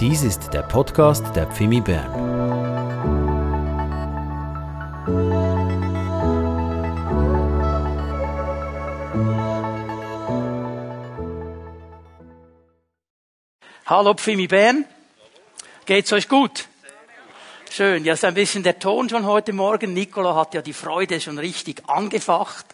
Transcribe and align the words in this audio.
Dies 0.00 0.22
ist 0.22 0.54
der 0.54 0.62
Podcast 0.62 1.36
der 1.36 1.46
Pfimi 1.46 1.82
Bern. 1.82 2.10
Hallo 13.84 14.14
Pfimi 14.14 14.46
Bern. 14.46 14.86
Geht's 15.84 16.10
euch 16.14 16.30
gut? 16.30 16.69
Schön. 17.72 18.04
Ja, 18.04 18.14
ist 18.14 18.24
ein 18.24 18.34
bisschen 18.34 18.64
der 18.64 18.80
Ton 18.80 19.08
schon 19.08 19.24
heute 19.26 19.52
Morgen. 19.52 19.94
Nicola 19.94 20.34
hat 20.34 20.54
ja 20.54 20.60
die 20.60 20.72
Freude 20.72 21.20
schon 21.20 21.38
richtig 21.38 21.88
angefacht. 21.88 22.66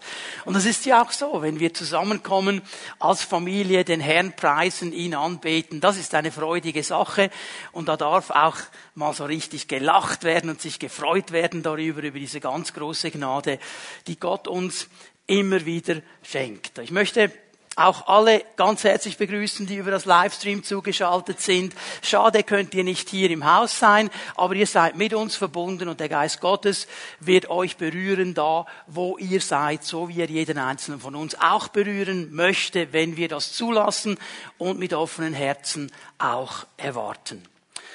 Und 0.46 0.54
das 0.54 0.64
ist 0.64 0.86
ja 0.86 1.02
auch 1.02 1.12
so, 1.12 1.42
wenn 1.42 1.60
wir 1.60 1.74
zusammenkommen 1.74 2.62
als 2.98 3.22
Familie, 3.22 3.84
den 3.84 4.00
Herrn 4.00 4.32
preisen, 4.32 4.94
ihn 4.94 5.14
anbeten. 5.14 5.82
Das 5.82 5.98
ist 5.98 6.14
eine 6.14 6.32
freudige 6.32 6.82
Sache. 6.82 7.28
Und 7.72 7.90
da 7.90 7.98
darf 7.98 8.30
auch 8.30 8.56
mal 8.94 9.12
so 9.12 9.26
richtig 9.26 9.68
gelacht 9.68 10.24
werden 10.24 10.48
und 10.48 10.62
sich 10.62 10.78
gefreut 10.78 11.30
werden 11.30 11.62
darüber, 11.62 12.02
über 12.02 12.18
diese 12.18 12.40
ganz 12.40 12.72
große 12.72 13.10
Gnade, 13.10 13.58
die 14.06 14.18
Gott 14.18 14.48
uns 14.48 14.88
immer 15.26 15.66
wieder 15.66 15.96
schenkt. 16.22 16.78
Ich 16.78 16.90
möchte 16.90 17.30
auch 17.76 18.08
alle 18.08 18.42
ganz 18.56 18.84
herzlich 18.84 19.18
begrüßen, 19.18 19.66
die 19.66 19.76
über 19.76 19.90
das 19.90 20.06
Livestream 20.06 20.64
zugeschaltet 20.64 21.40
sind. 21.40 21.74
Schade, 22.02 22.42
könnt 22.42 22.74
ihr 22.74 22.84
nicht 22.84 23.10
hier 23.10 23.30
im 23.30 23.44
Haus 23.44 23.78
sein, 23.78 24.10
aber 24.34 24.54
ihr 24.54 24.66
seid 24.66 24.96
mit 24.96 25.12
uns 25.12 25.36
verbunden 25.36 25.88
und 25.88 26.00
der 26.00 26.08
Geist 26.08 26.40
Gottes 26.40 26.88
wird 27.20 27.50
euch 27.50 27.76
berühren 27.76 28.32
da, 28.32 28.64
wo 28.86 29.18
ihr 29.18 29.42
seid, 29.42 29.84
so 29.84 30.08
wie 30.08 30.22
er 30.22 30.30
jeden 30.30 30.56
einzelnen 30.56 31.00
von 31.00 31.14
uns 31.14 31.38
auch 31.38 31.68
berühren 31.68 32.34
möchte, 32.34 32.94
wenn 32.94 33.18
wir 33.18 33.28
das 33.28 33.52
zulassen 33.52 34.18
und 34.56 34.78
mit 34.78 34.94
offenen 34.94 35.34
Herzen 35.34 35.92
auch 36.18 36.64
erwarten. 36.78 37.42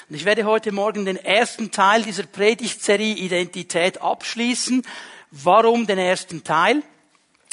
Und 0.10 0.16
ich 0.16 0.26
werde 0.26 0.44
heute 0.44 0.72
Morgen 0.72 1.06
den 1.06 1.18
ersten 1.18 1.72
Teil 1.72 2.04
dieser 2.04 2.24
Predigtserie 2.24 3.16
Identität 3.16 4.00
abschließen. 4.00 4.84
Warum 5.32 5.88
den 5.88 5.98
ersten 5.98 6.44
Teil? 6.44 6.84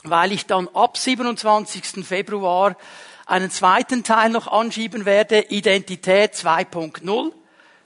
Weil 0.05 0.33
ich 0.33 0.47
dann 0.47 0.69
ab 0.69 0.97
27. 0.97 2.07
Februar 2.07 2.77
einen 3.27 3.51
zweiten 3.51 4.05
Teil 4.05 4.31
noch 4.31 4.47
anschieben 4.47 5.05
werde, 5.05 5.41
Identität 5.41 6.35
2.0. 6.35 7.33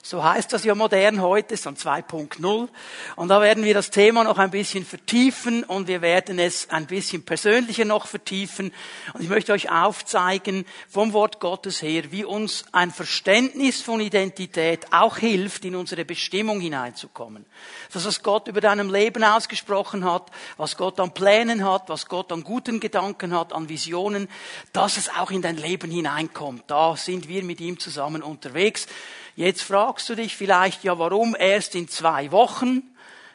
So 0.05 0.25
heißt 0.25 0.53
das 0.53 0.65
ja 0.65 0.75
modern 0.75 1.23
heute, 1.23 1.55
ist 1.55 1.65
dann 1.65 1.77
2.0. 1.77 2.69
Und 3.15 3.29
da 3.29 3.41
werden 3.41 3.63
wir 3.63 3.73
das 3.73 3.91
Thema 3.91 4.25
noch 4.25 4.37
ein 4.37 4.51
bisschen 4.51 4.85
vertiefen 4.85 5.63
und 5.63 5.87
wir 5.87 6.03
werden 6.03 6.41
es 6.41 6.69
ein 6.71 6.87
bisschen 6.87 7.25
persönlicher 7.25 7.85
noch 7.85 8.09
vertiefen. 8.09 8.73
Und 9.15 9.23
ich 9.23 9.29
möchte 9.29 9.53
euch 9.53 9.71
aufzeigen 9.71 10.67
vom 10.89 11.13
Wort 11.13 11.39
Gottes 11.39 11.83
her, 11.83 12.11
wie 12.11 12.25
uns 12.25 12.65
ein 12.73 12.91
Verständnis 12.91 13.81
von 13.81 14.01
Identität 14.01 14.93
auch 14.93 15.19
hilft, 15.19 15.65
in 15.65 15.77
unsere 15.77 16.05
Bestimmung 16.05 16.61
hineinzukommen. 16.61 17.47
Das, 17.93 18.05
was 18.05 18.25
Gott 18.25 18.49
über 18.49 18.61
deinem 18.61 18.93
Leben 18.93 19.23
ausgesprochen 19.23 20.05
hat, 20.05 20.33
was 20.57 20.77
Gott 20.77 20.99
an 20.99 21.15
Plänen 21.15 21.65
hat, 21.65 21.89
was 21.89 22.07
Gott 22.07 22.33
an 22.33 22.43
guten 22.43 22.81
Gedanken 22.81 23.33
hat, 23.39 23.53
an 23.53 23.69
Visionen, 23.69 24.29
dass 24.73 24.97
es 24.97 25.11
auch 25.11 25.31
in 25.31 25.43
dein 25.43 25.59
Leben 25.59 25.93
hineinkommt. 25.93 26.65
Da 26.67 26.97
sind 26.97 27.29
wir 27.29 27.45
mit 27.45 27.61
ihm 27.61 27.79
zusammen 27.79 28.21
unterwegs. 28.21 28.89
Jetzt 29.35 29.63
fragst 29.93 30.09
du 30.09 30.15
dich 30.15 30.39
vielleicht, 30.39 30.85
ja, 30.85 30.99
warum 30.99 31.37
erst 31.39 31.75
in 31.75 31.87
zwei 31.87 32.33
Wochen? 32.33 32.83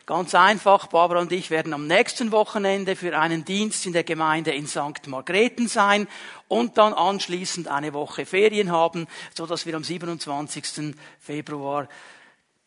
Ganz 0.08 0.33
einfach, 0.33 0.88
Barbara 0.88 1.19
und 1.19 1.31
ich 1.31 1.52
werden 1.52 1.72
am 1.72 1.86
nächsten 1.86 2.31
Wochenende 2.31 2.95
für 2.95 3.16
einen 3.16 3.45
Dienst 3.45 3.86
in 3.86 3.94
der 3.94 4.03
Gemeinde 4.03 4.49
in 4.55 4.66
St. 4.66 5.05
Margrethen 5.05 5.67
sein 5.67 6.08
und 6.47 6.80
dann 6.80 6.95
anschließend 6.95 7.67
eine 7.67 7.94
Woche 7.94 8.25
Ferien 8.25 8.72
haben, 8.72 9.05
so 9.36 9.45
dass 9.45 9.67
wir 9.67 9.75
am 9.75 9.83
27. 9.83 10.95
Februar 11.19 11.88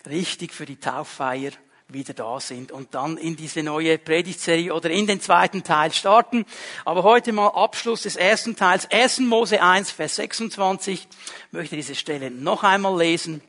richtig 0.07 0.53
für 0.53 0.67
die 0.67 0.79
Tauffeier 0.79 1.51
wieder 1.93 2.15
da 2.15 2.39
sind 2.39 2.71
und 2.71 2.95
dann 2.95 3.17
in 3.17 3.35
diese 3.35 3.65
neue 3.65 3.99
Predigtserie 3.99 4.73
oder 4.73 4.91
in 4.91 5.09
den 5.09 5.21
zweiten 5.21 5.65
Teil 5.65 5.93
starten. 5.93 6.47
Aber 6.85 7.03
heute 7.03 7.33
mal 7.33 7.49
Abschluss 7.49 8.03
des 8.03 8.15
ersten 8.15 8.55
Teils. 8.55 8.89
1. 8.89 9.19
Mose 9.21 9.61
1, 9.61 9.91
Vers 9.91 10.15
26. 10.15 11.09
Ich 11.49 11.53
möchte 11.53 11.75
diese 11.75 11.97
Stelle 11.97 12.31
noch 12.31 12.63
einmal 12.63 12.97
lesen. 12.97 13.43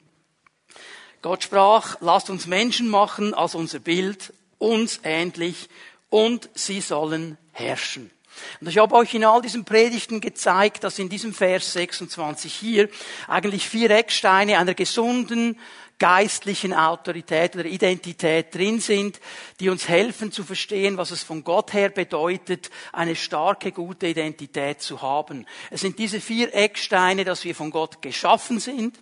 Gott 1.22 1.44
sprach, 1.44 1.98
lasst 2.02 2.30
uns 2.30 2.48
Menschen 2.48 2.88
machen 2.88 3.34
als 3.34 3.54
unser 3.54 3.80
Bild, 3.80 4.34
uns 4.58 5.00
ähnlich, 5.04 5.70
und 6.10 6.50
sie 6.56 6.82
sollen 6.82 7.38
herrschen. 7.52 8.12
Und 8.60 8.68
ich 8.68 8.78
habe 8.78 8.96
euch 8.96 9.14
in 9.14 9.24
all 9.24 9.42
diesen 9.42 9.66
Predigten 9.66 10.22
gezeigt, 10.22 10.84
dass 10.84 11.00
in 11.00 11.10
diesem 11.10 11.34
Vers 11.34 11.74
26 11.74 12.54
hier 12.54 12.90
eigentlich 13.28 13.68
vier 13.68 13.92
Ecksteine 13.92 14.58
einer 14.58 14.74
gesunden, 14.74 15.60
geistlichen 16.00 16.74
Autorität 16.74 17.56
oder 17.56 17.66
Identität 17.66 18.56
drin 18.56 18.80
sind, 18.80 19.20
die 19.60 19.70
uns 19.70 19.88
helfen 19.88 20.32
zu 20.32 20.44
verstehen, 20.44 20.98
was 20.98 21.12
es 21.12 21.22
von 21.22 21.44
Gott 21.44 21.74
her 21.74 21.90
bedeutet, 21.90 22.72
eine 22.92 23.16
starke, 23.16 23.72
gute 23.72 24.08
Identität 24.08 24.82
zu 24.82 25.04
haben. 25.04 25.46
Es 25.70 25.82
sind 25.82 26.00
diese 26.00 26.20
vier 26.20 26.56
Ecksteine, 26.56 27.24
dass 27.24 27.44
wir 27.44 27.54
von 27.54 27.70
Gott 27.70 28.02
geschaffen 28.02 28.60
sind, 28.60 28.98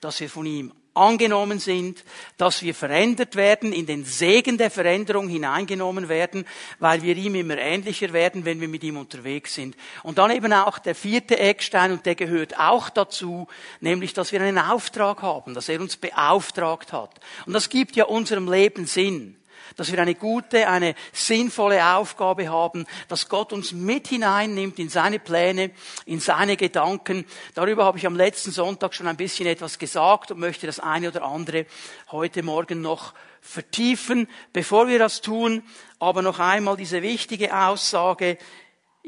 dass 0.00 0.20
wir 0.20 0.30
von 0.30 0.46
ihm 0.46 0.72
angenommen 0.96 1.58
sind, 1.58 2.04
dass 2.36 2.62
wir 2.62 2.74
verändert 2.74 3.36
werden, 3.36 3.72
in 3.72 3.86
den 3.86 4.04
Segen 4.04 4.58
der 4.58 4.70
Veränderung 4.70 5.28
hineingenommen 5.28 6.08
werden, 6.08 6.46
weil 6.78 7.02
wir 7.02 7.16
ihm 7.16 7.34
immer 7.34 7.58
ähnlicher 7.58 8.12
werden, 8.12 8.44
wenn 8.44 8.60
wir 8.60 8.68
mit 8.68 8.82
ihm 8.82 8.96
unterwegs 8.96 9.54
sind. 9.54 9.76
Und 10.02 10.18
dann 10.18 10.30
eben 10.30 10.52
auch 10.52 10.78
der 10.78 10.94
vierte 10.94 11.38
Eckstein, 11.38 11.92
und 11.92 12.06
der 12.06 12.14
gehört 12.14 12.58
auch 12.58 12.88
dazu, 12.88 13.46
nämlich, 13.80 14.14
dass 14.14 14.32
wir 14.32 14.40
einen 14.40 14.58
Auftrag 14.58 15.22
haben, 15.22 15.54
dass 15.54 15.68
er 15.68 15.80
uns 15.80 15.96
beauftragt 15.96 16.92
hat. 16.92 17.20
Und 17.46 17.52
das 17.52 17.68
gibt 17.68 17.96
ja 17.96 18.06
unserem 18.06 18.50
Leben 18.50 18.86
Sinn 18.86 19.35
dass 19.76 19.90
wir 19.90 19.98
eine 20.00 20.14
gute, 20.14 20.68
eine 20.68 20.94
sinnvolle 21.12 21.84
Aufgabe 21.96 22.48
haben, 22.48 22.86
dass 23.08 23.28
Gott 23.28 23.52
uns 23.52 23.72
mit 23.72 24.08
hineinnimmt 24.08 24.78
in 24.78 24.88
seine 24.88 25.18
Pläne, 25.18 25.70
in 26.04 26.20
seine 26.20 26.56
Gedanken. 26.56 27.24
Darüber 27.54 27.84
habe 27.84 27.98
ich 27.98 28.06
am 28.06 28.16
letzten 28.16 28.52
Sonntag 28.52 28.94
schon 28.94 29.08
ein 29.08 29.16
bisschen 29.16 29.46
etwas 29.46 29.78
gesagt 29.78 30.30
und 30.30 30.38
möchte 30.38 30.66
das 30.66 30.80
eine 30.80 31.08
oder 31.08 31.22
andere 31.24 31.66
heute 32.10 32.42
Morgen 32.42 32.80
noch 32.80 33.14
vertiefen. 33.40 34.28
Bevor 34.52 34.88
wir 34.88 34.98
das 34.98 35.20
tun, 35.20 35.62
aber 35.98 36.22
noch 36.22 36.38
einmal 36.38 36.76
diese 36.76 37.02
wichtige 37.02 37.56
Aussage, 37.56 38.38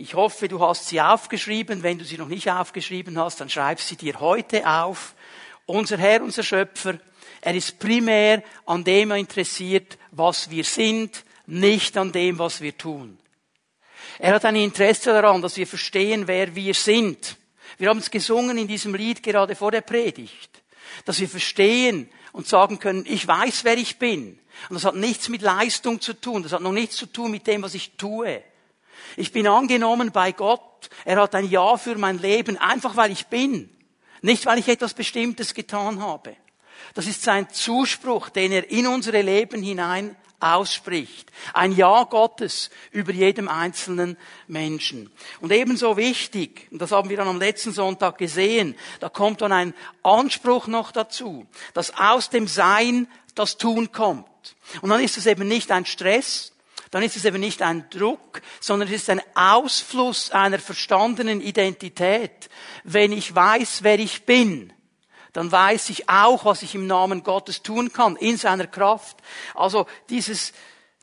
ich 0.00 0.14
hoffe, 0.14 0.46
du 0.46 0.60
hast 0.60 0.86
sie 0.86 1.00
aufgeschrieben. 1.00 1.82
Wenn 1.82 1.98
du 1.98 2.04
sie 2.04 2.18
noch 2.18 2.28
nicht 2.28 2.48
aufgeschrieben 2.48 3.18
hast, 3.18 3.40
dann 3.40 3.48
schreib 3.48 3.80
sie 3.80 3.96
dir 3.96 4.20
heute 4.20 4.64
auf. 4.64 5.16
Unser 5.66 5.98
Herr, 5.98 6.22
unser 6.22 6.44
Schöpfer, 6.44 7.00
er 7.40 7.54
ist 7.54 7.78
primär 7.78 8.42
an 8.66 8.84
dem 8.84 9.12
interessiert, 9.12 9.98
was 10.10 10.50
wir 10.50 10.64
sind, 10.64 11.24
nicht 11.46 11.96
an 11.96 12.12
dem, 12.12 12.38
was 12.38 12.60
wir 12.60 12.76
tun. 12.76 13.18
Er 14.18 14.34
hat 14.34 14.44
ein 14.44 14.56
Interesse 14.56 15.12
daran, 15.12 15.42
dass 15.42 15.56
wir 15.56 15.66
verstehen, 15.66 16.26
wer 16.26 16.54
wir 16.54 16.74
sind. 16.74 17.36
Wir 17.78 17.88
haben 17.88 17.98
es 17.98 18.10
gesungen 18.10 18.58
in 18.58 18.66
diesem 18.66 18.94
Lied 18.94 19.22
gerade 19.22 19.54
vor 19.54 19.70
der 19.70 19.82
Predigt. 19.82 20.62
Dass 21.04 21.20
wir 21.20 21.28
verstehen 21.28 22.08
und 22.32 22.46
sagen 22.48 22.78
können, 22.78 23.04
ich 23.06 23.26
weiß, 23.26 23.64
wer 23.64 23.78
ich 23.78 23.98
bin. 23.98 24.38
Und 24.68 24.74
das 24.74 24.84
hat 24.84 24.96
nichts 24.96 25.28
mit 25.28 25.42
Leistung 25.42 26.00
zu 26.00 26.14
tun. 26.14 26.42
Das 26.42 26.52
hat 26.52 26.62
noch 26.62 26.72
nichts 26.72 26.96
zu 26.96 27.06
tun 27.06 27.30
mit 27.30 27.46
dem, 27.46 27.62
was 27.62 27.74
ich 27.74 27.96
tue. 27.96 28.42
Ich 29.16 29.32
bin 29.32 29.46
angenommen 29.46 30.10
bei 30.10 30.32
Gott. 30.32 30.90
Er 31.04 31.20
hat 31.20 31.34
ein 31.34 31.48
Ja 31.48 31.76
für 31.76 31.96
mein 31.96 32.18
Leben, 32.18 32.56
einfach 32.56 32.96
weil 32.96 33.12
ich 33.12 33.26
bin. 33.26 33.70
Nicht 34.20 34.46
weil 34.46 34.58
ich 34.58 34.68
etwas 34.68 34.94
Bestimmtes 34.94 35.54
getan 35.54 36.00
habe. 36.00 36.36
Das 36.94 37.06
ist 37.06 37.22
sein 37.22 37.48
Zuspruch, 37.50 38.28
den 38.28 38.52
er 38.52 38.70
in 38.70 38.86
unsere 38.86 39.22
Leben 39.22 39.62
hinein 39.62 40.16
ausspricht. 40.40 41.30
Ein 41.52 41.72
Ja 41.72 42.04
Gottes 42.04 42.70
über 42.92 43.12
jedem 43.12 43.48
einzelnen 43.48 44.16
Menschen. 44.46 45.10
Und 45.40 45.52
ebenso 45.52 45.96
wichtig, 45.96 46.68
und 46.70 46.80
das 46.80 46.92
haben 46.92 47.10
wir 47.10 47.16
dann 47.16 47.28
am 47.28 47.40
letzten 47.40 47.72
Sonntag 47.72 48.18
gesehen, 48.18 48.76
da 49.00 49.08
kommt 49.08 49.40
dann 49.40 49.52
ein 49.52 49.74
Anspruch 50.02 50.66
noch 50.66 50.92
dazu, 50.92 51.46
dass 51.74 51.96
aus 51.98 52.30
dem 52.30 52.46
Sein 52.46 53.08
das 53.34 53.56
Tun 53.56 53.92
kommt. 53.92 54.26
Und 54.80 54.90
dann 54.90 55.02
ist 55.02 55.18
es 55.18 55.26
eben 55.26 55.48
nicht 55.48 55.70
ein 55.70 55.86
Stress, 55.86 56.52
dann 56.90 57.02
ist 57.02 57.16
es 57.16 57.24
eben 57.24 57.40
nicht 57.40 57.60
ein 57.62 57.88
Druck, 57.90 58.40
sondern 58.60 58.88
es 58.88 59.02
ist 59.02 59.10
ein 59.10 59.20
Ausfluss 59.34 60.30
einer 60.30 60.58
verstandenen 60.58 61.40
Identität. 61.40 62.48
Wenn 62.84 63.12
ich 63.12 63.34
weiß, 63.34 63.82
wer 63.82 63.98
ich 63.98 64.24
bin, 64.24 64.72
dann 65.32 65.52
weiß 65.52 65.90
ich 65.90 66.08
auch, 66.08 66.44
was 66.44 66.62
ich 66.62 66.74
im 66.74 66.86
Namen 66.86 67.22
Gottes 67.22 67.62
tun 67.62 67.92
kann, 67.92 68.16
in 68.16 68.36
seiner 68.36 68.66
Kraft. 68.66 69.18
Also 69.54 69.86
dieses, 70.08 70.52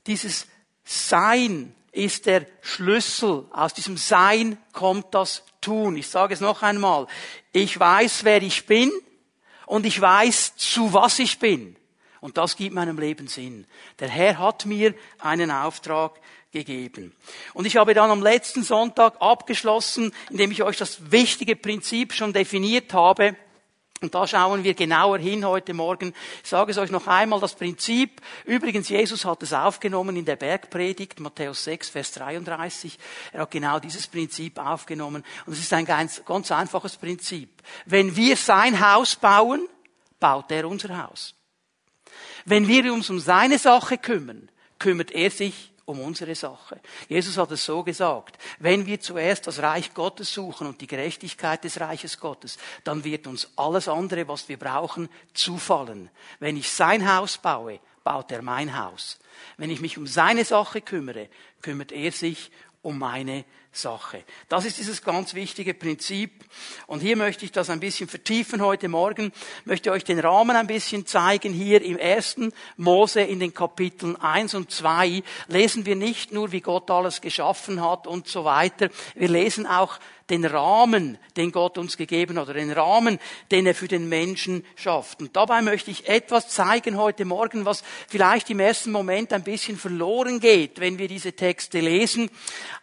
dieses 0.08 0.48
Sein 0.84 1.76
ist 1.92 2.26
der 2.26 2.46
Schlüssel. 2.62 3.46
Aus 3.52 3.74
diesem 3.74 3.98
Sein 3.98 4.58
kommt 4.74 5.14
das 5.14 5.44
Tun. 5.62 5.96
Ich 5.96 6.08
sage 6.08 6.34
es 6.34 6.42
noch 6.42 6.62
einmal. 6.62 7.08
Ich 7.52 7.80
weiß, 7.80 8.24
wer 8.24 8.42
ich 8.44 8.66
bin 8.66 8.92
und 9.66 9.86
ich 9.86 10.00
weiß, 10.00 10.58
zu 10.58 10.94
was 10.94 11.20
ich 11.20 11.40
bin. 11.40 11.76
Und 12.20 12.38
das 12.38 12.56
gibt 12.56 12.74
meinem 12.74 12.98
Leben 12.98 13.28
Sinn. 13.28 13.68
Der 14.00 14.10
Herr 14.10 14.40
hat 14.40 14.66
mir 14.66 14.94
einen 15.20 15.52
Auftrag 15.52 16.20
gegeben. 16.52 17.16
Und 17.54 17.66
ich 17.66 17.78
habe 17.78 17.94
dann 17.94 18.10
am 18.10 18.24
letzten 18.24 18.64
Sonntag 18.64 19.22
abgeschlossen, 19.22 20.14
indem 20.30 20.52
ich 20.52 20.64
euch 20.64 20.78
das 20.78 21.12
wichtige 21.12 21.56
Prinzip 21.56 22.14
schon 22.14 22.34
definiert 22.34 22.94
habe, 22.94 23.36
Und 24.02 24.14
da 24.14 24.28
schauen 24.28 24.66
wir 24.66 24.74
genauer 24.74 25.20
hin 25.20 25.46
heute 25.46 25.74
Morgen. 25.74 26.14
Ich 26.44 26.50
sage 26.50 26.72
es 26.72 26.78
euch 26.78 26.92
noch 26.92 27.08
einmal, 27.08 27.40
das 27.40 27.56
Prinzip. 27.56 28.22
Übrigens, 28.44 28.90
Jesus 28.90 29.24
hat 29.24 29.42
es 29.42 29.54
aufgenommen 29.54 30.18
in 30.18 30.26
der 30.26 30.36
Bergpredigt, 30.36 31.22
Matthäus 31.22 31.64
6, 31.64 31.90
Vers 31.90 32.12
33. 32.12 33.00
Er 33.32 33.42
hat 33.42 33.52
genau 33.52 33.80
dieses 33.80 34.08
Prinzip 34.08 34.60
aufgenommen. 34.60 35.24
Und 35.46 35.54
es 35.54 35.60
ist 35.60 35.72
ein 35.72 35.86
ganz, 35.86 36.24
ganz 36.26 36.52
einfaches 36.52 36.98
Prinzip. 36.98 37.50
Wenn 37.86 38.16
wir 38.18 38.36
sein 38.36 38.86
Haus 38.86 39.16
bauen, 39.16 39.66
baut 40.20 40.52
er 40.52 40.68
unser 40.68 41.02
Haus. 41.02 41.34
Wenn 42.44 42.68
wir 42.68 42.94
uns 42.94 43.10
um 43.10 43.20
seine 43.20 43.58
Sache 43.58 43.98
kümmern, 43.98 44.50
kümmert 44.78 45.12
er 45.12 45.32
sich 45.32 45.72
um 45.86 46.00
unsere 46.00 46.36
Sache. 46.36 46.80
Jesus 47.08 47.38
hat 47.38 47.52
es 47.52 47.64
so 47.64 47.84
gesagt, 47.84 48.38
wenn 48.60 48.86
wir 48.86 49.00
zuerst 49.00 49.48
das 49.48 49.60
Reich 49.60 49.94
Gottes 49.94 50.34
suchen 50.34 50.68
und 50.68 50.82
die 50.82 50.88
Gerechtigkeit 50.88 51.64
des 51.64 51.80
Reiches 51.80 52.20
Gottes, 52.20 52.58
dann 52.84 53.04
wird 53.04 53.28
uns 53.28 53.50
alles 53.56 53.88
andere, 53.88 54.28
was 54.28 54.50
wir 54.50 54.58
brauchen, 54.58 55.10
zufallen. 55.34 56.10
Wenn 56.40 56.58
ich 56.58 56.72
sein 56.72 57.14
Haus 57.14 57.38
baue, 57.38 57.80
baut 58.04 58.32
er 58.32 58.42
mein 58.42 58.78
Haus. 58.78 59.20
Wenn 59.58 59.70
ich 59.70 59.82
mich 59.82 59.98
um 59.98 60.08
seine 60.08 60.46
Sache 60.46 60.82
kümmere, 60.82 61.30
kümmert 61.62 61.92
er 61.92 62.12
sich 62.12 62.52
um 62.82 63.00
meine 63.00 63.46
Sache. 63.78 64.24
Das 64.50 64.66
ist 64.66 64.78
dieses 64.78 65.04
ganz 65.04 65.34
wichtige 65.34 65.74
Prinzip. 65.74 66.46
Und 66.88 67.02
hier 67.02 67.18
möchte 67.18 67.46
ich 67.46 67.52
das 67.52 67.70
ein 67.70 67.80
bisschen 67.80 68.08
vertiefen 68.08 68.62
heute 68.62 68.88
Morgen, 68.88 69.32
möchte 69.66 69.92
euch 69.92 70.04
den 70.04 70.20
Rahmen 70.20 70.56
ein 70.56 70.68
bisschen 70.68 71.06
zeigen. 71.06 71.54
Hier 71.54 71.82
im 71.82 71.98
ersten 71.98 72.54
Mose 72.78 73.22
in 73.22 73.40
den 73.40 73.54
Kapiteln 73.54 74.16
1 74.16 74.54
und 74.56 74.72
2 74.72 75.24
lesen 75.48 75.86
wir 75.86 75.96
nicht 75.96 76.32
nur, 76.32 76.52
wie 76.52 76.62
Gott 76.62 76.90
alles 76.90 77.22
geschaffen 77.22 77.84
hat 77.84 78.08
und 78.08 78.28
so 78.28 78.46
weiter. 78.46 78.90
Wir 79.16 79.30
lesen 79.30 79.68
auch 79.68 80.00
den 80.30 80.44
Rahmen, 80.44 81.20
den 81.38 81.52
Gott 81.52 81.78
uns 81.78 81.98
gegeben 81.98 82.40
hat, 82.40 82.46
oder 82.46 82.56
den 82.56 82.72
Rahmen, 82.72 83.20
den 83.52 83.68
er 83.68 83.76
für 83.76 83.88
den 83.88 84.10
Menschen 84.10 84.66
schafft. 84.76 85.22
Und 85.22 85.36
dabei 85.36 85.62
möchte 85.62 85.92
ich 85.92 86.08
etwas 86.08 86.50
zeigen 86.50 86.98
heute 86.98 87.26
Morgen, 87.26 87.66
was 87.66 87.84
vielleicht 88.08 88.50
im 88.50 88.60
ersten 88.60 88.92
Moment 88.92 89.34
ein 89.34 89.44
bisschen 89.44 89.78
verloren 89.78 90.40
geht, 90.40 90.80
wenn 90.80 90.98
wir 90.98 91.08
diese 91.08 91.34
Texte 91.34 91.80
lesen, 91.80 92.32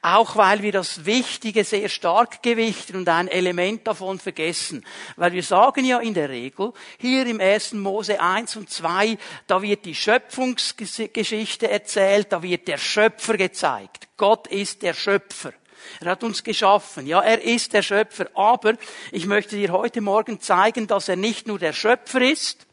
auch 0.02 0.36
weil 0.36 0.62
wir 0.62 0.72
das 0.72 1.04
Wichtige 1.04 1.64
sehr 1.64 1.88
stark 1.88 2.42
gewichten 2.42 2.96
und 2.96 3.08
ein 3.08 3.26
Element 3.26 3.86
davon 3.88 4.20
vergessen. 4.20 4.84
Weil 5.16 5.32
wir 5.32 5.42
sagen 5.42 5.84
ja 5.84 5.98
in 5.98 6.14
der 6.14 6.28
Regel, 6.28 6.72
hier 6.98 7.26
im 7.26 7.40
ersten 7.40 7.80
Mose 7.80 8.20
1 8.20 8.56
und 8.56 8.70
2, 8.70 9.18
da 9.48 9.62
wird 9.62 9.84
die 9.84 9.96
Schöpfungsgeschichte 9.96 11.68
erzählt, 11.68 12.30
da 12.30 12.42
wird 12.42 12.68
der 12.68 12.78
Schöpfer 12.78 13.36
gezeigt. 13.36 14.08
Gott 14.16 14.46
ist 14.46 14.82
der 14.82 14.94
Schöpfer. 14.94 15.52
Er 16.00 16.10
hat 16.12 16.24
uns 16.24 16.42
geschaffen. 16.44 17.06
Ja, 17.06 17.20
er 17.20 17.42
ist 17.42 17.72
der 17.72 17.82
Schöpfer. 17.82 18.26
Aber 18.34 18.74
ich 19.10 19.26
möchte 19.26 19.56
dir 19.56 19.72
heute 19.72 20.00
Morgen 20.00 20.40
zeigen, 20.40 20.86
dass 20.86 21.08
er 21.08 21.16
nicht 21.16 21.46
nur 21.46 21.58
der 21.58 21.72
Schöpfer 21.72 22.20
ist, 22.20 22.66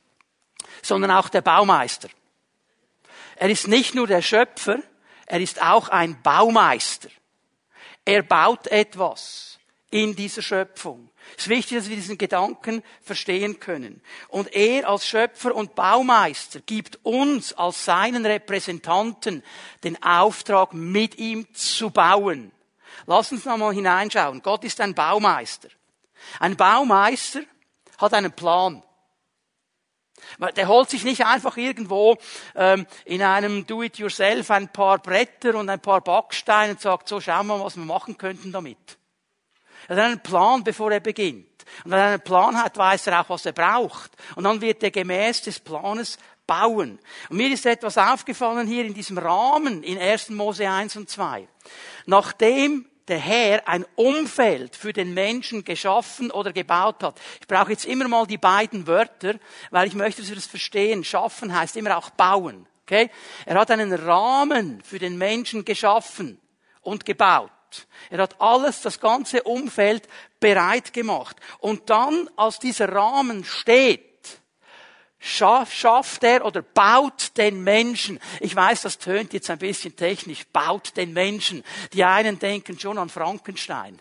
sondern 0.81 1.11
auch 1.11 1.29
der 1.29 1.41
Baumeister. 1.41 2.09
Er 3.35 3.49
ist 3.49 3.67
nicht 3.67 3.95
nur 3.95 4.07
der 4.07 4.21
Schöpfer, 4.21 4.79
er 5.25 5.39
ist 5.39 5.61
auch 5.61 5.89
ein 5.89 6.21
Baumeister. 6.21 7.09
Er 8.03 8.23
baut 8.23 8.67
etwas 8.67 9.59
in 9.91 10.15
dieser 10.15 10.41
Schöpfung. 10.41 11.09
Es 11.37 11.43
ist 11.43 11.49
wichtig, 11.49 11.77
dass 11.77 11.89
wir 11.89 11.95
diesen 11.95 12.17
Gedanken 12.17 12.83
verstehen 13.01 13.59
können. 13.59 14.01
Und 14.27 14.53
er 14.53 14.89
als 14.89 15.07
Schöpfer 15.07 15.53
und 15.55 15.75
Baumeister 15.75 16.59
gibt 16.61 16.99
uns 17.03 17.53
als 17.53 17.85
seinen 17.85 18.25
Repräsentanten 18.25 19.43
den 19.83 20.01
Auftrag, 20.01 20.73
mit 20.73 21.17
ihm 21.17 21.47
zu 21.53 21.91
bauen. 21.91 22.51
Lass 23.09 23.31
uns 23.31 23.43
nochmal 23.43 23.73
hineinschauen. 23.73 24.43
Gott 24.43 24.63
ist 24.63 24.79
ein 24.81 24.93
Baumeister. 24.93 25.69
Ein 26.39 26.55
Baumeister 26.55 27.41
hat 27.97 28.13
einen 28.13 28.31
Plan. 28.31 28.83
Der 30.55 30.67
holt 30.67 30.91
sich 30.91 31.03
nicht 31.03 31.25
einfach 31.25 31.57
irgendwo 31.57 32.19
ähm, 32.53 32.85
in 33.05 33.23
einem 33.23 33.65
Do-it-yourself 33.65 34.51
ein 34.51 34.71
paar 34.71 34.99
Bretter 34.99 35.55
und 35.55 35.71
ein 35.71 35.79
paar 35.79 36.01
Backsteine 36.01 36.73
und 36.73 36.81
sagt, 36.81 37.07
so 37.07 37.19
schauen 37.19 37.47
wir 37.47 37.57
mal, 37.57 37.65
was 37.65 37.77
wir 37.77 37.83
machen 37.83 38.15
könnten 38.15 38.51
damit. 38.51 38.99
Er 39.87 39.95
hat 39.95 40.03
einen 40.03 40.21
Plan, 40.21 40.63
bevor 40.63 40.91
er 40.91 40.99
beginnt. 40.99 41.65
Und 41.83 41.89
wenn 41.89 41.97
er 41.97 42.05
einen 42.09 42.21
Plan 42.21 42.61
hat, 42.61 42.77
weiß 42.77 43.07
er 43.07 43.21
auch, 43.21 43.29
was 43.29 43.43
er 43.43 43.53
braucht. 43.53 44.11
Und 44.35 44.43
dann 44.43 44.61
wird 44.61 44.83
er 44.83 44.91
gemäß 44.91 45.41
des 45.41 45.59
Planes 45.59 46.19
bauen. 46.45 46.99
Und 47.29 47.37
mir 47.37 47.51
ist 47.51 47.65
etwas 47.65 47.97
aufgefallen 47.97 48.67
hier 48.67 48.85
in 48.85 48.93
diesem 48.93 49.17
Rahmen 49.17 49.81
in 49.81 49.97
1. 49.97 50.29
Mose 50.29 50.69
1 50.69 50.95
und 50.95 51.09
2. 51.09 51.47
Nachdem 52.05 52.85
der 53.09 53.19
Herr 53.19 53.67
ein 53.67 53.85
Umfeld 53.95 54.75
für 54.75 54.93
den 54.93 55.13
Menschen 55.13 55.65
geschaffen 55.65 56.31
oder 56.31 56.53
gebaut 56.53 57.03
hat. 57.03 57.19
Ich 57.41 57.47
brauche 57.47 57.71
jetzt 57.71 57.85
immer 57.85 58.07
mal 58.07 58.25
die 58.25 58.37
beiden 58.37 58.87
Wörter, 58.87 59.35
weil 59.71 59.87
ich 59.87 59.95
möchte, 59.95 60.21
dass 60.21 60.29
wir 60.29 60.35
das 60.35 60.45
verstehen. 60.45 61.03
Schaffen 61.03 61.53
heißt 61.53 61.75
immer 61.75 61.97
auch 61.97 62.11
bauen. 62.11 62.67
Okay? 62.83 63.09
Er 63.45 63.59
hat 63.59 63.71
einen 63.71 63.93
Rahmen 63.93 64.81
für 64.81 64.99
den 64.99 65.17
Menschen 65.17 65.65
geschaffen 65.65 66.39
und 66.81 67.05
gebaut. 67.05 67.51
Er 68.09 68.19
hat 68.19 68.41
alles, 68.41 68.81
das 68.81 68.99
ganze 68.99 69.43
Umfeld 69.43 70.07
bereit 70.39 70.93
gemacht. 70.93 71.37
Und 71.59 71.89
dann, 71.89 72.29
als 72.35 72.59
dieser 72.59 72.91
Rahmen 72.91 73.43
steht, 73.43 74.08
schafft 75.19 76.23
er 76.23 76.45
oder 76.45 76.61
baut 76.61 77.37
den 77.37 77.63
Menschen. 77.63 78.19
Ich 78.39 78.55
weiß, 78.55 78.83
das 78.83 78.97
tönt 78.97 79.33
jetzt 79.33 79.49
ein 79.49 79.59
bisschen 79.59 79.95
technisch, 79.95 80.45
baut 80.47 80.95
den 80.97 81.13
Menschen. 81.13 81.63
Die 81.93 82.03
einen 82.03 82.39
denken 82.39 82.79
schon 82.79 82.97
an 82.97 83.09
Frankenstein. 83.09 83.99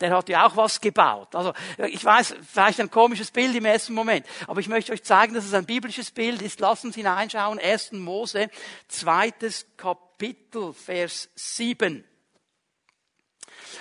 Der 0.00 0.10
hat 0.10 0.28
ja 0.28 0.46
auch 0.46 0.56
was 0.56 0.80
gebaut. 0.80 1.34
Also 1.34 1.52
ich 1.78 2.04
weiß, 2.04 2.34
vielleicht 2.52 2.80
ein 2.80 2.90
komisches 2.90 3.30
Bild 3.30 3.54
im 3.54 3.64
ersten 3.64 3.94
Moment, 3.94 4.26
aber 4.48 4.60
ich 4.60 4.68
möchte 4.68 4.92
euch 4.92 5.04
zeigen, 5.04 5.34
dass 5.34 5.44
es 5.44 5.54
ein 5.54 5.66
biblisches 5.66 6.10
Bild 6.10 6.42
ist. 6.42 6.58
Lasst 6.60 6.84
uns 6.84 6.96
hineinschauen. 6.96 7.60
1. 7.60 7.92
Mose, 7.92 8.50
zweites 8.88 9.66
Kapitel, 9.76 10.72
Vers 10.72 11.30
7. 11.36 12.04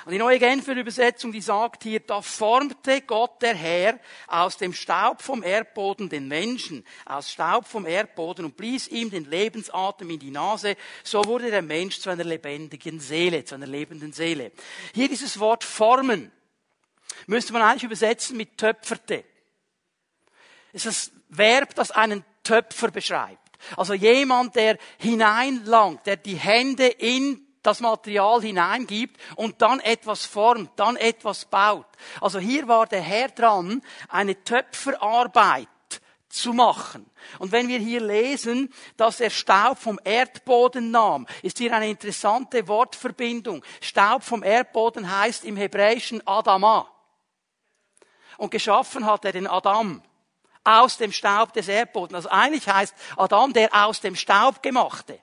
Und 0.06 0.12
die 0.12 0.18
neue 0.18 0.40
Genfer 0.40 0.76
Übersetzung, 0.76 1.32
die 1.32 1.42
sagt 1.42 1.84
hier, 1.84 2.00
da 2.00 2.22
formte 2.22 3.02
Gott 3.02 3.42
der 3.42 3.56
Herr 3.56 4.00
aus 4.28 4.58
dem 4.58 4.74
Staub 4.74 5.22
vom 5.22 5.44
Erdboden 5.44 6.10
den 6.10 6.28
Menschen, 6.28 6.86
aus 7.06 7.32
Staub 7.32 7.68
vom 7.68 7.86
Erdboden 7.86 8.46
und 8.46 8.58
blies 8.58 8.88
ihm 8.88 9.10
den 9.10 9.26
Lebensatem 9.26 10.10
in 10.10 10.20
die 10.20 10.32
Nase. 10.32 10.76
So 11.04 11.24
wurde 11.26 11.52
der 11.52 11.62
Mensch 11.62 12.00
zu 12.00 12.10
einer 12.10 12.24
lebendigen 12.24 13.00
Seele, 13.00 13.46
zu 13.46 13.56
einer 13.56 13.68
lebenden 13.68 14.14
Seele. 14.14 14.52
Hier 14.94 15.08
dieses 15.08 15.40
Wort 15.40 15.64
formen 15.64 16.32
müsste 17.28 17.54
man 17.54 17.62
eigentlich 17.62 17.84
übersetzen 17.84 18.38
mit 18.38 18.58
töpferte. 18.58 19.24
Es 20.72 20.86
ist 20.86 21.12
das 21.12 21.12
Verb, 21.30 21.76
das 21.76 21.92
einen 21.92 22.26
Töpfer 22.44 22.92
beschreibt. 22.92 23.40
Also 23.78 23.94
jemand, 23.94 24.56
der 24.56 24.78
hineinlangt, 24.98 26.06
der 26.06 26.18
die 26.18 26.36
Hände 26.36 26.88
in 26.88 27.43
das 27.64 27.80
Material 27.80 28.42
hineingibt 28.42 29.20
und 29.36 29.62
dann 29.62 29.80
etwas 29.80 30.26
formt, 30.26 30.72
dann 30.76 30.96
etwas 30.98 31.46
baut. 31.46 31.88
Also 32.22 32.40
hier 32.40 32.68
war 32.68 32.86
der 32.86 33.02
Herr 33.02 33.30
dran, 33.30 33.82
eine 34.10 34.44
Töpferarbeit 34.44 35.68
zu 36.30 36.52
machen. 36.52 37.10
Und 37.40 37.52
wenn 37.52 37.68
wir 37.68 37.80
hier 37.80 38.02
lesen, 38.02 38.74
dass 38.98 39.20
er 39.20 39.30
Staub 39.30 39.78
vom 39.78 40.00
Erdboden 40.04 40.92
nahm, 40.92 41.28
ist 41.42 41.60
hier 41.60 41.74
eine 41.76 41.90
interessante 41.90 42.68
Wortverbindung. 42.68 43.64
Staub 43.82 44.24
vom 44.24 44.44
Erdboden 44.44 45.10
heißt 45.16 45.46
im 45.46 45.56
Hebräischen 45.56 46.26
Adama. 46.28 46.90
Und 48.38 48.50
geschaffen 48.50 49.06
hat 49.06 49.26
er 49.26 49.32
den 49.32 49.48
Adam 49.48 50.02
aus 50.64 50.98
dem 50.98 51.12
Staub 51.12 51.54
des 51.54 51.68
Erdbodens. 51.68 52.16
Also 52.16 52.30
eigentlich 52.30 52.68
heißt 52.68 52.96
Adam 53.16 53.54
der 53.54 53.70
aus 53.72 54.02
dem 54.02 54.16
Staub 54.16 54.64
gemachte. 54.64 55.20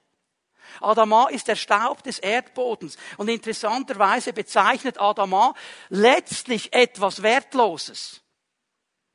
Adama 0.80 1.28
ist 1.28 1.48
der 1.48 1.56
Staub 1.56 2.02
des 2.02 2.18
Erdbodens. 2.18 2.96
Und 3.16 3.28
interessanterweise 3.28 4.32
bezeichnet 4.32 5.00
Adama 5.00 5.54
letztlich 5.88 6.72
etwas 6.72 7.22
Wertloses. 7.22 8.20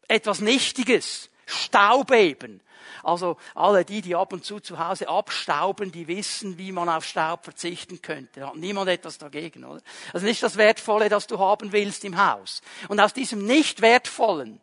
Etwas 0.08 0.40
Nichtiges. 0.42 1.30
Staub 1.46 2.12
eben. 2.12 2.62
Also 3.04 3.38
alle 3.54 3.86
die, 3.86 4.02
die 4.02 4.16
ab 4.16 4.34
und 4.34 4.44
zu 4.44 4.60
zu 4.60 4.80
Hause 4.80 5.08
abstauben, 5.08 5.92
die 5.92 6.08
wissen, 6.08 6.58
wie 6.58 6.72
man 6.72 6.90
auf 6.90 7.06
Staub 7.06 7.44
verzichten 7.44 8.02
könnte. 8.02 8.40
Da 8.40 8.48
hat 8.48 8.56
niemand 8.56 8.90
etwas 8.90 9.20
dagegen, 9.20 9.64
oder? 9.64 9.82
Also 10.12 10.26
nicht 10.26 10.42
das 10.42 10.58
Wertvolle, 10.58 11.08
das 11.08 11.28
du 11.28 11.38
haben 11.38 11.72
willst 11.72 12.04
im 12.04 12.18
Haus. 12.18 12.62
Und 12.88 13.00
aus 13.00 13.14
diesem 13.14 13.46
nicht 13.46 13.82
Wertvollen 13.82 14.60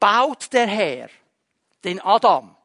baut 0.00 0.52
der 0.52 0.66
Herr 0.66 1.08
den 1.84 2.00
Adam 2.00 2.56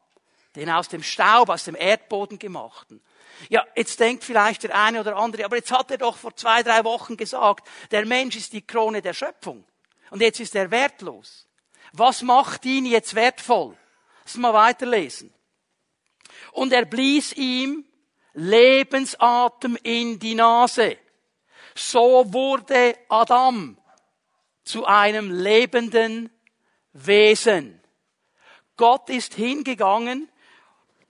den 0.56 0.70
aus 0.70 0.88
dem 0.88 1.02
Staub, 1.02 1.48
aus 1.48 1.64
dem 1.64 1.74
Erdboden 1.74 2.38
gemachten. 2.38 3.02
Ja, 3.48 3.64
jetzt 3.74 3.98
denkt 3.98 4.24
vielleicht 4.24 4.62
der 4.62 4.80
eine 4.80 5.00
oder 5.00 5.16
andere, 5.16 5.44
aber 5.44 5.56
jetzt 5.56 5.72
hat 5.72 5.90
er 5.90 5.98
doch 5.98 6.16
vor 6.16 6.36
zwei, 6.36 6.62
drei 6.62 6.84
Wochen 6.84 7.16
gesagt, 7.16 7.68
der 7.90 8.06
Mensch 8.06 8.36
ist 8.36 8.52
die 8.52 8.62
Krone 8.62 9.02
der 9.02 9.14
Schöpfung. 9.14 9.64
Und 10.10 10.20
jetzt 10.20 10.40
ist 10.40 10.54
er 10.54 10.70
wertlos. 10.70 11.48
Was 11.92 12.22
macht 12.22 12.64
ihn 12.64 12.86
jetzt 12.86 13.14
wertvoll? 13.14 13.76
Lass 14.24 14.36
mal 14.36 14.54
weiterlesen. 14.54 15.34
Und 16.52 16.72
er 16.72 16.84
blies 16.84 17.32
ihm 17.32 17.84
Lebensatem 18.32 19.76
in 19.82 20.18
die 20.18 20.34
Nase. 20.34 20.98
So 21.74 22.32
wurde 22.32 22.96
Adam 23.08 23.76
zu 24.64 24.86
einem 24.86 25.30
lebenden 25.30 26.30
Wesen. 26.92 27.80
Gott 28.76 29.10
ist 29.10 29.34
hingegangen 29.34 30.28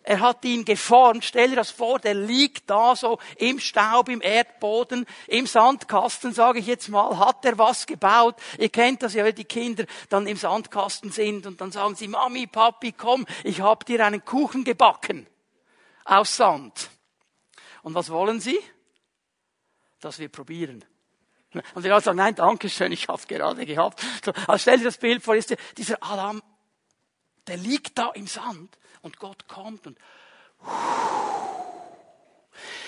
er 0.06 0.20
hat 0.20 0.44
ihn 0.44 0.66
geformt. 0.66 1.24
Stell 1.24 1.48
dir 1.48 1.56
das 1.56 1.70
vor, 1.70 1.98
der 1.98 2.12
liegt 2.12 2.68
da 2.68 2.94
so 2.94 3.18
im 3.38 3.58
Staub, 3.58 4.10
im 4.10 4.20
Erdboden, 4.20 5.06
im 5.26 5.46
Sandkasten, 5.46 6.34
sage 6.34 6.58
ich 6.58 6.66
jetzt 6.66 6.90
mal, 6.90 7.18
hat 7.18 7.42
er 7.46 7.56
was 7.56 7.86
gebaut. 7.86 8.36
Ihr 8.58 8.68
kennt 8.68 9.02
das 9.02 9.14
ja, 9.14 9.24
wenn 9.24 9.34
die 9.34 9.46
Kinder 9.46 9.86
dann 10.10 10.26
im 10.26 10.36
Sandkasten 10.36 11.10
sind 11.10 11.46
und 11.46 11.58
dann 11.62 11.72
sagen 11.72 11.94
sie, 11.94 12.06
Mami, 12.06 12.46
Papi, 12.46 12.92
komm, 12.92 13.24
ich 13.44 13.62
hab 13.62 13.86
dir 13.86 14.04
einen 14.04 14.22
Kuchen 14.26 14.62
gebacken. 14.62 15.26
Aus 16.04 16.36
Sand. 16.36 16.90
Und 17.82 17.94
was 17.94 18.10
wollen 18.10 18.40
sie? 18.40 18.60
Dass 20.00 20.18
wir 20.18 20.28
probieren. 20.28 20.84
Und 21.74 21.82
wir 21.82 21.98
sagen, 22.02 22.18
nein, 22.18 22.34
danke 22.34 22.68
schön, 22.68 22.92
ich 22.92 23.08
hab's 23.08 23.26
gerade 23.26 23.64
gehabt. 23.64 24.04
So, 24.22 24.32
also 24.32 24.58
stell 24.58 24.78
dir 24.78 24.84
das 24.84 24.98
Bild 24.98 25.22
vor, 25.22 25.34
ist 25.34 25.56
dieser 25.78 25.96
Adam, 26.02 26.42
der 27.46 27.56
liegt 27.56 27.96
da 27.96 28.10
im 28.10 28.26
Sand 28.26 28.76
und 29.04 29.18
Gott 29.18 29.46
kommt 29.46 29.86
und 29.86 29.98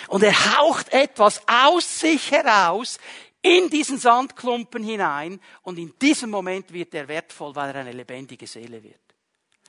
und 0.08 0.22
er 0.22 0.58
haucht 0.58 0.92
etwas 0.92 1.42
aus 1.48 2.00
sich 2.00 2.30
heraus 2.30 2.98
in 3.42 3.68
diesen 3.70 3.98
Sandklumpen 3.98 4.82
hinein 4.82 5.40
und 5.62 5.78
in 5.78 5.96
diesem 5.98 6.30
Moment 6.30 6.72
wird 6.72 6.94
er 6.94 7.08
wertvoll, 7.08 7.54
weil 7.54 7.70
er 7.70 7.80
eine 7.80 7.92
lebendige 7.92 8.46
Seele 8.46 8.82
wird. 8.82 9.00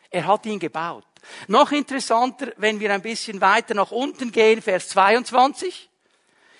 Er 0.09 0.25
hat 0.25 0.45
ihn 0.45 0.59
gebaut. 0.59 1.05
Noch 1.47 1.71
interessanter, 1.71 2.53
wenn 2.57 2.79
wir 2.79 2.93
ein 2.93 3.01
bisschen 3.01 3.41
weiter 3.41 3.73
nach 3.73 3.91
unten 3.91 4.31
gehen, 4.31 4.61
Vers 4.61 4.89
22. 4.89 5.89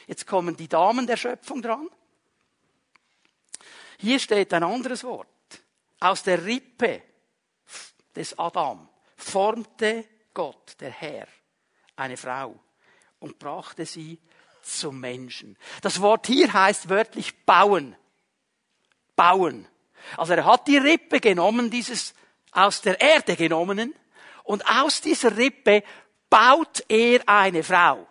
Jetzt 0.08 0.27
kommen 0.27 0.58
die 0.58 0.67
Damen 0.67 1.08
der 1.08 1.17
Schöpfung 1.17 1.62
dran. 1.62 1.88
Hier 4.00 4.20
steht 4.20 4.53
ein 4.53 4.63
anderes 4.63 5.03
Wort. 5.03 5.27
Aus 6.00 6.24
der 6.24 6.46
Rippe 6.46 7.01
des 8.15 8.38
Adam 8.38 8.88
formte 9.17 10.05
Gott, 10.33 10.77
der 10.79 10.91
Herr, 10.91 11.27
eine 11.95 12.15
Frau 12.15 12.57
und 13.19 13.39
brachte 13.39 13.86
sie 13.86 14.19
zum 14.62 15.00
Menschen. 15.00 15.57
Das 15.81 16.01
Wort 16.01 16.27
hier 16.27 16.51
heißt 16.51 16.89
wörtlich 16.89 17.45
bauen. 17.45 17.95
Bauen. 19.15 19.67
Also 20.15 20.33
er 20.33 20.45
hat 20.45 20.67
die 20.67 20.77
Rippe 20.77 21.19
genommen, 21.19 21.71
dieses 21.71 22.13
aus 22.51 22.81
der 22.81 23.01
Erde 23.01 23.36
genommenen, 23.36 23.93
und 24.43 24.65
aus 24.69 25.01
dieser 25.01 25.36
Rippe 25.36 25.83
baut 26.29 26.83
er 26.88 27.27
eine 27.27 27.63
Frau. 27.63 28.07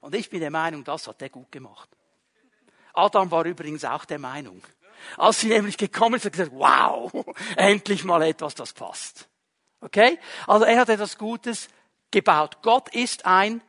Und 0.00 0.14
ich 0.14 0.30
bin 0.30 0.40
der 0.40 0.50
Meinung, 0.50 0.84
das 0.84 1.08
hat 1.08 1.20
er 1.22 1.30
gut 1.30 1.50
gemacht. 1.50 1.88
Adam 2.92 3.30
war 3.30 3.44
übrigens 3.44 3.84
auch 3.84 4.04
der 4.04 4.18
Meinung. 4.18 4.62
Als 5.16 5.40
sie 5.40 5.48
nämlich 5.48 5.76
gekommen 5.76 6.20
sind, 6.20 6.34
hat 6.34 6.40
er 6.40 6.50
gesagt, 6.50 6.58
wow, 6.58 7.12
endlich 7.56 8.04
mal 8.04 8.22
etwas, 8.22 8.54
das 8.54 8.72
passt. 8.72 9.28
Okay? 9.84 10.18
Also 10.46 10.64
er 10.64 10.80
hat 10.80 10.88
etwas 10.88 11.18
Gutes 11.18 11.68
gebaut. 12.10 12.58
Gott 12.62 12.94
ist 12.94 13.26
ein 13.26 13.62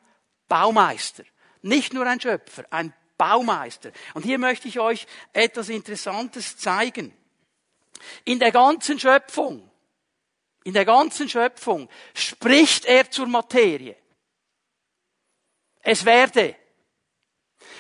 Baumeister. 0.48 1.24
Nicht 1.62 1.94
nur 1.94 2.08
ein 2.08 2.22
Schöpfer, 2.22 2.64
ein 2.70 2.94
Baumeister. 3.18 3.92
Und 4.14 4.24
hier 4.24 4.40
möchte 4.40 4.68
ich 4.68 4.80
euch 4.80 5.08
etwas 5.34 5.70
Interessantes 5.70 6.58
zeigen. 6.58 7.16
In 8.24 8.40
der 8.40 8.52
ganzen 8.52 8.98
Schöpfung, 8.98 9.70
in 10.64 10.74
der 10.74 10.86
ganzen 10.86 11.28
Schöpfung 11.28 11.90
spricht 12.14 12.86
er 12.86 13.12
zur 13.12 13.28
Materie. 13.28 13.98
Es 15.82 16.06
werde. 16.06 16.56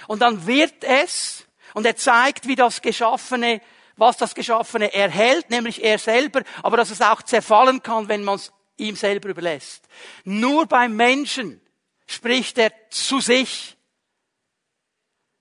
Und 0.07 0.21
dann 0.21 0.45
wird 0.45 0.83
es, 0.83 1.45
und 1.73 1.85
er 1.85 1.95
zeigt, 1.95 2.47
wie 2.47 2.55
das 2.55 2.81
Geschaffene 2.81 3.61
was 3.97 4.17
das 4.17 4.35
Geschaffene 4.35 4.93
erhält, 4.93 5.49
nämlich 5.49 5.83
er 5.83 5.99
selber, 5.99 6.41
aber 6.63 6.77
dass 6.77 6.91
es 6.91 7.01
auch 7.01 7.21
zerfallen 7.21 7.81
kann, 7.81 8.07
wenn 8.07 8.23
man 8.23 8.35
es 8.35 8.51
ihm 8.77 8.95
selber 8.95 9.29
überlässt. 9.29 9.87
Nur 10.23 10.65
beim 10.65 10.95
Menschen 10.95 11.61
spricht 12.05 12.57
er 12.57 12.71
zu 12.89 13.19
sich. 13.19 13.77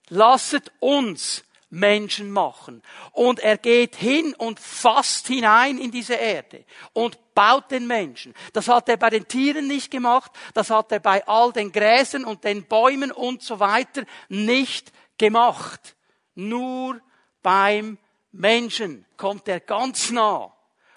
Lasset 0.08 0.70
uns 0.80 1.44
Menschen 1.74 2.30
machen. 2.30 2.82
Und 3.12 3.40
er 3.40 3.58
geht 3.58 3.96
hin 3.96 4.34
und 4.34 4.60
fasst 4.60 5.26
hinein 5.26 5.78
in 5.78 5.90
diese 5.90 6.14
Erde 6.14 6.64
und 6.92 7.18
baut 7.34 7.70
den 7.70 7.86
Menschen. 7.86 8.32
Das 8.52 8.68
hat 8.68 8.88
er 8.88 8.96
bei 8.96 9.10
den 9.10 9.26
Tieren 9.26 9.66
nicht 9.66 9.90
gemacht, 9.90 10.30
das 10.54 10.70
hat 10.70 10.92
er 10.92 11.00
bei 11.00 11.26
all 11.26 11.52
den 11.52 11.72
Gräsern 11.72 12.24
und 12.24 12.44
den 12.44 12.64
Bäumen 12.66 13.10
und 13.10 13.42
so 13.42 13.58
weiter 13.58 14.04
nicht 14.28 14.92
gemacht. 15.18 15.96
Nur 16.34 17.00
beim 17.42 17.98
Menschen 18.34 19.06
kommt 19.16 19.46
er 19.46 19.60
ganz 19.60 20.10
nah 20.10 20.52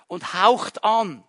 und 0.08 0.34
haucht 0.34 0.84
an 0.84 1.24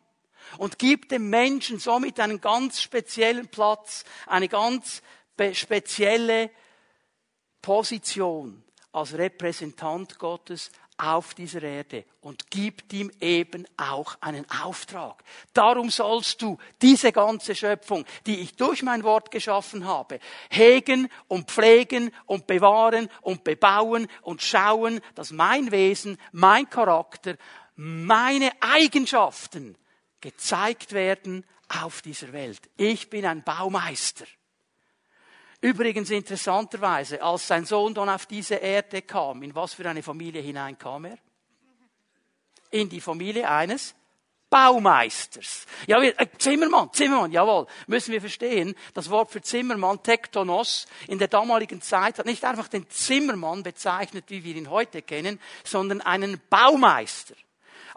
und 0.56 0.78
gibt 0.78 1.12
dem 1.12 1.28
Menschen 1.28 1.78
somit 1.78 2.18
einen 2.18 2.40
ganz 2.40 2.80
speziellen 2.80 3.48
Platz, 3.48 4.04
eine 4.26 4.48
ganz 4.48 5.02
spezielle 5.52 6.50
Position 7.60 8.64
als 8.92 9.12
Repräsentant 9.18 10.18
Gottes 10.18 10.70
auf 10.98 11.34
dieser 11.34 11.62
Erde 11.62 12.04
und 12.20 12.50
gibt 12.50 12.92
ihm 12.92 13.10
eben 13.20 13.66
auch 13.76 14.16
einen 14.20 14.44
Auftrag. 14.50 15.22
Darum 15.54 15.90
sollst 15.90 16.42
du 16.42 16.58
diese 16.82 17.12
ganze 17.12 17.54
Schöpfung, 17.54 18.04
die 18.26 18.40
ich 18.40 18.56
durch 18.56 18.82
mein 18.82 19.04
Wort 19.04 19.30
geschaffen 19.30 19.86
habe, 19.86 20.18
hegen 20.50 21.08
und 21.28 21.50
pflegen 21.50 22.10
und 22.26 22.46
bewahren 22.46 23.08
und 23.22 23.44
bebauen 23.44 24.08
und 24.22 24.42
schauen, 24.42 25.00
dass 25.14 25.30
mein 25.30 25.70
Wesen, 25.70 26.18
mein 26.32 26.68
Charakter, 26.68 27.36
meine 27.76 28.50
Eigenschaften 28.60 29.76
gezeigt 30.20 30.92
werden 30.92 31.46
auf 31.68 32.02
dieser 32.02 32.32
Welt. 32.32 32.60
Ich 32.76 33.08
bin 33.08 33.24
ein 33.24 33.44
Baumeister. 33.44 34.24
Übrigens 35.60 36.10
interessanterweise, 36.10 37.20
als 37.20 37.48
sein 37.48 37.64
Sohn 37.64 37.92
dann 37.92 38.08
auf 38.08 38.26
diese 38.26 38.56
Erde 38.56 39.02
kam, 39.02 39.42
in 39.42 39.54
was 39.54 39.74
für 39.74 39.88
eine 39.88 40.02
Familie 40.02 40.40
hinein 40.40 40.78
kam 40.78 41.04
er? 41.04 41.18
In 42.70 42.88
die 42.88 43.00
Familie 43.00 43.50
eines 43.50 43.94
Baumeisters. 44.50 45.66
Ja, 45.86 46.00
wir, 46.00 46.18
äh, 46.18 46.26
Zimmermann, 46.38 46.90
Zimmermann, 46.92 47.32
jawohl, 47.32 47.66
müssen 47.86 48.12
wir 48.12 48.20
verstehen. 48.20 48.74
Das 48.94 49.10
Wort 49.10 49.30
für 49.30 49.42
Zimmermann, 49.42 50.02
Tektonos, 50.02 50.86
in 51.06 51.18
der 51.18 51.28
damaligen 51.28 51.82
Zeit 51.82 52.18
hat 52.18 52.26
nicht 52.26 52.44
einfach 52.44 52.68
den 52.68 52.88
Zimmermann 52.88 53.62
bezeichnet, 53.62 54.24
wie 54.28 54.44
wir 54.44 54.56
ihn 54.56 54.70
heute 54.70 55.02
kennen, 55.02 55.40
sondern 55.64 56.00
einen 56.00 56.40
Baumeister. 56.48 57.34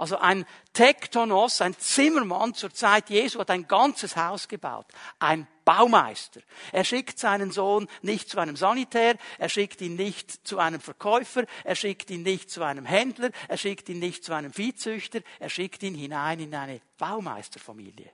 Also 0.01 0.17
ein 0.17 0.47
Tektonos, 0.73 1.61
ein 1.61 1.77
Zimmermann 1.77 2.55
zur 2.55 2.73
Zeit 2.73 3.11
Jesu 3.11 3.37
hat 3.37 3.51
ein 3.51 3.67
ganzes 3.67 4.15
Haus 4.15 4.47
gebaut. 4.47 4.87
Ein 5.19 5.45
Baumeister. 5.63 6.41
Er 6.71 6.83
schickt 6.85 7.19
seinen 7.19 7.51
Sohn 7.51 7.87
nicht 8.01 8.27
zu 8.27 8.39
einem 8.39 8.55
Sanitär, 8.55 9.15
er 9.37 9.47
schickt 9.47 9.79
ihn 9.79 9.95
nicht 9.95 10.47
zu 10.47 10.57
einem 10.57 10.81
Verkäufer, 10.81 11.43
er 11.63 11.75
schickt 11.75 12.09
ihn 12.09 12.23
nicht 12.23 12.49
zu 12.49 12.63
einem 12.63 12.87
Händler, 12.87 13.29
er 13.47 13.57
schickt 13.57 13.89
ihn 13.89 13.99
nicht 13.99 14.23
zu 14.23 14.33
einem 14.33 14.51
Viehzüchter, 14.51 15.21
er 15.39 15.49
schickt 15.49 15.83
ihn 15.83 15.93
hinein 15.93 16.39
in 16.39 16.55
eine 16.55 16.81
Baumeisterfamilie. 16.97 18.09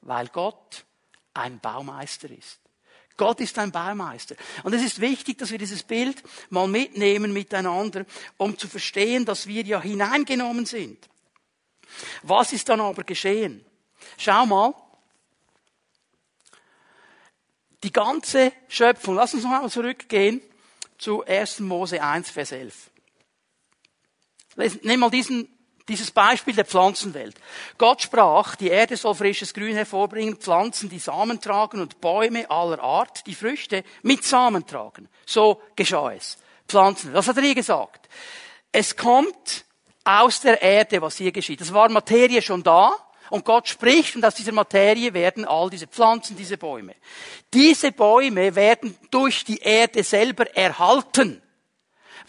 Weil 0.00 0.28
Gott 0.28 0.86
ein 1.34 1.60
Baumeister 1.60 2.30
ist. 2.30 2.60
Gott 3.18 3.40
ist 3.40 3.58
ein 3.58 3.72
Baumeister. 3.72 4.36
Und 4.62 4.72
es 4.72 4.82
ist 4.82 5.02
wichtig, 5.02 5.36
dass 5.36 5.50
wir 5.50 5.58
dieses 5.58 5.82
Bild 5.82 6.22
mal 6.48 6.66
mitnehmen 6.66 7.34
miteinander, 7.34 8.06
um 8.38 8.56
zu 8.56 8.68
verstehen, 8.68 9.26
dass 9.26 9.46
wir 9.46 9.64
ja 9.64 9.82
hineingenommen 9.82 10.64
sind. 10.64 11.10
Was 12.22 12.52
ist 12.52 12.68
dann 12.68 12.80
aber 12.80 13.04
geschehen? 13.04 13.64
Schau 14.18 14.46
mal. 14.46 14.74
Die 17.82 17.92
ganze 17.92 18.52
Schöpfung, 18.68 19.14
lass 19.14 19.34
uns 19.34 19.44
noch 19.44 19.52
einmal 19.52 19.70
zurückgehen 19.70 20.40
zu 20.98 21.24
1. 21.24 21.60
Mose 21.60 22.02
1, 22.02 22.30
Vers 22.30 22.52
11. 22.52 22.90
Nimm 24.82 25.00
mal 25.00 25.10
diesen, 25.10 25.48
dieses 25.88 26.10
Beispiel 26.10 26.54
der 26.54 26.64
Pflanzenwelt. 26.64 27.36
Gott 27.76 28.02
sprach, 28.02 28.56
die 28.56 28.68
Erde 28.68 28.96
soll 28.96 29.14
frisches 29.14 29.52
Grün 29.52 29.76
hervorbringen, 29.76 30.36
Pflanzen, 30.36 30.88
die 30.88 30.98
Samen 30.98 31.40
tragen 31.40 31.80
und 31.80 32.00
Bäume 32.00 32.50
aller 32.50 32.80
Art, 32.80 33.26
die 33.26 33.34
Früchte 33.34 33.84
mit 34.02 34.24
Samen 34.24 34.66
tragen. 34.66 35.08
So 35.26 35.60
geschah 35.76 36.12
es. 36.12 36.38
Pflanzen. 36.66 37.12
Was 37.12 37.28
hat 37.28 37.36
er 37.36 37.42
hier 37.42 37.54
gesagt? 37.54 38.08
Es 38.72 38.96
kommt 38.96 39.65
aus 40.06 40.40
der 40.40 40.62
Erde, 40.62 41.02
was 41.02 41.16
hier 41.16 41.32
geschieht. 41.32 41.60
Es 41.60 41.72
war 41.72 41.88
Materie 41.88 42.40
schon 42.40 42.62
da. 42.62 42.94
Und 43.28 43.44
Gott 43.44 43.66
spricht 43.66 44.14
und 44.14 44.24
aus 44.24 44.36
dieser 44.36 44.52
Materie 44.52 45.12
werden 45.12 45.44
all 45.44 45.68
diese 45.68 45.88
Pflanzen, 45.88 46.36
diese 46.36 46.56
Bäume. 46.56 46.94
Diese 47.52 47.90
Bäume 47.90 48.54
werden 48.54 48.96
durch 49.10 49.44
die 49.44 49.58
Erde 49.58 50.04
selber 50.04 50.46
erhalten. 50.56 51.42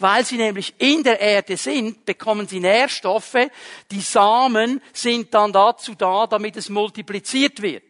Weil 0.00 0.24
sie 0.24 0.36
nämlich 0.36 0.74
in 0.78 1.04
der 1.04 1.20
Erde 1.20 1.56
sind, 1.56 2.04
bekommen 2.04 2.48
sie 2.48 2.58
Nährstoffe. 2.58 3.48
Die 3.90 4.00
Samen 4.00 4.82
sind 4.92 5.32
dann 5.32 5.52
dazu 5.52 5.94
da, 5.94 6.26
damit 6.26 6.56
es 6.56 6.68
multipliziert 6.68 7.62
wird. 7.62 7.84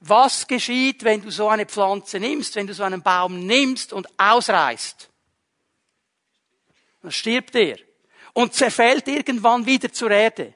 Was 0.00 0.48
geschieht, 0.48 1.04
wenn 1.04 1.22
du 1.22 1.30
so 1.30 1.48
eine 1.48 1.66
Pflanze 1.66 2.18
nimmst, 2.18 2.56
wenn 2.56 2.66
du 2.66 2.74
so 2.74 2.82
einen 2.82 3.02
Baum 3.02 3.46
nimmst 3.46 3.92
und 3.92 4.08
ausreißt? 4.18 5.08
Dann 7.02 7.12
stirbt 7.12 7.54
er 7.54 7.78
und 8.32 8.54
zerfällt 8.54 9.08
irgendwann 9.08 9.66
wieder 9.66 9.92
zur 9.92 10.10
Erde. 10.10 10.54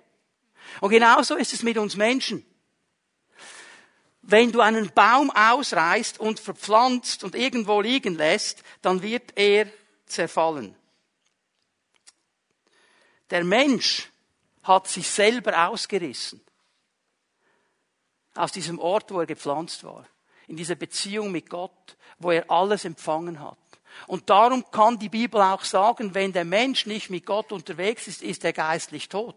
Und 0.80 0.90
genauso 0.90 1.36
ist 1.36 1.52
es 1.52 1.62
mit 1.62 1.78
uns 1.78 1.96
Menschen. 1.96 2.44
Wenn 4.22 4.50
du 4.50 4.60
einen 4.60 4.92
Baum 4.92 5.30
ausreißt 5.30 6.18
und 6.18 6.40
verpflanzt 6.40 7.22
und 7.22 7.34
irgendwo 7.34 7.80
liegen 7.80 8.16
lässt, 8.16 8.62
dann 8.82 9.02
wird 9.02 9.32
er 9.36 9.68
zerfallen. 10.06 10.74
Der 13.30 13.44
Mensch 13.44 14.10
hat 14.62 14.88
sich 14.88 15.08
selber 15.08 15.68
ausgerissen. 15.68 16.40
Aus 18.34 18.52
diesem 18.52 18.78
Ort, 18.78 19.12
wo 19.12 19.20
er 19.20 19.26
gepflanzt 19.26 19.84
war. 19.84 20.06
In 20.48 20.56
dieser 20.56 20.74
Beziehung 20.74 21.32
mit 21.32 21.48
Gott, 21.48 21.96
wo 22.18 22.30
er 22.30 22.50
alles 22.50 22.84
empfangen 22.84 23.40
hat. 23.40 23.58
Und 24.06 24.30
darum 24.30 24.64
kann 24.70 24.98
die 24.98 25.08
Bibel 25.08 25.40
auch 25.40 25.64
sagen, 25.64 26.14
wenn 26.14 26.32
der 26.32 26.44
Mensch 26.44 26.86
nicht 26.86 27.10
mit 27.10 27.26
Gott 27.26 27.52
unterwegs 27.52 28.06
ist, 28.08 28.22
ist 28.22 28.44
er 28.44 28.52
geistlich 28.52 29.08
tot. 29.08 29.36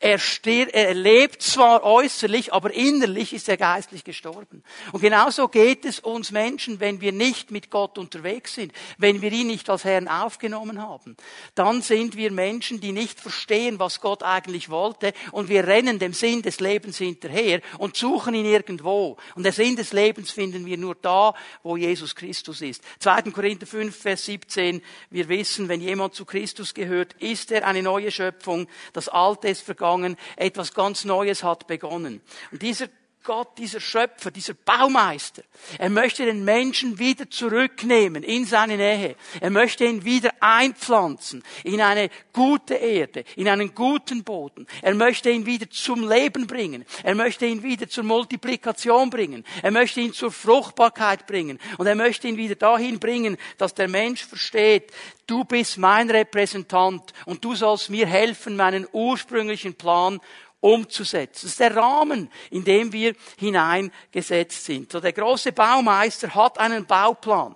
Er, 0.00 0.18
stirbt, 0.18 0.74
er 0.74 0.94
lebt 0.94 1.42
zwar 1.42 1.84
äußerlich, 1.84 2.52
aber 2.52 2.72
innerlich 2.72 3.32
ist 3.32 3.48
er 3.48 3.56
geistlich 3.56 4.02
gestorben. 4.02 4.64
Und 4.90 5.00
genauso 5.00 5.48
geht 5.48 5.84
es 5.84 6.00
uns 6.00 6.32
Menschen, 6.32 6.80
wenn 6.80 7.00
wir 7.00 7.12
nicht 7.12 7.50
mit 7.50 7.70
Gott 7.70 7.98
unterwegs 7.98 8.54
sind, 8.54 8.72
wenn 8.98 9.22
wir 9.22 9.30
ihn 9.32 9.46
nicht 9.46 9.70
als 9.70 9.84
Herrn 9.84 10.08
aufgenommen 10.08 10.82
haben. 10.82 11.16
Dann 11.54 11.82
sind 11.82 12.16
wir 12.16 12.32
Menschen, 12.32 12.80
die 12.80 12.92
nicht 12.92 13.20
verstehen, 13.20 13.78
was 13.78 14.00
Gott 14.00 14.22
eigentlich 14.22 14.70
wollte 14.70 15.12
und 15.30 15.48
wir 15.48 15.66
rennen 15.66 15.98
dem 15.98 16.12
Sinn 16.12 16.42
des 16.42 16.58
Lebens 16.60 16.98
hinterher 16.98 17.60
und 17.78 17.96
suchen 17.96 18.34
ihn 18.34 18.46
irgendwo. 18.46 19.16
Und 19.34 19.44
der 19.44 19.52
Sinn 19.52 19.76
des 19.76 19.92
Lebens 19.92 20.30
finden 20.32 20.66
wir 20.66 20.78
nur 20.78 20.96
da, 20.96 21.34
wo 21.62 21.76
Jesus 21.76 22.14
Christus 22.14 22.60
ist. 22.60 22.82
2. 22.98 23.22
Korinther 23.30 23.66
5, 23.66 23.96
Vers 23.96 24.24
17. 24.24 24.82
Wir 25.10 25.28
wissen, 25.28 25.68
wenn 25.68 25.80
jemand 25.80 26.14
zu 26.14 26.24
Christus 26.24 26.74
gehört, 26.74 27.14
ist 27.14 27.52
er 27.52 27.66
eine 27.66 27.82
neue 27.82 28.10
Schöpfung. 28.10 28.66
Das 28.92 29.08
Alte 29.08 29.48
ist 29.48 29.61
vergangen, 29.62 30.16
etwas 30.36 30.74
ganz 30.74 31.04
Neues 31.04 31.42
hat 31.42 31.66
begonnen. 31.66 32.20
Und 32.50 32.62
dieser 32.62 32.88
Gott, 33.24 33.58
dieser 33.58 33.80
Schöpfer, 33.80 34.30
dieser 34.30 34.54
Baumeister, 34.54 35.42
er 35.78 35.90
möchte 35.90 36.24
den 36.24 36.44
Menschen 36.44 36.98
wieder 36.98 37.30
zurücknehmen 37.30 38.22
in 38.22 38.44
seine 38.44 38.76
Nähe. 38.76 39.16
Er 39.40 39.50
möchte 39.50 39.84
ihn 39.84 40.04
wieder 40.04 40.30
einpflanzen 40.40 41.42
in 41.62 41.80
eine 41.80 42.10
gute 42.32 42.74
Erde, 42.74 43.24
in 43.36 43.48
einen 43.48 43.74
guten 43.74 44.24
Boden. 44.24 44.66
Er 44.82 44.94
möchte 44.94 45.30
ihn 45.30 45.46
wieder 45.46 45.70
zum 45.70 46.08
Leben 46.08 46.46
bringen. 46.46 46.84
Er 47.04 47.14
möchte 47.14 47.46
ihn 47.46 47.62
wieder 47.62 47.88
zur 47.88 48.04
Multiplikation 48.04 49.08
bringen. 49.08 49.44
Er 49.62 49.70
möchte 49.70 50.00
ihn 50.00 50.12
zur 50.12 50.32
Fruchtbarkeit 50.32 51.26
bringen. 51.26 51.60
Und 51.78 51.86
er 51.86 51.94
möchte 51.94 52.26
ihn 52.26 52.36
wieder 52.36 52.56
dahin 52.56 52.98
bringen, 52.98 53.36
dass 53.58 53.74
der 53.74 53.88
Mensch 53.88 54.24
versteht, 54.24 54.92
du 55.26 55.44
bist 55.44 55.78
mein 55.78 56.10
Repräsentant 56.10 57.12
und 57.24 57.44
du 57.44 57.54
sollst 57.54 57.88
mir 57.88 58.06
helfen, 58.06 58.56
meinen 58.56 58.86
ursprünglichen 58.92 59.74
Plan 59.74 60.20
umzusetzen. 60.62 61.42
Das 61.42 61.50
ist 61.50 61.60
der 61.60 61.76
Rahmen, 61.76 62.30
in 62.50 62.64
dem 62.64 62.92
wir 62.92 63.14
hineingesetzt 63.36 64.64
sind. 64.64 64.90
So 64.92 65.00
der 65.00 65.12
große 65.12 65.52
Baumeister 65.52 66.34
hat 66.34 66.58
einen 66.58 66.86
Bauplan. 66.86 67.54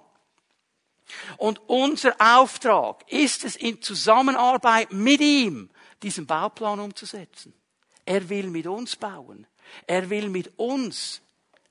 Und 1.36 1.60
unser 1.68 2.16
Auftrag 2.18 3.04
ist 3.10 3.44
es, 3.44 3.56
in 3.56 3.80
Zusammenarbeit 3.80 4.92
mit 4.92 5.20
ihm 5.20 5.70
diesen 6.02 6.26
Bauplan 6.26 6.80
umzusetzen. 6.80 7.54
Er 8.04 8.28
will 8.28 8.48
mit 8.48 8.66
uns 8.66 8.96
bauen. 8.96 9.46
Er 9.86 10.10
will 10.10 10.28
mit 10.28 10.58
uns 10.58 11.22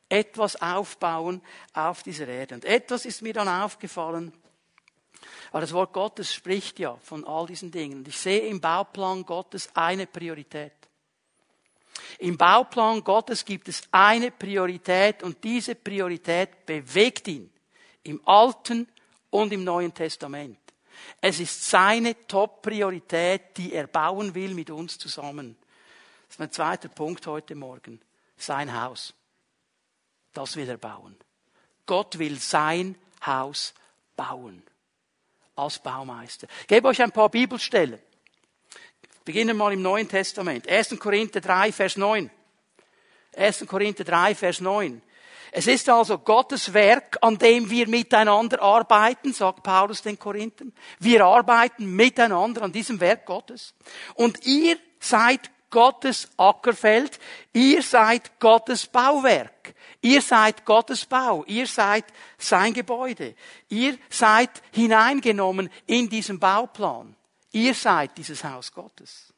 etwas 0.07 0.61
aufbauen 0.61 1.41
auf 1.73 2.01
dieser 2.01 2.27
Erde. 2.27 2.55
Und 2.55 2.65
etwas 2.65 3.05
ist 3.05 3.21
mir 3.21 3.33
dann 3.33 3.49
aufgefallen, 3.49 4.31
weil 5.51 5.61
das 5.61 5.73
Wort 5.73 5.91
Gottes 5.91 6.33
spricht 6.33 6.79
ja 6.79 6.95
von 6.97 7.25
all 7.25 7.47
diesen 7.47 7.71
Dingen. 7.71 7.99
Und 7.99 8.07
ich 8.07 8.17
sehe 8.17 8.47
im 8.47 8.61
Bauplan 8.61 9.25
Gottes 9.25 9.69
eine 9.73 10.07
Priorität. 10.07 10.84
Im 12.19 12.37
Bauplan 12.37 13.03
Gottes 13.03 13.43
gibt 13.43 13.67
es 13.67 13.83
eine 13.91 14.31
Priorität 14.31 15.23
und 15.23 15.43
diese 15.43 15.75
Priorität 15.75 16.65
bewegt 16.65 17.27
ihn 17.27 17.51
im 18.03 18.21
Alten 18.25 18.87
und 19.29 19.51
im 19.51 19.63
Neuen 19.63 19.93
Testament. 19.93 20.59
Es 21.21 21.39
ist 21.39 21.69
seine 21.69 22.27
Top-Priorität, 22.27 23.57
die 23.57 23.73
er 23.73 23.87
bauen 23.87 24.33
will 24.33 24.53
mit 24.53 24.69
uns 24.69 24.97
zusammen. 24.97 25.57
Das 26.27 26.35
ist 26.35 26.39
mein 26.39 26.51
zweiter 26.51 26.89
Punkt 26.89 27.25
heute 27.27 27.55
Morgen. 27.55 28.01
Sein 28.37 28.81
Haus. 28.81 29.13
Das 30.33 30.55
will 30.55 30.69
er 30.69 30.77
bauen. 30.77 31.17
Gott 31.85 32.17
will 32.19 32.39
sein 32.39 32.97
Haus 33.25 33.73
bauen. 34.15 34.63
Als 35.55 35.79
Baumeister. 35.79 36.47
Ich 36.61 36.67
gebe 36.67 36.87
euch 36.89 37.01
ein 37.01 37.11
paar 37.11 37.29
Bibelstellen. 37.29 37.99
Beginnen 39.25 39.57
mal 39.57 39.73
im 39.73 39.81
Neuen 39.81 40.07
Testament. 40.07 40.69
1. 40.69 40.99
Korinther 40.99 41.41
3, 41.41 41.71
Vers 41.71 41.97
9. 41.97 42.29
1. 43.35 43.65
Korinther 43.67 44.03
3, 44.03 44.35
Vers 44.35 44.61
9. 44.61 45.01
Es 45.51 45.67
ist 45.67 45.89
also 45.89 46.19
Gottes 46.19 46.73
Werk, 46.73 47.17
an 47.21 47.37
dem 47.37 47.69
wir 47.69 47.87
miteinander 47.87 48.61
arbeiten, 48.61 49.33
sagt 49.33 49.63
Paulus 49.63 50.01
den 50.01 50.19
Korinthern. 50.19 50.73
Wir 50.99 51.25
arbeiten 51.25 51.95
miteinander 51.95 52.61
an 52.61 52.71
diesem 52.71 52.99
Werk 52.99 53.25
Gottes. 53.25 53.73
Und 54.13 54.45
ihr 54.45 54.77
seid 54.99 55.49
Gottes 55.71 56.29
Ackerfeld, 56.37 57.19
ihr 57.53 57.81
seid 57.81 58.39
Gottes 58.39 58.85
Bauwerk. 58.85 59.73
Ihr 60.01 60.21
seid 60.21 60.65
Gottes 60.65 61.05
Bau, 61.05 61.43
ihr 61.47 61.65
seid 61.65 62.05
sein 62.37 62.73
Gebäude. 62.73 63.33
Ihr 63.69 63.97
seid 64.09 64.51
hineingenommen 64.71 65.69
in 65.87 66.09
diesen 66.09 66.37
Bauplan. 66.37 67.15
Ihr 67.55 67.73
seid 67.73 68.17
dieses 68.17 68.43
Haus 68.43 68.73
Gottes. 68.73 69.33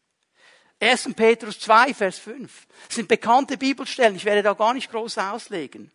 1. 0.79 1.13
Petrus 1.15 1.59
2, 1.59 1.93
Vers 1.93 2.17
5. 2.17 2.67
Das 2.87 2.95
sind 2.95 3.07
bekannte 3.07 3.59
Bibelstellen. 3.59 4.15
Ich 4.15 4.25
werde 4.25 4.41
da 4.41 4.53
gar 4.53 4.73
nicht 4.73 4.89
groß 4.89 5.19
auslegen. 5.19 5.91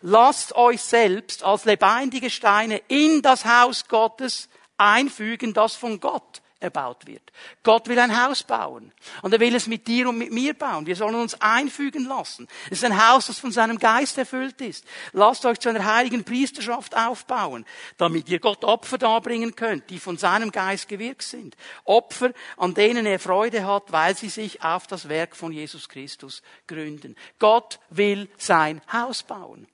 Lasst 0.00 0.56
euch 0.56 0.82
selbst 0.82 1.44
als 1.44 1.64
lebendige 1.64 2.30
Steine 2.30 2.78
in 2.88 3.22
das 3.22 3.44
Haus 3.44 3.86
Gottes 3.86 4.48
einfügen, 4.76 5.54
das 5.54 5.76
von 5.76 6.00
Gott 6.00 6.42
erbaut 6.60 7.06
wird. 7.06 7.32
Gott 7.62 7.88
will 7.88 7.98
ein 7.98 8.22
Haus 8.22 8.42
bauen. 8.42 8.92
Und 9.22 9.32
er 9.32 9.40
will 9.40 9.54
es 9.54 9.66
mit 9.66 9.86
dir 9.86 10.08
und 10.08 10.18
mit 10.18 10.32
mir 10.32 10.54
bauen. 10.54 10.86
Wir 10.86 10.96
sollen 10.96 11.14
uns 11.14 11.40
einfügen 11.40 12.06
lassen. 12.06 12.48
Es 12.66 12.78
ist 12.78 12.84
ein 12.84 13.08
Haus, 13.08 13.26
das 13.26 13.38
von 13.38 13.52
seinem 13.52 13.78
Geist 13.78 14.16
erfüllt 14.16 14.60
ist. 14.60 14.84
Lasst 15.12 15.44
euch 15.44 15.58
zu 15.58 15.68
einer 15.68 15.84
heiligen 15.84 16.24
Priesterschaft 16.24 16.96
aufbauen, 16.96 17.66
damit 17.98 18.28
ihr 18.28 18.40
Gott 18.40 18.64
Opfer 18.64 18.98
darbringen 18.98 19.54
könnt, 19.54 19.90
die 19.90 19.98
von 19.98 20.16
seinem 20.16 20.50
Geist 20.50 20.88
gewirkt 20.88 21.22
sind. 21.22 21.56
Opfer, 21.84 22.32
an 22.56 22.74
denen 22.74 23.06
er 23.06 23.18
Freude 23.18 23.66
hat, 23.66 23.92
weil 23.92 24.16
sie 24.16 24.30
sich 24.30 24.62
auf 24.62 24.86
das 24.86 25.08
Werk 25.08 25.36
von 25.36 25.52
Jesus 25.52 25.88
Christus 25.88 26.42
gründen. 26.66 27.16
Gott 27.38 27.78
will 27.90 28.28
sein 28.38 28.80
Haus 28.92 29.22
bauen. 29.22 29.66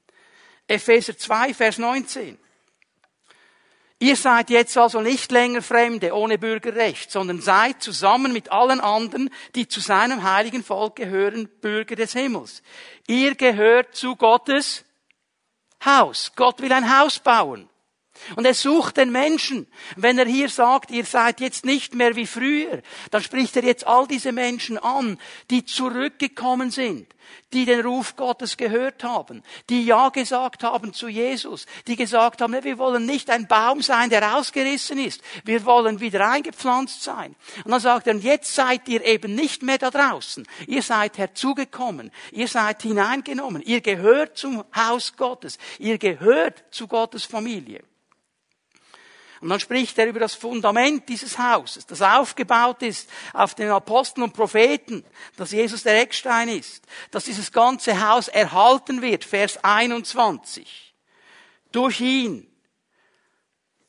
Epheser 0.67 1.17
2, 1.17 1.55
Vers 1.55 1.79
19. 1.79 2.39
Ihr 4.03 4.17
seid 4.17 4.51
jetzt 4.51 4.77
also 4.77 5.01
nicht 5.01 5.31
länger 5.31 5.63
Fremde 5.63 6.13
ohne 6.13 6.37
Bürgerrecht, 6.37 7.13
sondern 7.13 7.41
seid 7.41 7.81
zusammen 7.85 8.33
mit 8.33 8.51
allen 8.51 8.81
anderen, 8.81 9.31
die 9.55 9.69
zu 9.69 9.79
seinem 9.79 10.25
heiligen 10.25 10.65
Volk 10.65 10.97
gehören, 10.97 11.49
Bürger 11.61 11.95
des 11.95 12.13
Himmels. 12.13 12.65
Ihr 13.07 13.37
gehört 13.37 13.95
zu 13.95 14.17
Gottes 14.17 14.85
Haus. 15.85 16.33
Gott 16.35 16.61
will 16.61 16.73
ein 16.73 16.99
Haus 16.99 17.21
bauen. 17.21 17.69
Und 18.37 18.45
er 18.45 18.55
sucht 18.55 18.97
den 18.97 19.13
Menschen. 19.13 19.67
Wenn 19.97 20.19
er 20.19 20.27
hier 20.27 20.49
sagt, 20.49 20.91
ihr 20.91 21.05
seid 21.05 21.41
jetzt 21.41 21.65
nicht 21.65 21.95
mehr 21.95 22.17
wie 22.17 22.27
früher, 22.27 22.83
dann 23.11 23.23
spricht 23.23 23.57
er 23.57 23.65
jetzt 23.65 23.87
all 23.87 24.07
diese 24.07 24.33
Menschen 24.33 24.79
an, 24.79 25.19
die 25.51 25.65
zurückgekommen 25.65 26.71
sind, 26.71 27.07
die 27.53 27.65
den 27.65 27.81
Ruf 27.81 28.17
Gottes 28.17 28.57
gehört 28.57 29.05
haben, 29.05 29.43
die 29.69 29.85
Ja 29.85 30.09
gesagt 30.09 30.63
haben 30.65 30.93
zu 30.93 31.09
Jesus, 31.09 31.67
die 31.87 31.97
gesagt 31.97 32.41
haben, 32.41 32.53
wir 32.65 32.79
wollen 32.79 33.07
nicht 33.07 33.31
ein 33.31 33.47
Baum 33.47 33.83
sein, 33.83 34.11
der 34.11 34.37
ausgerissen 34.37 34.99
ist, 34.99 35.23
wir 35.45 35.65
wollen 35.65 36.01
wieder 36.01 36.29
eingepflanzt 36.29 37.03
sein. 37.03 37.35
Und 37.65 37.71
dann 37.71 37.81
sagt 37.81 38.07
er, 38.07 38.17
jetzt 38.17 38.55
seid 38.55 38.89
ihr 38.89 39.05
eben 39.05 39.35
nicht 39.35 39.63
mehr 39.63 39.79
da 39.79 39.91
draußen, 39.91 40.47
ihr 40.67 40.83
seid 40.83 41.19
herzugekommen, 41.19 42.11
ihr 42.31 42.49
seid 42.49 42.83
hineingenommen, 42.83 43.63
ihr 43.63 43.81
gehört 43.81 44.39
zum 44.39 44.65
Haus 44.75 45.17
Gottes, 45.17 45.59
ihr 45.79 45.99
gehört 45.99 46.65
zu 46.71 46.89
Gottes 46.89 47.25
Familie. 47.25 47.83
Und 49.43 49.49
dann 49.49 49.59
spricht 49.59 49.99
er 49.99 50.07
über 50.07 50.21
das 50.21 50.35
Fundament 50.35 51.09
dieses 51.09 51.37
Hauses, 51.37 51.85
das 51.85 52.01
aufgebaut 52.01 52.81
ist 52.83 53.11
auf 53.33 53.57
den 53.57 53.71
Aposteln 53.71 54.23
und 54.23 54.35
Propheten, 54.35 55.05
dass 55.37 55.51
Jesus 55.51 55.83
der 55.83 56.01
Eckstein 56.01 56.49
ist, 56.49 56.85
dass 57.11 57.25
dieses 57.25 57.51
ganze 57.51 58.09
Haus 58.09 58.29
erhalten 58.29 59.03
wird, 59.03 59.25
Vers 59.25 59.59
21. 59.65 60.95
Durch 61.73 62.01
ihn. 62.01 62.47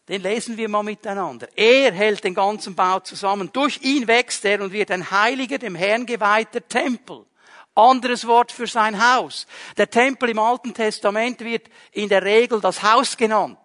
Den 0.07 0.23
lesen 0.23 0.57
wir 0.57 0.67
mal 0.69 0.81
miteinander. 0.81 1.47
Er 1.55 1.91
hält 1.91 2.23
den 2.23 2.33
ganzen 2.33 2.73
Bau 2.73 2.99
zusammen. 3.01 3.51
Durch 3.53 3.79
ihn 3.83 4.07
wächst 4.07 4.43
er 4.45 4.59
und 4.59 4.73
wird 4.73 4.89
ein 4.89 5.11
heiliger, 5.11 5.59
dem 5.59 5.75
Herrn 5.75 6.07
geweihter 6.07 6.67
Tempel. 6.67 7.27
Anderes 7.75 8.25
Wort 8.25 8.51
für 8.51 8.65
sein 8.65 8.99
Haus. 9.07 9.45
Der 9.77 9.89
Tempel 9.89 10.29
im 10.29 10.39
Alten 10.39 10.73
Testament 10.73 11.41
wird 11.41 11.67
in 11.91 12.09
der 12.09 12.23
Regel 12.23 12.59
das 12.59 12.81
Haus 12.81 13.15
genannt. 13.15 13.59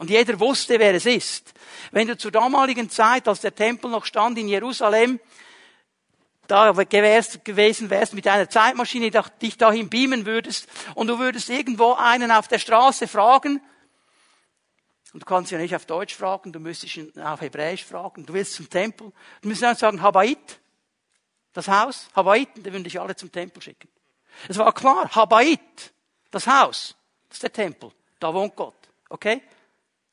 Und 0.00 0.08
jeder 0.08 0.40
wusste, 0.40 0.78
wer 0.78 0.94
es 0.94 1.04
ist. 1.04 1.52
Wenn 1.90 2.08
du 2.08 2.16
zur 2.16 2.30
damaligen 2.30 2.88
Zeit, 2.88 3.28
als 3.28 3.42
der 3.42 3.54
Tempel 3.54 3.90
noch 3.90 4.06
stand 4.06 4.38
in 4.38 4.48
Jerusalem, 4.48 5.20
da 6.46 6.72
gewesen 6.72 7.90
wärst 7.90 8.14
mit 8.14 8.26
einer 8.26 8.48
Zeitmaschine, 8.48 9.10
dich 9.42 9.58
dahin 9.58 9.90
beamen 9.90 10.24
würdest 10.24 10.68
und 10.94 11.08
du 11.08 11.18
würdest 11.18 11.50
irgendwo 11.50 11.92
einen 11.92 12.30
auf 12.30 12.48
der 12.48 12.58
Straße 12.58 13.08
fragen, 13.08 13.60
und 15.12 15.20
du 15.20 15.26
kannst 15.26 15.52
ja 15.52 15.58
nicht 15.58 15.76
auf 15.76 15.84
Deutsch 15.84 16.14
fragen, 16.14 16.50
du 16.50 16.60
müsstest 16.60 16.96
ihn 16.96 17.12
auf 17.20 17.42
Hebräisch 17.42 17.84
fragen, 17.84 18.24
du 18.24 18.32
willst 18.32 18.54
zum 18.54 18.70
Tempel, 18.70 19.12
du 19.42 19.48
müsstest 19.48 19.64
dann 19.64 19.76
sagen, 19.76 20.00
Habait, 20.00 20.60
das 21.52 21.68
Haus, 21.68 22.08
Habaiten, 22.16 22.62
die 22.62 22.72
würden 22.72 22.84
dich 22.84 22.98
alle 22.98 23.14
zum 23.16 23.30
Tempel 23.30 23.60
schicken. 23.60 23.90
Es 24.48 24.56
war 24.56 24.72
klar, 24.72 25.14
Habait, 25.14 25.92
das 26.30 26.46
Haus, 26.46 26.96
das 27.28 27.36
ist 27.36 27.42
der 27.42 27.52
Tempel, 27.52 27.92
da 28.18 28.32
wohnt 28.32 28.56
Gott, 28.56 28.88
okay? 29.10 29.42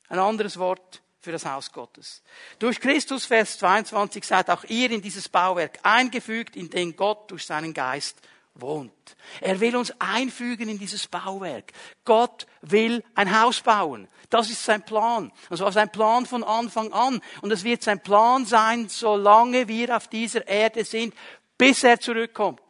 Ein 0.08 0.18
anderes 0.18 0.58
Wort 0.58 1.02
für 1.20 1.32
das 1.32 1.44
Haus 1.44 1.72
Gottes. 1.72 2.22
Durch 2.58 2.80
Christus, 2.80 3.26
Vers 3.26 3.58
22, 3.58 4.24
seid 4.24 4.50
auch 4.50 4.64
ihr 4.64 4.90
in 4.90 5.02
dieses 5.02 5.28
Bauwerk 5.28 5.78
eingefügt, 5.82 6.56
in 6.56 6.70
den 6.70 6.96
Gott 6.96 7.30
durch 7.30 7.44
seinen 7.44 7.74
Geist 7.74 8.18
wohnt. 8.54 8.92
Er 9.40 9.60
will 9.60 9.76
uns 9.76 9.92
einfügen 10.00 10.68
in 10.68 10.78
dieses 10.78 11.06
Bauwerk. 11.06 11.72
Gott 12.04 12.46
will 12.62 13.04
ein 13.14 13.40
Haus 13.40 13.60
bauen. 13.60 14.08
Das 14.30 14.50
ist 14.50 14.64
sein 14.64 14.84
Plan. 14.84 15.32
Das 15.48 15.60
war 15.60 15.72
sein 15.72 15.90
Plan 15.90 16.26
von 16.26 16.44
Anfang 16.44 16.92
an. 16.92 17.20
Und 17.40 17.50
es 17.52 17.64
wird 17.64 17.82
sein 17.82 18.02
Plan 18.02 18.44
sein, 18.46 18.88
solange 18.88 19.68
wir 19.68 19.96
auf 19.96 20.08
dieser 20.08 20.46
Erde 20.46 20.84
sind, 20.84 21.14
bis 21.56 21.84
er 21.84 22.00
zurückkommt. 22.00 22.62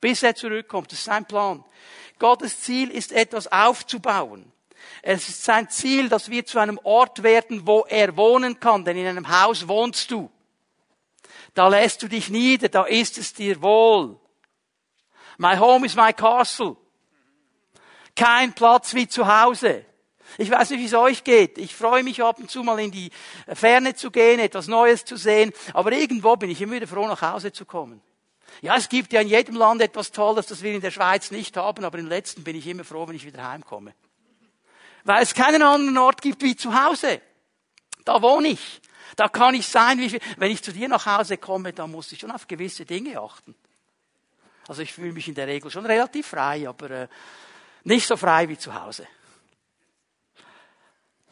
Bis 0.00 0.22
er 0.22 0.34
zurückkommt. 0.34 0.92
Das 0.92 0.98
ist 0.98 1.06
sein 1.06 1.24
Plan. 1.24 1.64
Gottes 2.18 2.60
Ziel 2.60 2.90
ist 2.90 3.12
etwas 3.12 3.50
aufzubauen. 3.50 4.52
Es 5.02 5.28
ist 5.28 5.44
sein 5.44 5.68
Ziel, 5.68 6.08
dass 6.08 6.30
wir 6.30 6.44
zu 6.44 6.58
einem 6.58 6.80
Ort 6.82 7.22
werden, 7.22 7.66
wo 7.66 7.86
er 7.88 8.16
wohnen 8.16 8.58
kann, 8.58 8.84
denn 8.84 8.96
in 8.96 9.06
einem 9.06 9.28
Haus 9.28 9.68
wohnst 9.68 10.10
du. 10.10 10.30
Da 11.54 11.68
lässt 11.68 12.02
du 12.02 12.08
dich 12.08 12.28
nieder, 12.28 12.68
da 12.68 12.84
ist 12.84 13.16
es 13.18 13.32
dir 13.32 13.62
wohl. 13.62 14.18
My 15.38 15.56
home 15.56 15.86
is 15.86 15.94
my 15.94 16.12
castle. 16.12 16.76
Kein 18.14 18.52
Platz 18.52 18.94
wie 18.94 19.06
zu 19.06 19.26
Hause. 19.26 19.84
Ich 20.38 20.50
weiß 20.50 20.70
nicht, 20.70 20.80
wie 20.80 20.86
es 20.86 20.94
euch 20.94 21.24
geht. 21.24 21.56
Ich 21.58 21.74
freue 21.74 22.02
mich 22.02 22.22
ab 22.22 22.38
und 22.38 22.50
zu 22.50 22.62
mal 22.62 22.80
in 22.80 22.90
die 22.90 23.10
Ferne 23.54 23.94
zu 23.94 24.10
gehen, 24.10 24.40
etwas 24.40 24.66
Neues 24.66 25.04
zu 25.04 25.16
sehen. 25.16 25.52
Aber 25.72 25.92
irgendwo 25.92 26.36
bin 26.36 26.50
ich 26.50 26.60
immer 26.60 26.74
wieder 26.74 26.86
froh, 26.86 27.06
nach 27.06 27.22
Hause 27.22 27.52
zu 27.52 27.64
kommen. 27.64 28.02
Ja, 28.60 28.76
es 28.76 28.88
gibt 28.88 29.12
ja 29.12 29.20
in 29.20 29.28
jedem 29.28 29.54
Land 29.54 29.82
etwas 29.82 30.12
Tolles, 30.12 30.46
das 30.46 30.62
wir 30.62 30.74
in 30.74 30.80
der 30.80 30.90
Schweiz 30.90 31.30
nicht 31.30 31.56
haben, 31.56 31.84
aber 31.84 31.98
im 31.98 32.08
letzten 32.08 32.42
bin 32.42 32.56
ich 32.56 32.66
immer 32.66 32.84
froh, 32.84 33.06
wenn 33.06 33.16
ich 33.16 33.26
wieder 33.26 33.48
heimkomme 33.48 33.94
weil 35.06 35.22
es 35.22 35.34
keinen 35.34 35.62
anderen 35.62 35.96
Ort 35.98 36.20
gibt 36.20 36.42
wie 36.42 36.56
zu 36.56 36.74
Hause. 36.74 37.20
Da 38.04 38.20
wohne 38.20 38.48
ich. 38.48 38.80
Da 39.14 39.28
kann 39.28 39.54
ich 39.54 39.66
sein, 39.66 39.98
wie 39.98 40.10
viel. 40.10 40.20
Wenn 40.36 40.50
ich 40.50 40.62
zu 40.62 40.72
dir 40.72 40.88
nach 40.88 41.06
Hause 41.06 41.38
komme, 41.38 41.72
dann 41.72 41.90
muss 41.90 42.12
ich 42.12 42.18
schon 42.18 42.30
auf 42.30 42.46
gewisse 42.46 42.84
Dinge 42.84 43.20
achten. 43.20 43.54
Also 44.68 44.82
ich 44.82 44.92
fühle 44.92 45.12
mich 45.12 45.28
in 45.28 45.34
der 45.34 45.46
Regel 45.46 45.70
schon 45.70 45.86
relativ 45.86 46.26
frei, 46.26 46.68
aber 46.68 46.90
äh, 46.90 47.08
nicht 47.84 48.06
so 48.06 48.16
frei 48.16 48.48
wie 48.48 48.58
zu 48.58 48.74
Hause. 48.74 49.06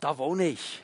Da 0.00 0.16
wohne 0.16 0.48
ich. 0.48 0.82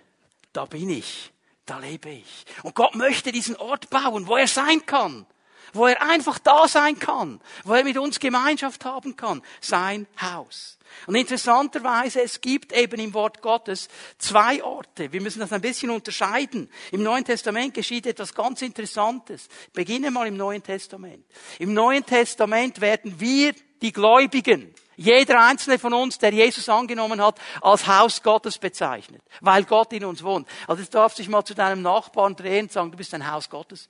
Da 0.52 0.64
bin 0.64 0.90
ich. 0.90 1.32
Da 1.64 1.78
lebe 1.78 2.10
ich. 2.10 2.44
Und 2.64 2.74
Gott 2.74 2.96
möchte 2.96 3.30
diesen 3.30 3.56
Ort 3.56 3.88
bauen, 3.88 4.26
wo 4.26 4.36
er 4.36 4.48
sein 4.48 4.84
kann 4.84 5.26
wo 5.72 5.86
er 5.86 6.02
einfach 6.02 6.38
da 6.38 6.68
sein 6.68 6.98
kann, 6.98 7.40
wo 7.64 7.74
er 7.74 7.84
mit 7.84 7.98
uns 7.98 8.20
Gemeinschaft 8.20 8.84
haben 8.84 9.16
kann. 9.16 9.42
Sein 9.60 10.06
Haus. 10.20 10.78
Und 11.06 11.14
interessanterweise, 11.14 12.22
es 12.22 12.40
gibt 12.40 12.72
eben 12.72 13.00
im 13.00 13.14
Wort 13.14 13.42
Gottes 13.42 13.88
zwei 14.18 14.62
Orte. 14.62 15.12
Wir 15.12 15.20
müssen 15.20 15.40
das 15.40 15.52
ein 15.52 15.60
bisschen 15.60 15.90
unterscheiden. 15.90 16.70
Im 16.90 17.02
Neuen 17.02 17.24
Testament 17.24 17.74
geschieht 17.74 18.06
etwas 18.06 18.34
ganz 18.34 18.62
Interessantes. 18.62 19.48
Ich 19.68 19.72
beginne 19.72 20.10
mal 20.10 20.26
im 20.26 20.36
Neuen 20.36 20.62
Testament. 20.62 21.24
Im 21.58 21.74
Neuen 21.74 22.04
Testament 22.04 22.80
werden 22.80 23.18
wir, 23.20 23.54
die 23.82 23.92
Gläubigen, 23.92 24.74
jeder 24.96 25.42
einzelne 25.42 25.78
von 25.78 25.94
uns, 25.94 26.18
der 26.18 26.34
Jesus 26.34 26.68
angenommen 26.68 27.22
hat, 27.22 27.40
als 27.62 27.86
Haus 27.86 28.22
Gottes 28.22 28.58
bezeichnet, 28.58 29.22
weil 29.40 29.64
Gott 29.64 29.94
in 29.94 30.04
uns 30.04 30.22
wohnt. 30.22 30.46
Also 30.66 30.82
jetzt 30.82 30.94
darfst 30.94 31.18
du 31.18 31.22
dich 31.22 31.30
mal 31.30 31.42
zu 31.42 31.54
deinem 31.54 31.80
Nachbarn 31.80 32.36
drehen 32.36 32.66
und 32.66 32.72
sagen, 32.72 32.90
du 32.90 32.98
bist 32.98 33.14
ein 33.14 33.30
Haus 33.30 33.48
Gottes. 33.48 33.88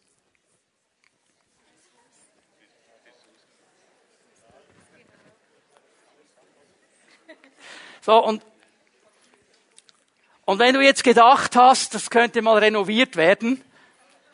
So, 8.03 8.17
und, 8.25 8.43
und 10.47 10.59
wenn 10.59 10.75
du 10.75 10.81
jetzt 10.81 11.05
gedacht 11.05 11.55
hast, 11.55 11.95
das 11.95 12.09
könnte 12.11 12.41
mal 12.41 12.59
renoviert 12.59 13.17
werden, 13.17 13.63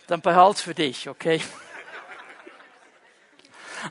dann 0.06 0.20
behalt's 0.20 0.62
für 0.62 0.74
dich, 0.74 1.08
okay? 1.08 1.42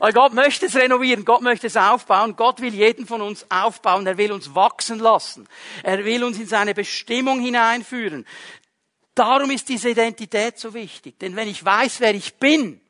Aber 0.00 0.12
Gott 0.12 0.32
möchte 0.32 0.66
es 0.66 0.76
renovieren, 0.76 1.24
Gott 1.24 1.42
möchte 1.42 1.66
es 1.66 1.76
aufbauen, 1.76 2.36
Gott 2.36 2.60
will 2.60 2.74
jeden 2.74 3.06
von 3.06 3.20
uns 3.20 3.46
aufbauen, 3.50 4.06
er 4.06 4.16
will 4.16 4.32
uns 4.32 4.54
wachsen 4.54 4.98
lassen, 4.98 5.46
er 5.82 6.04
will 6.04 6.24
uns 6.24 6.38
in 6.38 6.46
seine 6.46 6.74
Bestimmung 6.74 7.38
hineinführen. 7.40 8.26
Darum 9.14 9.50
ist 9.50 9.68
diese 9.68 9.90
Identität 9.90 10.58
so 10.58 10.74
wichtig, 10.74 11.18
denn 11.18 11.36
wenn 11.36 11.48
ich 11.48 11.64
weiß, 11.64 12.00
wer 12.00 12.14
ich 12.14 12.36
bin, 12.36 12.80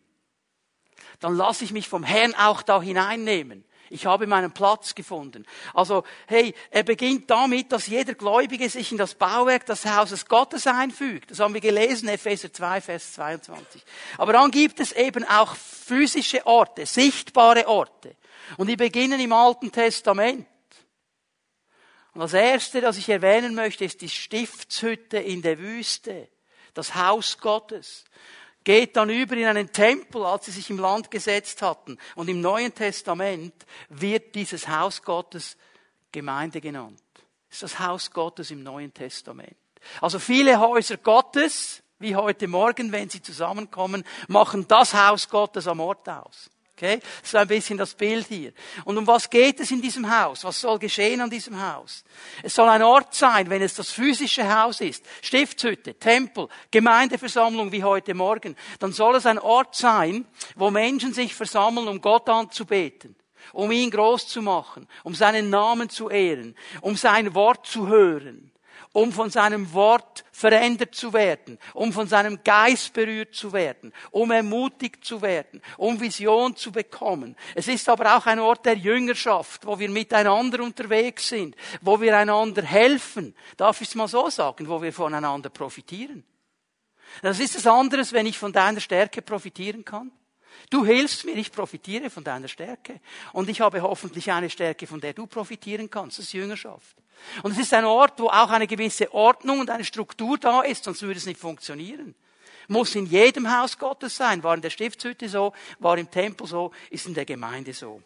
dann 1.21 1.37
lasse 1.37 1.65
ich 1.65 1.73
mich 1.73 1.89
vom 1.89 2.05
Herrn 2.05 2.35
auch 2.35 2.63
da 2.63 2.81
hineinnehmen. 2.81 3.66
Ich 3.91 4.07
habe 4.07 4.27
meinen 4.27 4.53
Platz 4.53 4.95
gefunden. 4.95 5.47
Also, 5.75 6.05
hey, 6.27 6.55
er 6.71 6.83
beginnt 6.83 7.31
damit, 7.31 7.73
dass 7.73 7.87
jeder 7.87 8.15
Gläubige 8.15 8.69
sich 8.69 8.93
in 8.93 8.99
das 8.99 9.15
Bauwerk 9.15 9.67
des 9.67 9.85
Hauses 9.85 10.27
Gottes 10.27 10.67
einfügt. 10.67 11.31
Das 11.31 11.41
haben 11.41 11.55
wir 11.55 11.61
gelesen, 11.61 12.09
Epheser 12.09 12.53
2, 12.53 12.81
Vers 12.81 13.13
22. 13.15 13.83
Aber 14.19 14.33
dann 14.33 14.51
gibt 14.51 14.81
es 14.81 14.93
eben 14.93 15.25
auch 15.25 15.55
physische 15.55 16.47
Orte, 16.47 16.87
sichtbare 16.87 17.69
Orte. 17.69 18.17
Und 18.57 18.69
die 18.69 18.77
beginnen 18.77 19.21
im 19.21 19.33
Alten 19.33 19.71
Testament. 19.71 20.47
Und 22.15 22.21
das 22.21 22.33
erste, 22.33 22.81
das 22.81 22.97
ich 22.97 23.09
erwähnen 23.09 23.55
möchte, 23.55 23.85
ist 23.85 24.01
die 24.01 24.09
Stiftshütte 24.09 25.19
in 25.19 25.43
der 25.43 25.59
Wüste. 25.59 26.29
Das 26.75 26.95
Haus 26.95 27.39
Gottes 27.39 28.05
geht 28.67 28.97
dann 28.97 29.11
über 29.11 29.37
in 29.37 29.47
einen 29.47 29.71
Tempel, 29.71 30.25
als 30.25 30.47
sie 30.47 30.51
sich 30.51 30.69
im 30.71 30.79
Land 30.79 31.09
gesetzt 31.09 31.63
hatten. 31.63 31.99
Und 32.17 32.29
im 32.29 32.41
Neuen 32.41 32.75
Testament 32.75 33.55
wird 33.91 34.35
dieses 34.35 34.67
Haus 34.67 35.03
Gottes 35.03 35.57
Gemeinde 36.11 36.61
genannt. 36.61 37.01
Das 37.49 37.59
ist 37.59 37.63
das 37.63 37.79
Haus 37.79 38.11
Gottes 38.11 38.51
im 38.51 38.65
Neuen 38.65 38.93
Testament. 38.93 39.57
Also 40.01 40.19
viele 40.19 40.59
Häuser 40.59 40.97
Gottes, 40.97 41.81
wie 42.01 42.17
heute 42.17 42.49
Morgen, 42.49 42.91
wenn 42.91 43.09
sie 43.09 43.23
zusammenkommen, 43.23 44.03
machen 44.27 44.67
das 44.67 44.95
Haus 44.95 45.29
Gottes 45.29 45.69
am 45.69 45.79
Ort 45.79 46.09
aus. 46.09 46.51
Okay? 46.77 47.01
Das 47.21 47.31
ist 47.31 47.35
ein 47.35 47.49
bisschen 47.49 47.79
das 47.79 47.95
Bild 47.95 48.27
hier. 48.27 48.53
Und 48.85 48.99
um 48.99 49.07
was 49.07 49.31
geht 49.31 49.61
es 49.61 49.71
in 49.71 49.81
diesem 49.81 50.11
Haus? 50.15 50.45
Was 50.45 50.61
soll 50.61 50.79
geschehen 50.79 51.23
an 51.23 51.31
diesem 51.31 51.59
Haus? 51.61 52.05
Es 52.43 52.55
soll 52.55 52.69
ein 52.69 52.83
Ort 52.83 53.15
sein, 53.15 53.49
wenn 53.49 53.63
es 53.63 53.75
das 53.75 53.91
physische 53.91 54.55
Haus 54.55 54.83
ist, 54.83 55.03
Stiftshütte, 55.23 55.95
Tempel, 55.95 56.49
Gemeindeversammlung 56.71 57.73
wie 57.73 57.83
heute 57.83 58.13
Morgen, 58.13 58.57
dann 58.79 58.93
soll 58.93 59.17
es 59.17 59.25
ein 59.25 59.39
Ort 59.39 59.75
sein, 59.75 60.27
wo 60.55 60.71
Menschen 60.71 61.15
sich 61.15 61.35
versammeln, 61.35 61.89
um 61.89 62.01
Gott 62.03 62.29
anzubeten 62.29 63.17
um 63.53 63.71
ihn 63.71 63.93
groß 63.93 64.27
zu 64.27 64.43
machen, 64.43 64.89
um 65.05 65.15
seinen 65.15 65.51
Namen 65.51 65.89
zu 65.89 66.11
ehren, 66.11 66.57
um 66.81 66.97
sein 66.97 67.33
Wort 67.33 67.65
zu 67.65 67.87
hören, 67.87 68.51
um 68.97 69.13
von 69.13 69.29
seinem 69.29 69.75
Wort 69.75 70.25
verändert 70.33 70.95
zu 70.95 71.13
werden, 71.13 71.59
um 71.75 71.93
von 71.93 72.09
seinem 72.09 72.43
Geist 72.43 72.95
berührt 72.95 73.35
zu 73.35 73.53
werden, 73.53 73.93
um 74.11 74.31
ermutigt 74.31 75.05
zu 75.05 75.21
werden, 75.21 75.61
um 75.77 76.01
Vision 76.01 76.57
zu 76.57 76.73
bekommen. 76.73 77.37
Es 77.55 77.69
ist 77.69 77.91
aber 77.91 78.17
auch 78.17 78.25
ein 78.25 78.39
Ort 78.39 78.65
der 78.65 78.79
Jüngerschaft, 78.79 79.67
wo 79.67 79.79
wir 79.79 79.91
miteinander 79.91 80.63
unterwegs 80.63 81.29
sind, 81.29 81.57
wo 81.83 82.01
wir 82.01 82.17
einander 82.17 82.63
helfen. 82.63 83.35
Darf 83.59 83.83
ich 83.83 83.89
es 83.89 83.95
mal 83.97 84.09
so 84.09 84.31
sagen, 84.31 84.67
wo 84.67 84.81
wir 84.81 84.95
voneinander 84.95 85.51
profitieren? 85.51 86.25
Das 87.21 87.39
ist 87.39 87.55
es 87.55 87.67
anderes, 87.67 88.15
wenn 88.15 88.25
ich 88.25 88.39
von 88.39 88.55
deiner 88.55 88.81
Stärke 88.81 89.21
profitieren 89.21 89.85
kann. 89.85 90.11
Du 90.71 90.85
hilfst 90.85 91.25
mir, 91.25 91.37
ich 91.37 91.53
profitiere 91.53 92.11
von 92.11 92.25
deiner 92.25 92.49
Stärke. 92.49 93.01
Und 93.33 93.49
ich 93.49 93.61
habe 93.61 93.83
hoffentlich 93.83 94.31
eine 94.33 94.51
Stärke, 94.51 94.87
von 94.87 95.01
der 95.01 95.13
du 95.13 95.27
profitieren 95.27 95.91
kannst. 95.91 96.19
Das 96.19 96.27
ist 96.27 96.33
Jüngerschaft. 96.33 96.97
Und 97.43 97.53
es 97.53 97.59
ist 97.59 97.73
ein 97.73 97.85
Ort, 97.85 98.19
wo 98.19 98.29
auch 98.29 98.51
eine 98.51 98.67
gewisse 98.67 99.13
Ordnung 99.13 99.61
und 99.61 99.71
eine 99.71 99.85
Struktur 99.85 100.39
da 100.39 100.63
ist, 100.63 100.85
sonst 100.85 101.03
würde 101.03 101.19
es 101.19 101.27
nicht 101.27 101.41
funktionieren. 101.41 102.15
Muss 102.69 102.95
in 102.95 103.07
jedem 103.07 103.51
Haus 103.57 103.79
Gottes 103.79 104.17
sein. 104.17 104.43
War 104.43 104.55
in 104.55 104.61
der 104.61 104.71
Stiftshütte 104.71 105.29
so, 105.29 105.53
war 105.79 105.97
im 105.99 106.11
Tempel 106.11 106.47
so, 106.47 106.73
ist 106.91 107.07
in 107.07 107.15
der 107.15 107.25
Gemeinde 107.25 107.73
so. 107.73 108.03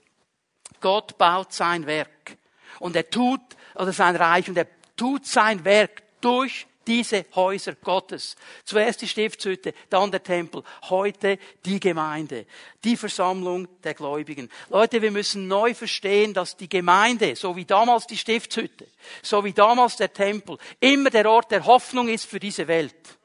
Gott 0.80 1.16
baut 1.18 1.52
sein 1.52 1.86
Werk. 1.86 2.36
Und 2.78 2.94
er 2.94 3.08
tut, 3.08 3.40
oder 3.74 3.92
sein 3.92 4.16
Reich, 4.16 4.48
und 4.48 4.56
er 4.56 4.66
tut 4.96 5.26
sein 5.26 5.64
Werk 5.64 6.02
durch 6.20 6.66
diese 6.87 7.27
Häuser 7.35 7.75
Gottes. 7.75 8.37
Zuerst 8.64 9.03
die 9.03 9.09
Stiftshütte, 9.09 9.75
dann 9.88 10.11
der 10.11 10.23
Tempel, 10.23 10.62
heute 10.88 11.38
die 11.64 11.81
Gemeinde, 11.81 12.47
die 12.85 12.97
Versammlung 12.97 13.69
der 13.85 13.95
Gläubigen. 13.95 14.51
Leute, 14.69 15.03
wir 15.03 15.11
müssen 15.11 15.49
neu 15.49 15.75
verstehen, 15.75 16.35
dass 16.35 16.57
die 16.57 16.69
Gemeinde, 16.69 17.37
so 17.37 17.57
wie 17.57 17.64
damals 17.64 18.07
die 18.07 18.16
Stiftshütte, 18.16 18.87
so 19.23 19.45
wie 19.45 19.53
damals 19.53 19.97
der 19.97 20.12
Tempel, 20.12 20.59
immer 20.81 21.11
der 21.11 21.31
Ort 21.31 21.51
der 21.51 21.66
Hoffnung 21.66 22.09
ist 22.09 22.27
für 22.27 22.40
diese 22.40 22.66
Welt. 22.66 23.19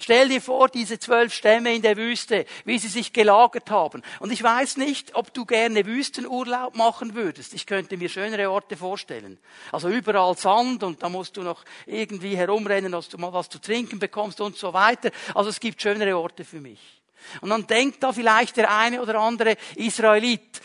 Stell 0.00 0.28
dir 0.28 0.40
vor, 0.40 0.68
diese 0.68 0.98
zwölf 0.98 1.32
Stämme 1.32 1.74
in 1.74 1.82
der 1.82 1.96
Wüste, 1.96 2.46
wie 2.64 2.78
sie 2.78 2.88
sich 2.88 3.12
gelagert 3.12 3.70
haben. 3.70 4.02
Und 4.20 4.32
ich 4.32 4.42
weiß 4.42 4.76
nicht, 4.76 5.14
ob 5.14 5.32
du 5.32 5.44
gerne 5.44 5.86
Wüstenurlaub 5.86 6.76
machen 6.76 7.14
würdest. 7.14 7.54
Ich 7.54 7.66
könnte 7.66 7.96
mir 7.96 8.08
schönere 8.08 8.50
Orte 8.50 8.76
vorstellen. 8.76 9.38
Also 9.72 9.88
überall 9.88 10.36
Sand 10.36 10.82
und 10.82 11.02
da 11.02 11.08
musst 11.08 11.36
du 11.36 11.42
noch 11.42 11.64
irgendwie 11.86 12.36
herumrennen, 12.36 12.92
dass 12.92 13.08
du 13.08 13.18
mal 13.18 13.32
was 13.32 13.48
zu 13.48 13.58
trinken 13.58 13.98
bekommst 13.98 14.40
und 14.40 14.56
so 14.56 14.72
weiter. 14.72 15.10
Also 15.34 15.50
es 15.50 15.60
gibt 15.60 15.80
schönere 15.80 16.16
Orte 16.18 16.44
für 16.44 16.60
mich. 16.60 16.80
Und 17.40 17.50
dann 17.50 17.66
denkt 17.66 18.02
da 18.02 18.12
vielleicht 18.12 18.56
der 18.56 18.70
eine 18.70 19.02
oder 19.02 19.18
andere 19.18 19.56
Israelit, 19.74 20.60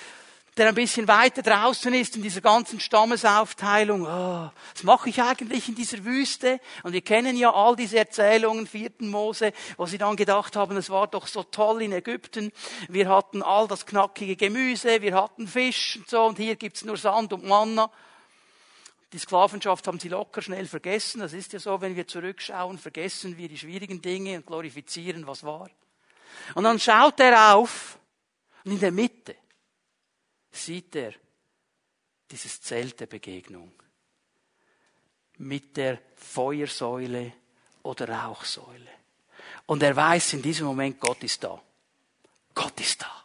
der 0.61 0.69
ein 0.69 0.75
bisschen 0.75 1.07
weiter 1.07 1.41
draußen 1.41 1.91
ist 1.95 2.15
in 2.15 2.21
dieser 2.21 2.41
ganzen 2.41 2.79
Stammesaufteilung. 2.79 4.03
Oh, 4.03 4.51
was 4.73 4.83
mache 4.83 5.09
ich 5.09 5.19
eigentlich 5.19 5.67
in 5.67 5.73
dieser 5.73 6.05
Wüste? 6.05 6.59
Und 6.83 6.93
wir 6.93 7.01
kennen 7.01 7.35
ja 7.35 7.51
all 7.51 7.75
diese 7.75 7.97
Erzählungen, 7.97 8.67
vierten 8.67 9.09
Mose, 9.09 9.53
wo 9.77 9.87
sie 9.87 9.97
dann 9.97 10.15
gedacht 10.15 10.55
haben, 10.55 10.77
es 10.77 10.91
war 10.91 11.07
doch 11.07 11.25
so 11.25 11.41
toll 11.41 11.81
in 11.81 11.93
Ägypten. 11.93 12.51
Wir 12.89 13.09
hatten 13.09 13.41
all 13.41 13.67
das 13.67 13.87
knackige 13.87 14.35
Gemüse, 14.35 15.01
wir 15.01 15.15
hatten 15.15 15.47
Fisch 15.47 15.97
und 15.97 16.07
so, 16.07 16.25
und 16.25 16.37
hier 16.37 16.55
gibt's 16.55 16.85
nur 16.85 16.95
Sand 16.95 17.33
und 17.33 17.43
Manna. 17.43 17.89
Die 19.13 19.17
Sklavenschaft 19.17 19.87
haben 19.87 19.99
sie 19.99 20.09
locker 20.09 20.43
schnell 20.43 20.67
vergessen. 20.67 21.21
Das 21.21 21.33
ist 21.33 21.53
ja 21.53 21.59
so, 21.59 21.81
wenn 21.81 21.95
wir 21.95 22.05
zurückschauen, 22.05 22.77
vergessen 22.77 23.35
wir 23.35 23.49
die 23.49 23.57
schwierigen 23.57 23.99
Dinge 23.99 24.37
und 24.37 24.45
glorifizieren, 24.45 25.25
was 25.25 25.43
war. 25.43 25.71
Und 26.53 26.65
dann 26.65 26.79
schaut 26.79 27.19
er 27.19 27.55
auf 27.55 27.97
und 28.63 28.73
in 28.73 28.79
der 28.79 28.91
Mitte 28.91 29.35
sieht 30.51 30.95
er 30.95 31.13
dieses 32.29 32.61
Zelt 32.61 32.99
der 32.99 33.07
Begegnung 33.07 33.71
mit 35.37 35.75
der 35.77 35.99
Feuersäule 36.15 37.33
oder 37.83 38.09
Rauchsäule. 38.09 38.89
Und 39.65 39.83
er 39.83 39.95
weiß 39.95 40.33
in 40.33 40.41
diesem 40.41 40.67
Moment, 40.67 40.99
Gott 40.99 41.23
ist 41.23 41.43
da. 41.43 41.61
Gott 42.53 42.79
ist 42.79 43.01
da. 43.01 43.21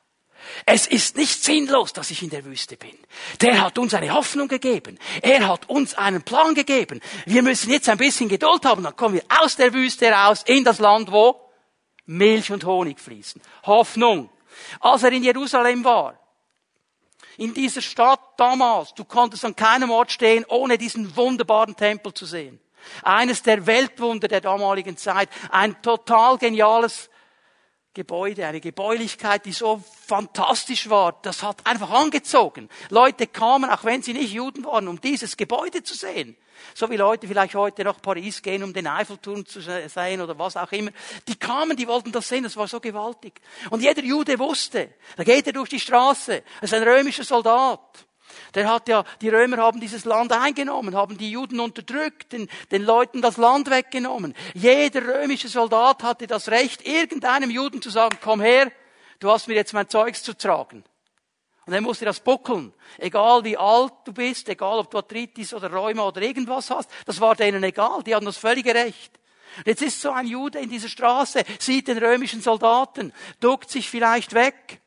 Es 0.65 0.87
ist 0.87 1.17
nicht 1.17 1.43
sinnlos, 1.43 1.93
dass 1.93 2.11
ich 2.11 2.23
in 2.23 2.31
der 2.31 2.45
Wüste 2.45 2.77
bin. 2.77 2.97
Der 3.41 3.61
hat 3.61 3.79
uns 3.79 3.95
eine 3.95 4.13
Hoffnung 4.13 4.49
gegeben. 4.49 4.99
Er 5.21 5.49
hat 5.49 5.69
uns 5.69 5.95
einen 5.95 6.23
Plan 6.23 6.55
gegeben. 6.55 7.01
Wir 7.27 7.43
müssen 7.43 7.71
jetzt 7.71 7.89
ein 7.89 7.99
bisschen 7.99 8.29
Geduld 8.29 8.65
haben, 8.65 8.85
dann 8.85 8.97
kommen 8.97 9.17
wir 9.17 9.25
aus 9.41 9.57
der 9.57 9.73
Wüste 9.73 10.09
raus 10.11 10.45
in 10.47 10.65
das 10.65 10.79
Land, 10.79 11.11
wo 11.11 11.51
Milch 12.07 12.53
und 12.53 12.65
Honig 12.65 13.01
fließen. 13.01 13.43
Hoffnung. 13.65 14.31
Als 14.81 15.03
er 15.03 15.13
in 15.13 15.25
Jerusalem 15.25 15.85
war, 15.85 16.19
in 17.39 17.55
dieser 17.55 17.83
Stadt 17.83 18.21
damals, 18.37 18.95
du 18.95 19.05
konntest 19.05 19.45
an 19.45 19.57
keinem 19.57 19.91
Ort 19.91 20.11
stehen, 20.11 20.45
ohne 20.49 20.79
diesen 20.79 21.17
wunderbaren 21.17 21.77
Tempel 21.77 22.15
zu 22.15 22.27
sehen. 22.27 22.61
Eines 23.03 23.43
der 23.43 23.67
Weltwunder 23.67 24.29
der 24.29 24.41
damaligen 24.41 24.97
Zeit. 24.97 25.29
Ein 25.51 25.81
total 25.83 26.39
geniales 26.39 27.11
Gebäude, 27.97 28.47
eine 28.47 28.61
Gebäulichkeit, 28.61 29.47
die 29.47 29.53
so 29.53 29.83
fantastisch 30.07 30.91
war. 30.91 31.19
Das 31.23 31.43
hat 31.43 31.67
einfach 31.67 31.91
angezogen. 31.91 32.69
Leute 32.91 33.27
kamen, 33.27 33.71
auch 33.71 33.85
wenn 33.85 34.03
sie 34.03 34.13
nicht 34.13 34.35
Juden 34.35 34.67
waren, 34.67 34.87
um 34.87 35.01
dieses 35.01 35.39
Gebäude 35.39 35.83
zu 35.83 35.95
sehen. 35.95 36.37
So 36.75 36.91
wie 36.91 36.97
Leute 36.97 37.27
vielleicht 37.27 37.55
heute 37.55 37.85
nach 37.85 38.03
Paris 38.03 38.43
gehen, 38.43 38.63
um 38.63 38.75
den 38.75 38.87
Eiffelturm 38.87 39.47
zu 39.47 39.61
sehen 39.61 40.21
oder 40.21 40.39
was 40.39 40.59
auch 40.59 40.71
immer. 40.73 40.91
Die 41.27 41.37
kamen, 41.37 41.75
die 41.75 41.89
wollten 41.89 42.13
das 42.13 42.29
sehen, 42.29 42.45
das 42.45 42.57
war 42.59 42.69
so 42.69 42.81
gewaltig. 42.81 43.41
Und 43.71 43.81
jeder 43.83 44.03
Jude 44.03 44.39
wusste, 44.39 44.91
da 45.17 45.25
geht 45.25 45.47
er 45.47 45.55
durch 45.55 45.71
die 45.71 45.81
Straße, 45.81 46.43
das 46.61 46.73
ist 46.73 46.77
ein 46.77 46.87
römischer 46.87 47.25
Soldat. 47.25 47.81
Der 48.57 48.71
hat 48.71 48.89
ja, 48.89 49.05
die 49.21 49.29
Römer 49.29 49.59
haben 49.59 49.81
dieses 49.81 50.07
Land 50.07 50.33
eingenommen, 50.33 50.97
haben 50.97 51.19
die 51.19 51.31
Juden 51.31 51.61
unterdrückt, 51.61 52.33
den, 52.33 52.49
den 52.71 52.83
Leuten 52.83 53.21
das 53.21 53.37
Land 53.37 53.71
weggenommen. 53.71 54.35
Jeder 54.55 55.07
römische 55.07 55.49
Soldat 55.49 56.03
hatte 56.03 56.27
das 56.27 56.49
Recht, 56.49 56.87
irgendeinem 56.87 57.51
Juden 57.51 57.83
zu 57.83 57.91
sagen, 57.91 58.19
komm 58.23 58.41
her, 58.41 58.73
du 59.21 59.31
hast 59.31 59.47
mir 59.47 59.55
jetzt 59.55 59.75
mein 59.75 59.91
Zeugs 59.91 60.23
zu 60.23 60.35
tragen. 60.37 60.85
Und 61.67 61.75
er 61.75 61.83
musste 61.83 62.07
das 62.07 62.21
buckeln. 62.21 62.73
Egal 62.97 63.45
wie 63.45 63.59
alt 63.59 63.93
du 64.07 64.15
bist, 64.15 64.49
egal 64.49 64.79
ob 64.79 64.91
du 64.91 64.97
Arthritis 64.97 65.53
oder 65.53 65.71
Rheuma 65.71 66.05
oder 66.05 66.23
irgendwas 66.23 66.71
hast, 66.71 66.89
das 67.05 67.21
war 67.21 67.37
denen 67.37 67.63
egal. 67.63 68.03
Die 68.05 68.15
haben 68.15 68.25
das 68.25 68.39
völlige 68.39 68.75
Recht. 68.75 69.13
Jetzt 69.67 69.83
ist 69.83 70.01
so 70.01 70.11
ein 70.13 70.27
Jude 70.27 70.61
in 70.61 70.71
dieser 70.71 70.89
Straße, 70.89 71.43
sieht 71.59 71.89
den 71.89 71.99
römischen 71.99 72.41
Soldaten, 72.41 73.13
duckt 73.41 73.69
sich 73.71 73.91
vielleicht 73.91 74.33
weg, 74.33 74.81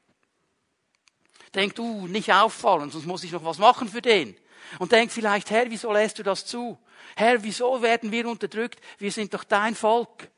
denkt, 1.56 1.80
uh, 1.80 2.08
nicht 2.08 2.32
auffallen, 2.32 2.92
sonst 2.92 3.06
muss 3.06 3.24
ich 3.24 3.32
noch 3.32 3.44
was 3.44 3.58
machen 3.58 3.88
für 3.88 4.02
den. 4.02 4.36
Und 4.78 4.92
denkt 4.92 5.14
vielleicht, 5.14 5.50
Herr, 5.50 5.70
wieso 5.70 5.92
lässt 5.92 6.20
du 6.20 6.24
das 6.24 6.46
zu? 6.46 6.78
Herr, 7.16 7.42
wieso 7.44 7.82
werden 7.82 8.12
wir 8.12 8.28
unterdrückt? 8.28 8.80
Wir 8.98 9.12
sind 9.12 9.34
doch 9.34 9.44
dein 9.44 9.76
Volk. 9.76 10.30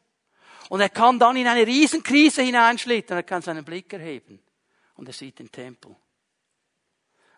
Und 0.69 0.79
er 0.79 0.89
kann 0.89 1.19
dann 1.19 1.35
in 1.35 1.47
eine 1.47 1.67
Riesenkrise 1.67 2.43
hineinschlittern, 2.43 3.17
er 3.17 3.23
kann 3.23 3.41
seinen 3.41 3.65
Blick 3.65 3.91
erheben 3.91 4.39
und 4.95 5.07
er 5.07 5.13
sieht 5.13 5.39
den 5.39 5.51
Tempel. 5.51 5.93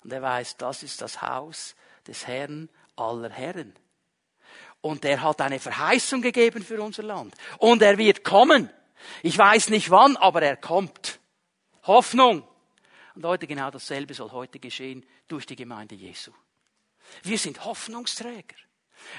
Und 0.03 0.13
er 0.13 0.21
weiß, 0.21 0.57
das 0.57 0.83
ist 0.83 1.01
das 1.01 1.21
Haus 1.21 1.75
des 2.05 2.27
Herrn 2.27 2.69
aller 2.95 3.31
Herren. 3.31 3.73
Und 4.81 5.05
er 5.05 5.21
hat 5.21 5.41
eine 5.41 5.59
Verheißung 5.59 6.21
gegeben 6.21 6.61
für 6.61 6.81
unser 6.81 7.03
Land. 7.03 7.33
Und 7.57 7.81
er 7.81 7.97
wird 7.97 8.23
kommen. 8.23 8.69
Ich 9.21 9.37
weiß 9.37 9.69
nicht 9.69 9.89
wann, 9.89 10.17
aber 10.17 10.41
er 10.41 10.57
kommt. 10.57 11.19
Hoffnung. 11.83 12.47
Und 13.15 13.25
heute 13.25 13.47
genau 13.47 13.69
dasselbe 13.69 14.13
soll 14.13 14.31
heute 14.31 14.59
geschehen 14.59 15.05
durch 15.27 15.45
die 15.45 15.55
Gemeinde 15.55 15.95
Jesu. 15.95 16.31
Wir 17.23 17.37
sind 17.37 17.63
Hoffnungsträger. 17.63 18.55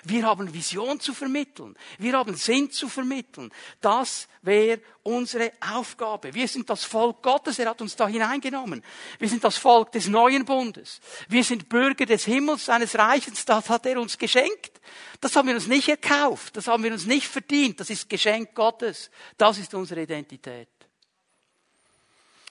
Wir 0.04 0.24
haben 0.24 0.52
Vision 0.52 1.00
zu 1.00 1.12
vermitteln. 1.12 1.76
Wir 1.98 2.14
haben 2.14 2.34
Sinn 2.36 2.70
zu 2.70 2.88
vermitteln. 2.88 3.52
Das 3.80 4.28
wäre 4.42 4.80
unsere 5.02 5.52
Aufgabe. 5.60 6.34
Wir 6.34 6.48
sind 6.48 6.68
das 6.70 6.84
Volk 6.84 7.22
Gottes. 7.22 7.58
Er 7.58 7.70
hat 7.70 7.82
uns 7.82 7.96
da 7.96 8.08
hineingenommen. 8.08 8.82
Wir 9.18 9.28
sind 9.28 9.44
das 9.44 9.56
Volk 9.56 9.92
des 9.92 10.08
neuen 10.08 10.44
Bundes. 10.44 11.00
Wir 11.28 11.44
sind 11.44 11.68
Bürger 11.68 12.06
des 12.06 12.24
Himmels, 12.24 12.66
seines 12.66 12.96
Reiches. 12.96 13.44
Das 13.44 13.68
hat 13.68 13.86
er 13.86 14.00
uns 14.00 14.16
geschenkt. 14.18 14.80
Das 15.20 15.36
haben 15.36 15.48
wir 15.48 15.54
uns 15.54 15.66
nicht 15.66 15.88
erkauft. 15.88 16.56
Das 16.56 16.66
haben 16.66 16.82
wir 16.82 16.92
uns 16.92 17.06
nicht 17.06 17.26
verdient. 17.26 17.80
Das 17.80 17.90
ist 17.90 18.08
Geschenk 18.08 18.54
Gottes. 18.54 19.10
Das 19.36 19.58
ist 19.58 19.74
unsere 19.74 20.02
Identität. 20.02 20.68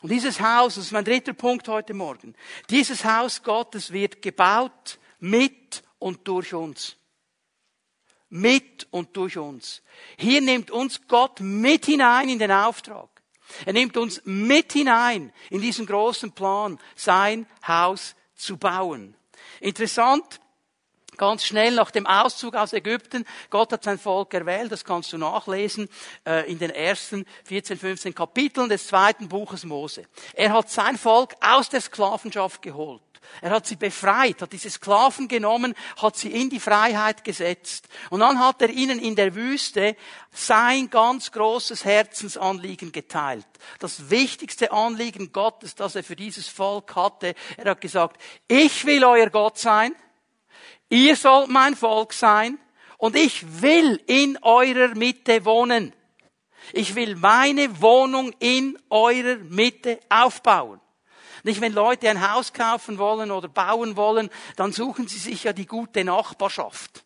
Und 0.03 0.11
dieses 0.11 0.39
Haus, 0.39 0.75
das 0.75 0.85
ist 0.85 0.91
mein 0.91 1.05
dritter 1.05 1.33
Punkt 1.33 1.67
heute 1.67 1.95
Morgen, 1.95 2.35
dieses 2.69 3.03
Haus 3.03 3.41
Gottes 3.41 3.91
wird 3.91 4.21
gebaut 4.21 4.99
mit 5.19 5.81
und 5.97 6.27
durch 6.27 6.53
uns 6.53 6.97
mit 8.33 8.87
und 8.89 9.15
durch 9.15 9.37
uns. 9.37 9.83
Hier 10.17 10.41
nimmt 10.41 10.71
uns 10.71 11.07
Gott 11.07 11.39
mit 11.39 11.85
hinein 11.85 12.29
in 12.29 12.39
den 12.39 12.51
Auftrag. 12.51 13.09
Er 13.63 13.73
nimmt 13.73 13.95
uns 13.95 14.21
mit 14.25 14.73
hinein 14.73 15.31
in 15.51 15.61
diesen 15.61 15.85
großen 15.85 16.31
Plan, 16.31 16.79
sein 16.95 17.45
Haus 17.67 18.15
zu 18.33 18.57
bauen. 18.57 19.15
Interessant, 19.59 20.41
ganz 21.17 21.45
schnell 21.45 21.76
nach 21.76 21.91
dem 21.91 22.06
Auszug 22.06 22.56
aus 22.56 22.73
Ägypten, 22.73 23.26
Gott 23.49 23.71
hat 23.71 23.84
sein 23.84 23.99
Volk 23.99 24.34
erwählt, 24.34 24.71
das 24.71 24.84
kannst 24.84 25.13
du 25.13 25.17
nachlesen 25.17 25.89
äh, 26.26 26.49
in 26.52 26.60
den 26.60 26.71
ersten 26.71 27.26
14, 27.45 27.78
15 27.78 28.15
Kapiteln 28.15 28.69
des 28.69 28.88
zweiten 28.88 29.28
Buches 29.28 29.63
Mose. 29.63 30.04
Er 30.34 30.54
hat 30.54 30.69
sein 30.69 30.97
Volk 30.97 31.36
aus 31.41 31.69
der 31.69 31.82
Sklavenschaft 31.82 32.62
geholt. 32.62 33.02
Er 33.41 33.52
hat 33.52 33.65
sie 33.65 33.76
befreit, 33.76 34.41
hat 34.41 34.54
diese 34.54 34.69
Sklaven 34.69 35.28
genommen, 35.28 35.76
hat 36.02 36.17
sie 36.17 36.32
in 36.32 36.49
die 36.49 36.60
Freiheit 36.60 37.23
gesetzt. 37.23 37.88
Und 38.10 38.19
dann 38.19 38.39
hat 38.39 38.62
er 38.62 38.69
ihnen 38.69 38.99
in 38.99 39.15
der 39.15 39.36
Wüste 39.36 39.95
sein 40.32 40.89
ganz 40.89 41.32
großes 41.32 41.86
Herzensanliegen 41.86 42.91
geteilt. 42.91 43.47
Das 43.80 44.10
wichtigste 44.10 44.71
Anliegen 44.71 45.32
Gottes, 45.32 45.76
das 45.76 45.95
er 45.95 46.04
für 46.04 46.15
dieses 46.15 46.47
Volk 46.47 46.95
hatte. 46.95 47.36
Er 47.58 47.71
hat 47.71 47.82
gesagt, 47.82 48.21
ich 48.47 48.86
will 48.86 49.04
euer 49.04 49.30
Gott 49.30 49.58
sein, 49.58 49.95
ihr 50.93 51.15
sollt 51.15 51.49
mein 51.49 51.75
Volk 51.75 52.13
sein 52.13 52.60
und 52.97 53.15
ich 53.15 53.62
will 53.62 54.01
in 54.06 54.38
eurer 54.41 54.95
Mitte 54.95 55.43
wohnen. 55.43 55.91
Ich 56.71 56.95
will 56.95 57.15
meine 57.15 57.82
Wohnung 57.82 58.34
in 58.39 58.77
eurer 58.89 59.38
Mitte 59.38 59.99
aufbauen. 60.10 60.79
Nicht, 61.43 61.60
wenn 61.60 61.73
Leute 61.73 62.10
ein 62.10 62.32
Haus 62.32 62.53
kaufen 62.53 62.97
wollen 62.97 63.32
oder 63.32 63.49
bauen 63.49 63.97
wollen, 63.97 64.29
dann 64.56 64.71
suchen 64.71 65.08
sie 65.08 65.17
sich 65.17 65.43
ja 65.43 65.51
die 65.51 65.65
gute 65.65 66.06
Nachbarschaft. 66.06 67.02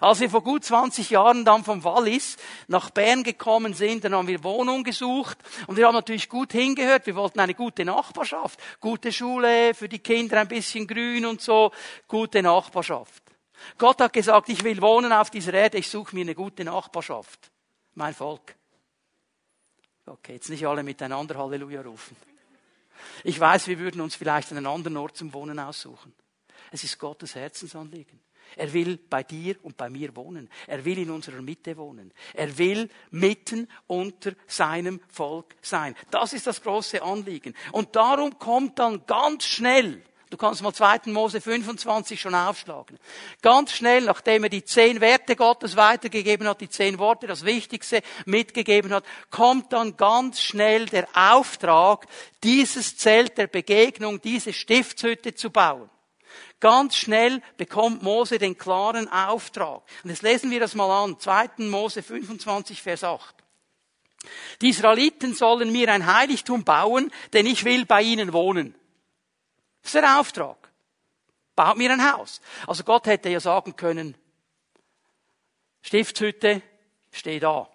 Als 0.00 0.20
wir 0.20 0.30
vor 0.30 0.42
gut 0.42 0.64
20 0.64 1.10
Jahren 1.10 1.44
dann 1.44 1.64
vom 1.64 1.84
Wallis 1.84 2.36
nach 2.68 2.90
Bern 2.90 3.22
gekommen 3.22 3.74
sind, 3.74 4.04
dann 4.04 4.14
haben 4.14 4.28
wir 4.28 4.42
Wohnung 4.44 4.84
gesucht 4.84 5.38
und 5.66 5.76
wir 5.76 5.86
haben 5.86 5.94
natürlich 5.94 6.28
gut 6.28 6.52
hingehört. 6.52 7.06
Wir 7.06 7.16
wollten 7.16 7.40
eine 7.40 7.54
gute 7.54 7.84
Nachbarschaft, 7.84 8.60
gute 8.80 9.12
Schule 9.12 9.74
für 9.74 9.88
die 9.88 9.98
Kinder, 9.98 10.40
ein 10.40 10.48
bisschen 10.48 10.86
grün 10.86 11.26
und 11.26 11.40
so, 11.40 11.72
gute 12.08 12.42
Nachbarschaft. 12.42 13.22
Gott 13.78 14.00
hat 14.00 14.12
gesagt, 14.12 14.48
ich 14.48 14.62
will 14.64 14.80
wohnen 14.80 15.12
auf 15.12 15.30
dieser 15.30 15.54
Erde, 15.54 15.78
ich 15.78 15.88
suche 15.88 16.14
mir 16.14 16.22
eine 16.22 16.34
gute 16.34 16.64
Nachbarschaft. 16.64 17.50
Mein 17.94 18.14
Volk. 18.14 18.54
Okay, 20.04 20.34
jetzt 20.34 20.50
nicht 20.50 20.66
alle 20.66 20.82
miteinander 20.82 21.36
Halleluja 21.36 21.82
rufen. 21.82 22.16
Ich 23.24 23.38
weiß, 23.38 23.66
wir 23.66 23.78
würden 23.78 24.00
uns 24.00 24.14
vielleicht 24.14 24.52
einen 24.52 24.66
anderen 24.66 24.96
Ort 24.96 25.16
zum 25.16 25.32
Wohnen 25.32 25.58
aussuchen. 25.58 26.14
Es 26.70 26.84
ist 26.84 26.98
Gottes 26.98 27.34
Herzensanliegen. 27.34 28.20
Er 28.56 28.72
will 28.72 28.98
bei 28.98 29.22
dir 29.22 29.56
und 29.62 29.76
bei 29.76 29.90
mir 29.90 30.14
wohnen. 30.14 30.48
Er 30.66 30.84
will 30.84 30.98
in 30.98 31.10
unserer 31.10 31.42
Mitte 31.42 31.76
wohnen. 31.76 32.12
Er 32.34 32.56
will 32.58 32.88
mitten 33.10 33.68
unter 33.86 34.32
seinem 34.46 35.00
Volk 35.08 35.56
sein. 35.60 35.94
Das 36.10 36.32
ist 36.32 36.46
das 36.46 36.62
große 36.62 37.02
Anliegen. 37.02 37.54
Und 37.72 37.96
darum 37.96 38.38
kommt 38.38 38.78
dann 38.78 39.04
ganz 39.06 39.44
schnell 39.44 40.02
Du 40.28 40.36
kannst 40.36 40.60
mal 40.60 40.72
2. 40.72 41.12
Mose 41.12 41.40
25 41.40 42.20
schon 42.20 42.34
aufschlagen. 42.34 42.98
Ganz 43.42 43.72
schnell, 43.72 44.02
nachdem 44.02 44.42
er 44.42 44.48
die 44.48 44.64
zehn 44.64 45.00
Werte 45.00 45.36
Gottes 45.36 45.76
weitergegeben 45.76 46.48
hat, 46.48 46.60
die 46.60 46.68
zehn 46.68 46.98
Worte, 46.98 47.28
das 47.28 47.44
Wichtigste 47.44 48.02
mitgegeben 48.24 48.92
hat, 48.92 49.04
kommt 49.30 49.72
dann 49.72 49.96
ganz 49.96 50.40
schnell 50.40 50.86
der 50.86 51.06
Auftrag, 51.14 52.06
dieses 52.42 52.96
Zelt 52.96 53.38
der 53.38 53.46
Begegnung, 53.46 54.20
diese 54.20 54.52
Stiftshütte 54.52 55.34
zu 55.34 55.50
bauen. 55.50 55.88
Ganz 56.60 56.96
schnell 56.96 57.42
bekommt 57.58 58.02
Mose 58.02 58.38
den 58.38 58.56
klaren 58.56 59.08
Auftrag. 59.08 59.82
Und 60.02 60.10
jetzt 60.10 60.22
lesen 60.22 60.50
wir 60.50 60.60
das 60.60 60.74
mal 60.74 61.04
an. 61.04 61.20
2. 61.20 61.50
Mose 61.58 62.02
25, 62.02 62.82
Vers 62.82 63.04
8. 63.04 63.34
Die 64.60 64.70
Israeliten 64.70 65.34
sollen 65.34 65.70
mir 65.70 65.92
ein 65.92 66.06
Heiligtum 66.06 66.64
bauen, 66.64 67.12
denn 67.32 67.46
ich 67.46 67.64
will 67.64 67.84
bei 67.84 68.02
ihnen 68.02 68.32
wohnen. 68.32 68.74
Das 69.82 69.94
ist 69.94 70.02
der 70.02 70.18
Auftrag. 70.18 70.72
Baut 71.54 71.76
mir 71.76 71.90
ein 71.90 72.12
Haus. 72.12 72.40
Also 72.66 72.84
Gott 72.84 73.06
hätte 73.06 73.28
ja 73.28 73.40
sagen 73.40 73.76
können, 73.76 74.16
Stiftshütte, 75.82 76.62
steh 77.12 77.38
da. 77.38 77.68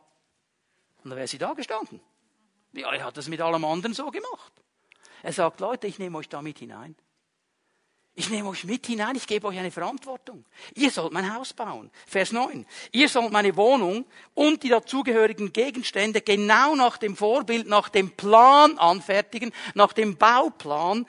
Und 1.03 1.09
dann 1.09 1.17
wäre 1.17 1.27
sie 1.27 1.37
da 1.37 1.53
gestanden. 1.53 2.01
Ja, 2.73 2.91
er 2.93 3.05
hat 3.05 3.17
das 3.17 3.27
mit 3.27 3.41
allem 3.41 3.63
anderen 3.63 3.93
so 3.93 4.11
gemacht. 4.11 4.51
Er 5.23 5.33
sagt, 5.33 5.59
Leute, 5.59 5.87
ich 5.87 5.99
nehme 5.99 6.17
euch 6.17 6.29
da 6.29 6.41
mit 6.41 6.59
hinein. 6.59 6.95
Ich 8.13 8.29
nehme 8.29 8.49
euch 8.49 8.65
mit 8.65 8.85
hinein, 8.87 9.15
ich 9.15 9.25
gebe 9.25 9.47
euch 9.47 9.57
eine 9.57 9.71
Verantwortung. 9.71 10.43
Ihr 10.75 10.91
sollt 10.91 11.13
mein 11.13 11.33
Haus 11.33 11.53
bauen. 11.53 11.89
Vers 12.05 12.33
9. 12.33 12.65
Ihr 12.91 13.07
sollt 13.07 13.31
meine 13.31 13.55
Wohnung 13.55 14.05
und 14.33 14.63
die 14.63 14.69
dazugehörigen 14.69 15.53
Gegenstände 15.53 16.21
genau 16.21 16.75
nach 16.75 16.97
dem 16.97 17.15
Vorbild, 17.15 17.67
nach 17.67 17.87
dem 17.87 18.11
Plan 18.11 18.77
anfertigen, 18.77 19.53
nach 19.75 19.93
dem 19.93 20.17
Bauplan, 20.17 21.07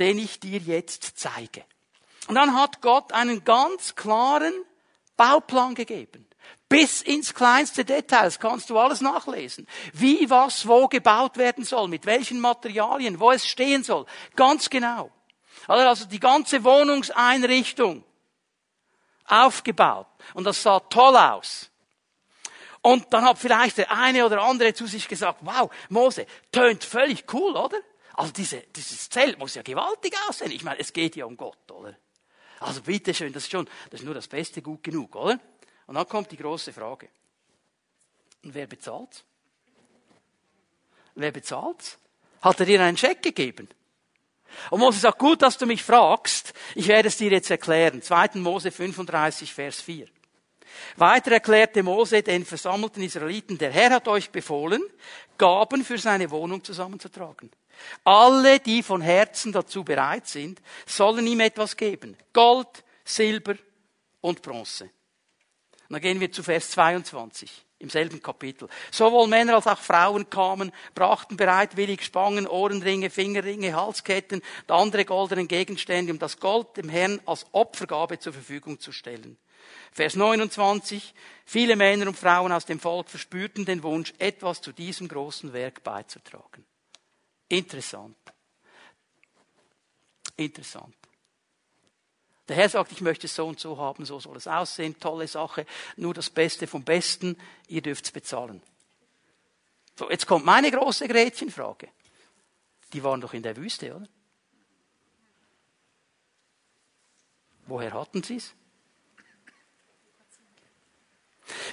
den 0.00 0.18
ich 0.18 0.40
dir 0.40 0.58
jetzt 0.58 1.18
zeige. 1.18 1.64
Und 2.26 2.34
dann 2.34 2.56
hat 2.56 2.82
Gott 2.82 3.12
einen 3.12 3.44
ganz 3.44 3.94
klaren 3.94 4.52
Bauplan 5.16 5.76
gegeben. 5.76 6.26
Bis 6.68 7.02
ins 7.02 7.34
kleinste 7.34 7.84
Details 7.84 8.40
kannst 8.40 8.70
du 8.70 8.78
alles 8.78 9.00
nachlesen. 9.00 9.68
Wie, 9.92 10.28
was, 10.30 10.66
wo 10.66 10.88
gebaut 10.88 11.36
werden 11.36 11.64
soll, 11.64 11.86
mit 11.86 12.06
welchen 12.06 12.40
Materialien, 12.40 13.20
wo 13.20 13.30
es 13.30 13.46
stehen 13.46 13.84
soll. 13.84 14.06
Ganz 14.34 14.68
genau. 14.68 15.12
Also 15.66 16.04
die 16.06 16.20
ganze 16.20 16.62
Wohnungseinrichtung 16.64 18.04
aufgebaut. 19.26 20.06
Und 20.34 20.44
das 20.44 20.62
sah 20.62 20.80
toll 20.80 21.16
aus. 21.16 21.70
Und 22.82 23.12
dann 23.14 23.24
hat 23.24 23.38
vielleicht 23.38 23.78
der 23.78 23.90
eine 23.90 24.26
oder 24.26 24.42
andere 24.42 24.74
zu 24.74 24.86
sich 24.86 25.08
gesagt, 25.08 25.38
wow, 25.40 25.70
Mose, 25.88 26.26
tönt 26.52 26.84
völlig 26.84 27.24
cool, 27.32 27.56
oder? 27.56 27.78
Also 28.12 28.32
diese, 28.32 28.60
dieses 28.60 29.08
Zelt 29.08 29.38
muss 29.38 29.54
ja 29.54 29.62
gewaltig 29.62 30.14
aussehen. 30.28 30.50
Ich 30.50 30.62
meine, 30.64 30.78
es 30.78 30.92
geht 30.92 31.16
ja 31.16 31.24
um 31.24 31.36
Gott, 31.36 31.70
oder? 31.70 31.96
Also 32.60 32.82
bitteschön, 32.82 33.32
das 33.32 33.44
ist 33.44 33.52
schon, 33.52 33.68
das 33.90 34.00
ist 34.00 34.04
nur 34.04 34.14
das 34.14 34.28
Beste 34.28 34.62
gut 34.62 34.82
genug, 34.82 35.16
oder? 35.16 35.40
Und 35.86 35.94
dann 35.94 36.08
kommt 36.08 36.30
die 36.30 36.36
große 36.36 36.72
Frage. 36.72 37.08
Und 38.42 38.54
wer 38.54 38.66
bezahlt? 38.66 39.24
Wer 41.14 41.32
bezahlt? 41.32 41.98
Hat 42.42 42.60
er 42.60 42.66
dir 42.66 42.82
einen 42.82 42.96
Scheck 42.96 43.22
gegeben? 43.22 43.68
Und 44.70 44.80
Mose 44.80 44.98
sagt, 44.98 45.18
gut, 45.18 45.42
dass 45.42 45.58
du 45.58 45.66
mich 45.66 45.82
fragst. 45.82 46.52
Ich 46.74 46.88
werde 46.88 47.08
es 47.08 47.16
dir 47.16 47.30
jetzt 47.30 47.50
erklären. 47.50 48.02
2. 48.02 48.30
Mose 48.34 48.70
35, 48.70 49.52
Vers 49.52 49.80
4. 49.80 50.06
Weiter 50.96 51.32
erklärte 51.32 51.82
Mose 51.82 52.22
den 52.22 52.44
versammelten 52.44 53.02
Israeliten, 53.02 53.58
der 53.58 53.70
Herr 53.70 53.90
hat 53.90 54.08
euch 54.08 54.30
befohlen, 54.30 54.82
Gaben 55.38 55.84
für 55.84 55.98
seine 55.98 56.30
Wohnung 56.30 56.62
zusammenzutragen. 56.62 57.50
Alle, 58.04 58.60
die 58.60 58.82
von 58.82 59.00
Herzen 59.00 59.52
dazu 59.52 59.84
bereit 59.84 60.28
sind, 60.28 60.60
sollen 60.86 61.26
ihm 61.26 61.40
etwas 61.40 61.76
geben. 61.76 62.16
Gold, 62.32 62.84
Silber 63.04 63.54
und 64.20 64.42
Bronze. 64.42 64.84
Und 64.84 65.90
dann 65.90 66.00
gehen 66.00 66.20
wir 66.20 66.30
zu 66.30 66.42
Vers 66.42 66.70
22 66.70 67.64
im 67.84 67.90
selben 67.90 68.20
Kapitel. 68.22 68.68
Sowohl 68.90 69.28
Männer 69.28 69.54
als 69.54 69.66
auch 69.66 69.78
Frauen 69.78 70.28
kamen, 70.28 70.72
brachten 70.94 71.36
bereitwillig 71.36 72.02
Spangen, 72.02 72.48
Ohrenringe, 72.48 73.10
Fingerringe, 73.10 73.76
Halsketten 73.76 74.42
und 74.62 74.70
andere 74.70 75.04
goldenen 75.04 75.46
Gegenstände, 75.46 76.12
um 76.12 76.18
das 76.18 76.40
Gold 76.40 76.76
dem 76.76 76.88
Herrn 76.88 77.20
als 77.26 77.46
Opfergabe 77.52 78.18
zur 78.18 78.32
Verfügung 78.32 78.80
zu 78.80 78.90
stellen. 78.90 79.36
Vers 79.92 80.16
29. 80.16 81.14
Viele 81.44 81.76
Männer 81.76 82.08
und 82.08 82.18
Frauen 82.18 82.52
aus 82.52 82.66
dem 82.66 82.80
Volk 82.80 83.08
verspürten 83.08 83.64
den 83.64 83.82
Wunsch, 83.82 84.12
etwas 84.18 84.60
zu 84.60 84.72
diesem 84.72 85.08
großen 85.08 85.52
Werk 85.52 85.84
beizutragen. 85.84 86.64
Interessant. 87.48 88.16
Interessant. 90.36 91.03
Der 92.48 92.56
Herr 92.56 92.68
sagt, 92.68 92.92
ich 92.92 93.00
möchte 93.00 93.26
es 93.26 93.34
so 93.34 93.46
und 93.46 93.58
so 93.58 93.78
haben, 93.78 94.04
so 94.04 94.20
soll 94.20 94.36
es 94.36 94.46
aussehen, 94.46 94.98
tolle 95.00 95.26
Sache, 95.26 95.64
nur 95.96 96.12
das 96.12 96.28
Beste 96.28 96.66
vom 96.66 96.84
Besten, 96.84 97.38
ihr 97.68 97.80
dürft 97.80 98.04
es 98.04 98.12
bezahlen. 98.12 98.62
So, 99.98 100.10
jetzt 100.10 100.26
kommt 100.26 100.44
meine 100.44 100.70
große 100.70 101.08
Gretchenfrage. 101.08 101.88
Die 102.92 103.02
waren 103.02 103.20
doch 103.20 103.32
in 103.32 103.42
der 103.42 103.56
Wüste, 103.56 103.94
oder? 103.94 104.06
Woher 107.66 107.92
hatten 107.94 108.22
sie 108.22 108.36
es? 108.36 108.52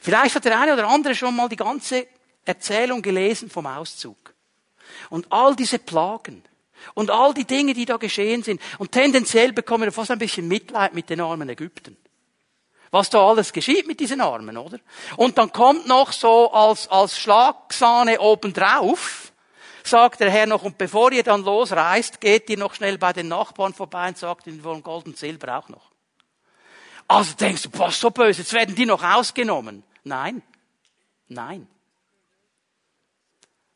Vielleicht 0.02 0.36
hat 0.36 0.46
der 0.46 0.60
eine 0.60 0.74
oder 0.74 0.88
andere 0.88 1.16
schon 1.16 1.36
mal 1.36 1.50
die 1.50 1.58
ganze 1.58 2.08
Erzählung 2.46 3.02
gelesen 3.02 3.50
vom 3.50 3.66
Auszug. 3.68 4.34
Und 5.10 5.32
all 5.32 5.56
diese 5.56 5.80
Plagen. 5.80 6.44
Und 6.94 7.10
all 7.10 7.34
die 7.34 7.46
Dinge, 7.46 7.74
die 7.74 7.86
da 7.86 7.98
geschehen 7.98 8.44
sind. 8.44 8.62
Und 8.78 8.92
tendenziell 8.92 9.54
bekommen 9.54 9.86
wir 9.86 9.92
fast 9.92 10.12
ein 10.12 10.20
bisschen 10.20 10.48
Mitleid 10.48 10.94
mit 10.94 11.10
den 11.10 11.22
armen 11.22 11.50
Ägypten. 11.50 11.98
Was 12.92 13.10
da 13.10 13.26
alles 13.26 13.54
geschieht 13.54 13.88
mit 13.88 14.02
diesen 14.02 14.20
Armen, 14.20 14.58
oder? 14.58 14.78
Und 15.16 15.38
dann 15.38 15.52
kommt 15.54 15.88
noch 15.88 16.12
so 16.12 16.52
als, 16.52 16.90
als 16.90 17.18
Schlagsahne 17.18 18.20
obendrauf, 18.20 19.32
sagt 19.84 20.20
der 20.20 20.30
Herr 20.30 20.46
noch, 20.46 20.64
und 20.64 20.78
bevor 20.78 21.12
ihr 21.14 21.24
dann 21.24 21.44
losreist, 21.44 22.20
geht 22.20 22.50
ihr 22.50 22.58
noch 22.58 22.74
schnell 22.74 22.98
bei 22.98 23.14
den 23.14 23.30
Nachbarn 23.30 23.74
vorbei 23.74 24.10
und 24.10 24.18
sagt, 24.18 24.46
wir 24.46 24.64
wollen 24.64 24.84
Gold 24.84 25.06
und 25.06 25.18
Silber 25.18 25.58
auch 25.58 25.70
noch. 25.70 25.92
Also 27.08 27.34
denkst 27.36 27.64
du, 27.64 27.70
was 27.80 28.00
so 28.00 28.12
böse, 28.12 28.42
jetzt 28.42 28.54
werden 28.54 28.76
die 28.76 28.86
noch 28.86 29.04
ausgenommen. 29.04 29.84
Nein. 30.04 30.42
Nein. 31.30 31.68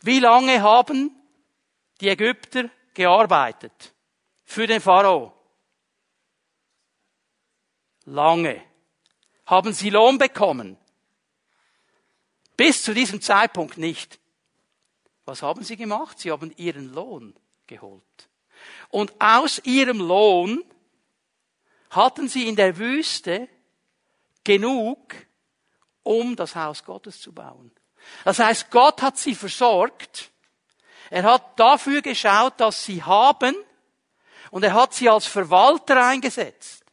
Wie 0.01 0.19
lange 0.19 0.61
haben 0.61 1.11
die 2.01 2.09
Ägypter 2.09 2.69
gearbeitet 2.95 3.93
für 4.43 4.67
den 4.67 4.81
Pharao? 4.81 5.33
Lange. 8.05 8.61
Haben 9.45 9.73
sie 9.73 9.89
Lohn 9.89 10.17
bekommen? 10.17 10.77
Bis 12.57 12.83
zu 12.83 12.93
diesem 12.93 13.21
Zeitpunkt 13.21 13.77
nicht. 13.77 14.19
Was 15.25 15.41
haben 15.41 15.63
sie 15.63 15.75
gemacht? 15.75 16.19
Sie 16.19 16.31
haben 16.31 16.51
ihren 16.57 16.93
Lohn 16.93 17.35
geholt. 17.67 18.29
Und 18.89 19.13
aus 19.19 19.59
ihrem 19.65 19.99
Lohn 19.99 20.63
hatten 21.89 22.27
sie 22.27 22.47
in 22.47 22.55
der 22.55 22.77
Wüste 22.77 23.47
genug, 24.43 25.15
um 26.03 26.35
das 26.35 26.55
Haus 26.55 26.83
Gottes 26.83 27.19
zu 27.19 27.33
bauen. 27.33 27.71
Das 28.23 28.39
heißt, 28.39 28.69
Gott 28.69 29.01
hat 29.01 29.17
sie 29.17 29.35
versorgt. 29.35 30.31
Er 31.09 31.23
hat 31.23 31.59
dafür 31.59 32.01
geschaut, 32.01 32.53
dass 32.57 32.83
sie 32.83 33.03
haben. 33.03 33.55
Und 34.51 34.63
er 34.63 34.73
hat 34.73 34.93
sie 34.93 35.09
als 35.09 35.25
Verwalter 35.25 36.05
eingesetzt. 36.05 36.83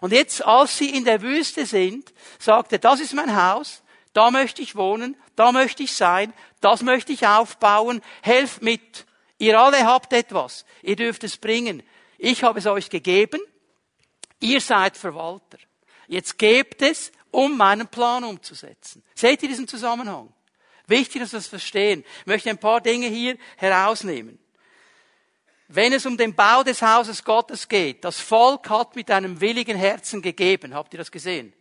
Und 0.00 0.12
jetzt, 0.12 0.44
als 0.44 0.78
sie 0.78 0.90
in 0.90 1.04
der 1.04 1.22
Wüste 1.22 1.66
sind, 1.66 2.12
sagt 2.38 2.72
er, 2.72 2.78
das 2.78 3.00
ist 3.00 3.14
mein 3.14 3.34
Haus, 3.34 3.82
da 4.12 4.30
möchte 4.30 4.62
ich 4.62 4.76
wohnen, 4.76 5.16
da 5.36 5.52
möchte 5.52 5.82
ich 5.82 5.92
sein, 5.92 6.32
das 6.60 6.82
möchte 6.82 7.12
ich 7.12 7.26
aufbauen, 7.26 8.02
helft 8.22 8.62
mit. 8.62 9.06
Ihr 9.38 9.58
alle 9.58 9.84
habt 9.84 10.12
etwas, 10.12 10.64
ihr 10.82 10.96
dürft 10.96 11.24
es 11.24 11.36
bringen. 11.36 11.82
Ich 12.18 12.42
habe 12.42 12.58
es 12.58 12.66
euch 12.66 12.90
gegeben, 12.90 13.40
ihr 14.40 14.60
seid 14.60 14.96
Verwalter. 14.96 15.58
Jetzt 16.06 16.38
gebt 16.38 16.82
es, 16.82 17.12
um 17.30 17.56
meinen 17.56 17.88
Plan 17.88 18.24
umzusetzen. 18.24 19.04
Seht 19.14 19.42
ihr 19.42 19.48
diesen 19.48 19.68
Zusammenhang? 19.68 20.32
Wichtig, 20.88 21.22
dass 21.22 21.32
wir 21.32 21.38
das 21.38 21.46
verstehen. 21.46 22.04
Ich 22.20 22.26
möchte 22.26 22.50
ein 22.50 22.58
paar 22.58 22.80
Dinge 22.80 23.06
hier 23.06 23.38
herausnehmen. 23.56 24.38
Wenn 25.68 25.92
es 25.92 26.06
um 26.06 26.16
den 26.16 26.34
Bau 26.34 26.62
des 26.62 26.82
Hauses 26.82 27.22
Gottes 27.22 27.68
geht, 27.68 28.04
das 28.04 28.18
Volk 28.18 28.70
hat 28.70 28.96
mit 28.96 29.10
einem 29.10 29.40
willigen 29.40 29.76
Herzen 29.76 30.22
gegeben. 30.22 30.74
Habt 30.74 30.94
ihr 30.94 30.98
das 30.98 31.12
gesehen? 31.12 31.52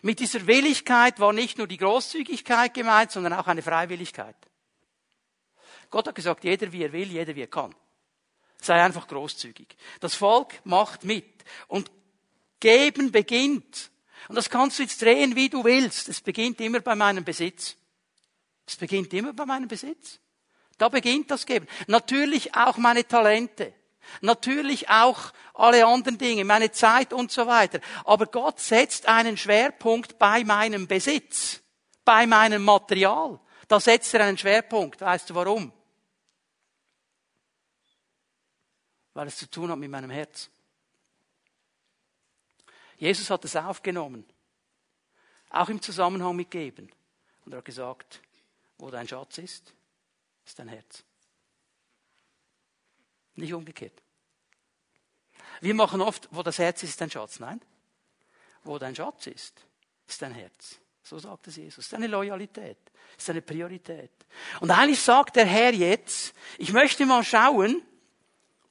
Mit 0.00 0.20
dieser 0.20 0.46
Willigkeit 0.46 1.20
war 1.20 1.32
nicht 1.32 1.58
nur 1.58 1.68
die 1.68 1.76
Großzügigkeit 1.76 2.74
gemeint, 2.74 3.12
sondern 3.12 3.34
auch 3.34 3.46
eine 3.46 3.62
Freiwilligkeit. 3.62 4.36
Gott 5.90 6.08
hat 6.08 6.14
gesagt, 6.14 6.44
jeder 6.44 6.72
wie 6.72 6.82
er 6.82 6.92
will, 6.92 7.08
jeder 7.08 7.36
wie 7.36 7.42
er 7.42 7.46
kann. 7.46 7.74
Sei 8.60 8.82
einfach 8.82 9.06
großzügig. 9.06 9.76
Das 10.00 10.14
Volk 10.14 10.60
macht 10.64 11.04
mit. 11.04 11.44
Und 11.68 11.90
Geben 12.64 13.12
beginnt. 13.12 13.90
Und 14.28 14.36
das 14.36 14.48
kannst 14.48 14.78
du 14.78 14.84
jetzt 14.84 15.02
drehen, 15.02 15.36
wie 15.36 15.50
du 15.50 15.62
willst. 15.64 16.08
Es 16.08 16.22
beginnt 16.22 16.62
immer 16.62 16.80
bei 16.80 16.94
meinem 16.94 17.22
Besitz. 17.22 17.76
Es 18.66 18.76
beginnt 18.76 19.12
immer 19.12 19.32
bei 19.32 19.44
meinem 19.44 19.68
Besitz. 19.68 20.20
Da 20.78 20.88
beginnt 20.88 21.30
das 21.30 21.46
Geben. 21.46 21.66
Natürlich 21.86 22.54
auch 22.54 22.76
meine 22.78 23.06
Talente. 23.06 23.74
Natürlich 24.20 24.88
auch 24.90 25.32
alle 25.54 25.86
anderen 25.86 26.18
Dinge, 26.18 26.44
meine 26.44 26.70
Zeit 26.72 27.12
und 27.12 27.30
so 27.30 27.46
weiter. 27.46 27.80
Aber 28.04 28.26
Gott 28.26 28.60
setzt 28.60 29.06
einen 29.06 29.36
Schwerpunkt 29.36 30.18
bei 30.18 30.44
meinem 30.44 30.86
Besitz, 30.86 31.62
bei 32.04 32.26
meinem 32.26 32.64
Material. 32.64 33.40
Da 33.68 33.80
setzt 33.80 34.12
er 34.14 34.24
einen 34.24 34.36
Schwerpunkt. 34.36 35.00
Weißt 35.00 35.30
du 35.30 35.34
warum? 35.34 35.72
Weil 39.14 39.28
es 39.28 39.36
zu 39.36 39.48
tun 39.48 39.70
hat 39.70 39.78
mit 39.78 39.90
meinem 39.90 40.10
Herz. 40.10 40.50
Jesus 42.96 43.30
hat 43.30 43.44
es 43.44 43.56
aufgenommen. 43.56 44.24
Auch 45.50 45.68
im 45.68 45.80
Zusammenhang 45.80 46.34
mit 46.34 46.50
Geben. 46.50 46.90
Und 47.44 47.52
er 47.52 47.58
hat 47.58 47.64
gesagt, 47.64 48.20
wo 48.78 48.90
dein 48.90 49.08
Schatz 49.08 49.38
ist, 49.38 49.72
ist 50.44 50.58
dein 50.58 50.68
Herz. 50.68 51.04
Nicht 53.36 53.52
umgekehrt. 53.52 54.02
Wir 55.60 55.74
machen 55.74 56.00
oft, 56.00 56.28
wo 56.30 56.42
das 56.42 56.58
Herz 56.58 56.82
ist, 56.82 56.90
ist 56.90 57.00
dein 57.00 57.10
Schatz. 57.10 57.40
Nein. 57.40 57.60
Wo 58.64 58.78
dein 58.78 58.94
Schatz 58.94 59.26
ist, 59.26 59.54
ist 60.06 60.22
dein 60.22 60.32
Herz. 60.32 60.78
So 61.02 61.18
sagt 61.18 61.48
es 61.48 61.56
Jesus. 61.56 61.76
Das 61.76 61.86
ist 61.86 61.94
eine 61.94 62.06
Loyalität. 62.06 62.78
Das 63.14 63.24
ist 63.24 63.30
eine 63.30 63.42
Priorität. 63.42 64.10
Und 64.60 64.70
eigentlich 64.70 65.00
sagt 65.00 65.36
der 65.36 65.46
Herr 65.46 65.72
jetzt, 65.72 66.34
ich 66.58 66.72
möchte 66.72 67.06
mal 67.06 67.22
schauen, 67.22 67.82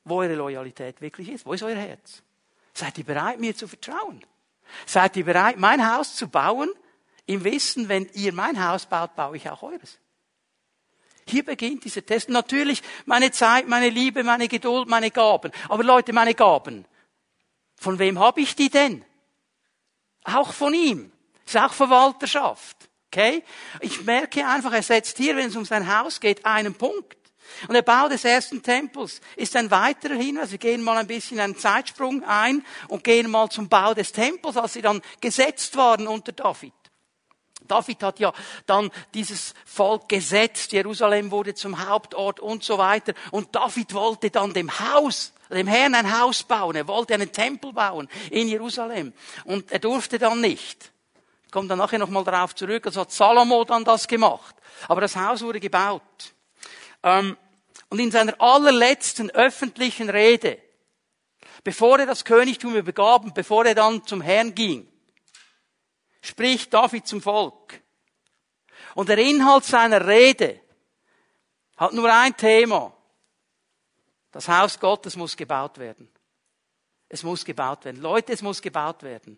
wo 0.03 0.17
eure 0.19 0.35
Loyalität 0.35 0.99
wirklich 1.01 1.29
ist. 1.29 1.45
Wo 1.45 1.53
ist 1.53 1.63
euer 1.63 1.77
Herz? 1.77 2.23
Seid 2.73 2.97
ihr 2.97 3.03
bereit, 3.03 3.39
mir 3.39 3.55
zu 3.55 3.67
vertrauen? 3.67 4.25
Seid 4.85 5.15
ihr 5.15 5.25
bereit, 5.25 5.57
mein 5.57 5.87
Haus 5.87 6.15
zu 6.15 6.27
bauen, 6.27 6.69
im 7.25 7.43
Wissen, 7.43 7.89
wenn 7.89 8.09
ihr 8.13 8.33
mein 8.33 8.63
Haus 8.63 8.85
baut, 8.85 9.15
baue 9.15 9.37
ich 9.37 9.49
auch 9.49 9.63
eures? 9.63 9.99
Hier 11.25 11.45
beginnt 11.45 11.85
dieser 11.85 12.05
Test. 12.05 12.29
Natürlich 12.29 12.81
meine 13.05 13.31
Zeit, 13.31 13.67
meine 13.67 13.89
Liebe, 13.89 14.23
meine 14.23 14.47
Geduld, 14.47 14.89
meine 14.89 15.09
Gaben. 15.09 15.51
Aber 15.69 15.83
Leute, 15.83 16.11
meine 16.11 16.33
Gaben. 16.33 16.85
Von 17.77 17.97
wem 17.99 18.19
habe 18.19 18.41
ich 18.41 18.55
die 18.55 18.69
denn? 18.69 19.05
Auch 20.25 20.53
von 20.53 20.73
ihm. 20.73 21.11
Ist 21.45 21.57
auch 21.57 21.73
Verwalterschaft. 21.73 22.89
Okay? 23.07 23.43
Ich 23.79 24.03
merke 24.03 24.45
einfach, 24.45 24.73
er 24.73 24.83
setzt 24.83 25.17
hier, 25.17 25.35
wenn 25.35 25.47
es 25.47 25.55
um 25.55 25.65
sein 25.65 25.95
Haus 25.95 26.19
geht, 26.19 26.45
einen 26.45 26.73
Punkt. 26.73 27.17
Und 27.67 27.73
der 27.73 27.81
Bau 27.81 28.09
des 28.09 28.25
ersten 28.25 28.63
Tempels 28.63 29.21
ist 29.35 29.55
ein 29.55 29.69
weiterer 29.69 30.15
Hinweis. 30.15 30.51
Wir 30.51 30.57
gehen 30.57 30.81
mal 30.81 30.97
ein 30.97 31.07
bisschen 31.07 31.39
einen 31.39 31.57
Zeitsprung 31.57 32.23
ein 32.23 32.65
und 32.87 33.03
gehen 33.03 33.29
mal 33.29 33.49
zum 33.49 33.69
Bau 33.69 33.93
des 33.93 34.11
Tempels, 34.11 34.57
als 34.57 34.73
sie 34.73 34.81
dann 34.81 35.01
gesetzt 35.21 35.75
waren 35.75 36.07
unter 36.07 36.31
David. 36.31 36.73
David 37.67 38.03
hat 38.03 38.19
ja 38.19 38.33
dann 38.65 38.91
dieses 39.13 39.53
Volk 39.65 40.09
gesetzt, 40.09 40.71
Jerusalem 40.71 41.31
wurde 41.31 41.53
zum 41.53 41.87
Hauptort 41.87 42.39
und 42.39 42.63
so 42.63 42.77
weiter. 42.77 43.13
Und 43.31 43.55
David 43.55 43.93
wollte 43.93 44.29
dann 44.29 44.53
dem 44.53 44.71
Haus, 44.79 45.33
dem 45.49 45.67
Herrn 45.67 45.95
ein 45.95 46.19
Haus 46.19 46.43
bauen. 46.43 46.75
Er 46.75 46.87
wollte 46.87 47.13
einen 47.13 47.31
Tempel 47.31 47.73
bauen 47.73 48.09
in 48.31 48.47
Jerusalem. 48.47 49.13
Und 49.45 49.71
er 49.71 49.79
durfte 49.79 50.17
dann 50.19 50.41
nicht. 50.41 50.91
Ich 51.45 51.51
komme 51.51 51.67
dann 51.67 51.77
nachher 51.77 51.99
nochmal 51.99 52.23
darauf 52.23 52.55
zurück. 52.55 52.85
Also 52.85 53.01
hat 53.01 53.11
Salomo 53.11 53.63
dann 53.63 53.83
das 53.83 54.07
gemacht. 54.07 54.55
Aber 54.87 55.01
das 55.01 55.15
Haus 55.15 55.41
wurde 55.41 55.59
gebaut. 55.59 56.01
Ähm, 57.03 57.37
und 57.89 57.99
in 57.99 58.09
seiner 58.09 58.39
allerletzten 58.41 59.29
öffentlichen 59.29 60.09
Rede, 60.09 60.57
bevor 61.63 61.99
er 61.99 62.07
das 62.07 62.25
Königtum 62.25 62.75
übergab 62.75 63.23
und 63.23 63.35
bevor 63.35 63.65
er 63.65 63.75
dann 63.75 64.03
zum 64.05 64.21
Herrn 64.21 64.55
ging, 64.55 64.87
spricht 66.23 66.73
David 66.73 67.05
zum 67.05 67.21
Volk. 67.21 67.81
Und 68.95 69.09
der 69.09 69.19
Inhalt 69.19 69.65
seiner 69.65 70.07
Rede 70.07 70.59
hat 71.77 71.93
nur 71.93 72.11
ein 72.11 72.35
Thema. 72.35 72.95
Das 74.31 74.47
Haus 74.47 74.79
Gottes 74.79 75.15
muss 75.15 75.37
gebaut 75.37 75.77
werden. 75.77 76.09
Es 77.09 77.21
muss 77.23 77.45
gebaut 77.45 77.85
werden. 77.85 78.01
Leute, 78.01 78.33
es 78.33 78.41
muss 78.41 78.61
gebaut 78.61 79.03
werden. 79.03 79.37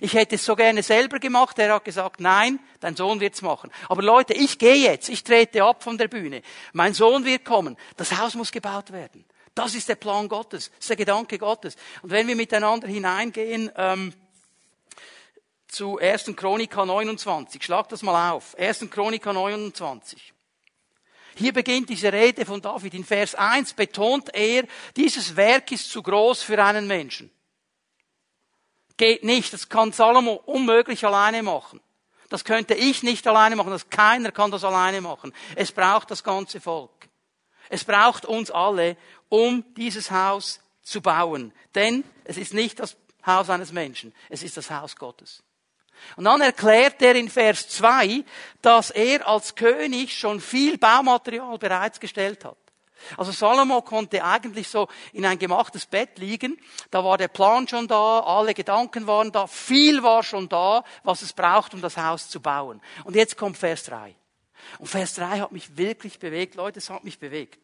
Ich 0.00 0.14
hätte 0.14 0.36
es 0.36 0.44
so 0.44 0.56
gerne 0.56 0.82
selber 0.82 1.18
gemacht. 1.18 1.58
Er 1.58 1.74
hat 1.74 1.84
gesagt, 1.84 2.20
nein, 2.20 2.58
dein 2.80 2.96
Sohn 2.96 3.20
wird's 3.20 3.42
machen. 3.42 3.70
Aber 3.88 4.02
Leute, 4.02 4.32
ich 4.32 4.58
gehe 4.58 4.76
jetzt. 4.76 5.08
Ich 5.08 5.22
trete 5.22 5.62
ab 5.62 5.82
von 5.82 5.98
der 5.98 6.08
Bühne. 6.08 6.42
Mein 6.72 6.94
Sohn 6.94 7.24
wird 7.24 7.44
kommen. 7.44 7.76
Das 7.96 8.16
Haus 8.16 8.34
muss 8.34 8.52
gebaut 8.52 8.92
werden. 8.92 9.24
Das 9.54 9.74
ist 9.74 9.88
der 9.88 9.96
Plan 9.96 10.28
Gottes. 10.28 10.70
Das 10.70 10.78
ist 10.80 10.90
der 10.90 10.96
Gedanke 10.96 11.38
Gottes. 11.38 11.76
Und 12.00 12.10
wenn 12.10 12.26
wir 12.26 12.36
miteinander 12.36 12.88
hineingehen, 12.88 13.70
ähm, 13.76 14.14
zu 15.72 15.98
1. 15.98 16.36
Chronika 16.36 16.84
29. 16.84 17.62
Schlag 17.62 17.88
das 17.88 18.02
mal 18.02 18.32
auf. 18.32 18.56
1. 18.58 18.90
Chronika 18.90 19.32
29. 19.32 20.32
Hier 21.34 21.52
beginnt 21.52 21.88
diese 21.88 22.12
Rede 22.12 22.44
von 22.44 22.60
David. 22.60 22.94
In 22.94 23.04
Vers 23.04 23.34
1 23.34 23.72
betont 23.72 24.34
er, 24.34 24.64
dieses 24.96 25.34
Werk 25.34 25.72
ist 25.72 25.90
zu 25.90 26.02
groß 26.02 26.42
für 26.42 26.62
einen 26.62 26.86
Menschen. 26.86 27.30
Geht 28.96 29.24
nicht. 29.24 29.52
Das 29.52 29.68
kann 29.68 29.92
Salomo 29.92 30.42
unmöglich 30.44 31.04
alleine 31.06 31.42
machen. 31.42 31.80
Das 32.28 32.44
könnte 32.44 32.74
ich 32.74 33.02
nicht 33.02 33.26
alleine 33.26 33.56
machen. 33.56 33.70
Das 33.70 33.88
keiner 33.88 34.30
kann 34.30 34.50
das 34.50 34.64
alleine 34.64 35.00
machen. 35.00 35.32
Es 35.56 35.72
braucht 35.72 36.10
das 36.10 36.22
ganze 36.22 36.60
Volk. 36.60 36.90
Es 37.70 37.84
braucht 37.84 38.26
uns 38.26 38.50
alle, 38.50 38.96
um 39.30 39.64
dieses 39.74 40.10
Haus 40.10 40.60
zu 40.82 41.00
bauen. 41.00 41.52
Denn 41.74 42.04
es 42.24 42.36
ist 42.36 42.52
nicht 42.52 42.78
das 42.78 42.96
Haus 43.24 43.48
eines 43.48 43.72
Menschen. 43.72 44.14
Es 44.28 44.42
ist 44.42 44.56
das 44.56 44.70
Haus 44.70 44.96
Gottes. 44.96 45.42
Und 46.16 46.24
dann 46.24 46.40
erklärt 46.40 47.00
er 47.02 47.14
in 47.14 47.28
Vers 47.28 47.68
2, 47.68 48.24
dass 48.60 48.90
er 48.90 49.26
als 49.26 49.54
König 49.54 50.16
schon 50.16 50.40
viel 50.40 50.78
Baumaterial 50.78 51.58
bereits 51.58 52.00
gestellt 52.00 52.44
hat. 52.44 52.56
Also 53.16 53.32
Salomo 53.32 53.82
konnte 53.82 54.24
eigentlich 54.24 54.68
so 54.68 54.88
in 55.12 55.26
ein 55.26 55.38
gemachtes 55.38 55.86
Bett 55.86 56.18
liegen. 56.18 56.58
Da 56.90 57.04
war 57.04 57.18
der 57.18 57.28
Plan 57.28 57.66
schon 57.66 57.88
da, 57.88 58.20
alle 58.20 58.54
Gedanken 58.54 59.06
waren 59.06 59.32
da, 59.32 59.46
viel 59.46 60.02
war 60.02 60.22
schon 60.22 60.48
da, 60.48 60.84
was 61.02 61.22
es 61.22 61.32
braucht, 61.32 61.74
um 61.74 61.80
das 61.80 61.96
Haus 61.96 62.28
zu 62.28 62.40
bauen. 62.40 62.80
Und 63.04 63.16
jetzt 63.16 63.36
kommt 63.36 63.58
Vers 63.58 63.84
3. 63.84 64.14
Und 64.78 64.86
Vers 64.86 65.14
3 65.14 65.40
hat 65.40 65.52
mich 65.52 65.76
wirklich 65.76 66.18
bewegt. 66.18 66.54
Leute, 66.54 66.78
es 66.78 66.90
hat 66.90 67.04
mich 67.04 67.18
bewegt. 67.18 67.58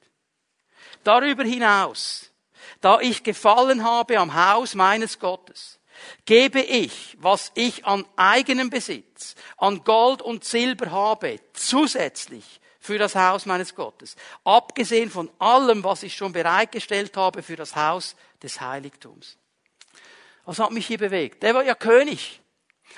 Darüber 1.05 1.45
hinaus, 1.45 2.31
da 2.81 3.01
ich 3.01 3.23
gefallen 3.23 3.85
habe 3.85 4.19
am 4.19 4.35
Haus 4.35 4.75
meines 4.75 5.19
Gottes, 5.19 5.78
gebe 6.25 6.61
ich, 6.61 7.17
was 7.21 7.53
ich 7.55 7.85
an 7.85 8.05
eigenem 8.17 8.71
Besitz, 8.71 9.35
an 9.57 9.85
Gold 9.85 10.23
und 10.23 10.45
Silber 10.45 10.91
habe, 10.91 11.41
zusätzlich 11.53 12.61
für 12.81 12.99
das 12.99 13.15
Haus 13.15 13.47
meines 13.47 13.75
Gottes, 13.75 14.17
abgesehen 14.45 15.11
von 15.11 15.31
allem, 15.39 15.85
was 15.85 16.03
ich 16.03 16.17
schon 16.17 16.33
bereitgestellt 16.33 17.17
habe 17.17 17.43
für 17.43 17.57
das 17.57 17.77
Haus 17.77 18.17
des 18.43 18.61
Heiligtums. 18.61 19.37
Was 20.45 20.59
hat 20.59 20.71
mich 20.71 20.87
hier 20.87 20.99
bewegt? 20.99 21.43
Der 21.43 21.55
war 21.55 21.65
ja 21.65 21.75
König. 21.75 22.41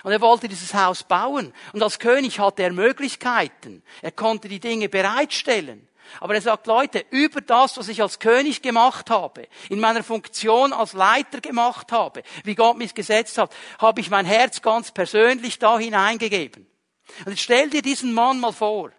Und 0.05 0.13
er 0.13 0.21
wollte 0.21 0.49
dieses 0.49 0.73
Haus 0.73 1.03
bauen. 1.03 1.53
Und 1.73 1.83
als 1.83 1.99
König 1.99 2.39
hatte 2.39 2.63
er 2.63 2.73
Möglichkeiten. 2.73 3.83
Er 4.03 4.13
konnte 4.13 4.49
die 4.49 4.61
Dinge 4.61 4.89
bereitstellen. 4.89 5.89
Aber 6.19 6.35
er 6.35 6.43
sagt, 6.43 6.67
Leute, 6.67 7.05
über 7.11 7.41
das, 7.41 7.77
was 7.77 7.89
ich 7.89 8.03
als 8.03 8.19
König 8.19 8.63
gemacht 8.63 9.11
habe, 9.11 9.47
in 9.69 9.81
meiner 9.81 10.03
Funktion 10.03 10.73
als 10.73 10.93
Leiter 10.93 11.41
gemacht 11.41 11.93
habe, 11.93 12.23
wie 12.45 12.55
Gott 12.55 12.77
mich 12.77 12.95
gesetzt 12.95 13.39
hat, 13.39 13.55
habe 13.79 14.01
ich 14.01 14.11
mein 14.11 14.27
Herz 14.27 14.63
ganz 14.63 14.91
persönlich 14.91 15.59
da 15.59 15.79
hineingegeben. 15.79 16.67
Und 17.25 17.33
jetzt 17.33 17.43
stell 17.43 17.71
dir 17.71 17.83
diesen 17.83 18.13
Mann 18.13 18.41
mal 18.41 18.53
vor. 18.53 18.91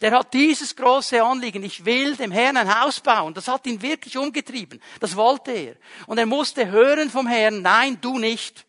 Der 0.00 0.12
hat 0.12 0.34
dieses 0.34 0.76
große 0.76 1.22
Anliegen, 1.22 1.62
ich 1.62 1.84
will 1.84 2.16
dem 2.16 2.32
Herrn 2.32 2.56
ein 2.56 2.80
Haus 2.80 3.00
bauen. 3.00 3.34
Das 3.34 3.48
hat 3.48 3.66
ihn 3.66 3.80
wirklich 3.82 4.16
umgetrieben. 4.16 4.80
Das 5.00 5.16
wollte 5.16 5.52
er. 5.52 5.76
Und 6.06 6.18
er 6.18 6.26
musste 6.26 6.70
hören 6.70 7.10
vom 7.10 7.26
Herrn, 7.26 7.62
nein, 7.62 7.98
du 8.00 8.18
nicht. 8.18 8.66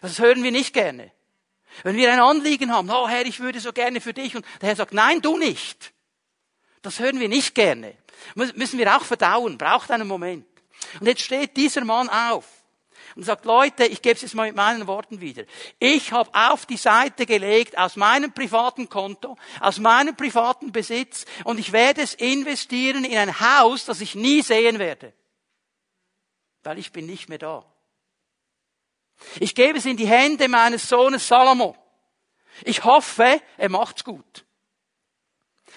Das 0.00 0.18
hören 0.18 0.42
wir 0.42 0.52
nicht 0.52 0.72
gerne. 0.72 1.12
Wenn 1.82 1.96
wir 1.96 2.12
ein 2.12 2.20
Anliegen 2.20 2.72
haben, 2.72 2.90
oh 2.90 3.08
Herr, 3.08 3.26
ich 3.26 3.40
würde 3.40 3.60
so 3.60 3.72
gerne 3.72 4.00
für 4.00 4.14
dich, 4.14 4.34
und 4.34 4.46
der 4.60 4.70
Herr 4.70 4.76
sagt, 4.76 4.94
nein, 4.94 5.20
du 5.20 5.36
nicht. 5.36 5.92
Das 6.86 7.00
hören 7.00 7.18
wir 7.18 7.28
nicht 7.28 7.56
gerne. 7.56 7.96
Müssen 8.36 8.78
wir 8.78 8.96
auch 8.96 9.02
verdauen, 9.02 9.58
braucht 9.58 9.90
einen 9.90 10.06
Moment. 10.06 10.46
Und 11.00 11.08
jetzt 11.08 11.22
steht 11.22 11.56
dieser 11.56 11.84
Mann 11.84 12.08
auf 12.08 12.46
und 13.16 13.24
sagt, 13.24 13.44
Leute, 13.44 13.86
ich 13.86 14.02
gebe 14.02 14.14
es 14.14 14.22
jetzt 14.22 14.36
mal 14.36 14.46
mit 14.46 14.54
meinen 14.54 14.86
Worten 14.86 15.20
wieder. 15.20 15.42
Ich 15.80 16.12
habe 16.12 16.30
auf 16.32 16.64
die 16.64 16.76
Seite 16.76 17.26
gelegt 17.26 17.76
aus 17.76 17.96
meinem 17.96 18.32
privaten 18.32 18.88
Konto, 18.88 19.36
aus 19.58 19.80
meinem 19.80 20.14
privaten 20.14 20.70
Besitz 20.70 21.24
und 21.42 21.58
ich 21.58 21.72
werde 21.72 22.02
es 22.02 22.14
investieren 22.14 23.04
in 23.04 23.18
ein 23.18 23.40
Haus, 23.40 23.84
das 23.86 24.00
ich 24.00 24.14
nie 24.14 24.42
sehen 24.42 24.78
werde. 24.78 25.12
Weil 26.62 26.78
ich 26.78 26.92
bin 26.92 27.06
nicht 27.06 27.28
mehr 27.28 27.38
da. 27.38 27.64
Ich 29.40 29.56
gebe 29.56 29.78
es 29.78 29.86
in 29.86 29.96
die 29.96 30.06
Hände 30.06 30.46
meines 30.46 30.88
Sohnes 30.88 31.26
Salomo. 31.26 31.76
Ich 32.62 32.84
hoffe, 32.84 33.42
er 33.56 33.70
macht's 33.70 34.04
gut. 34.04 34.45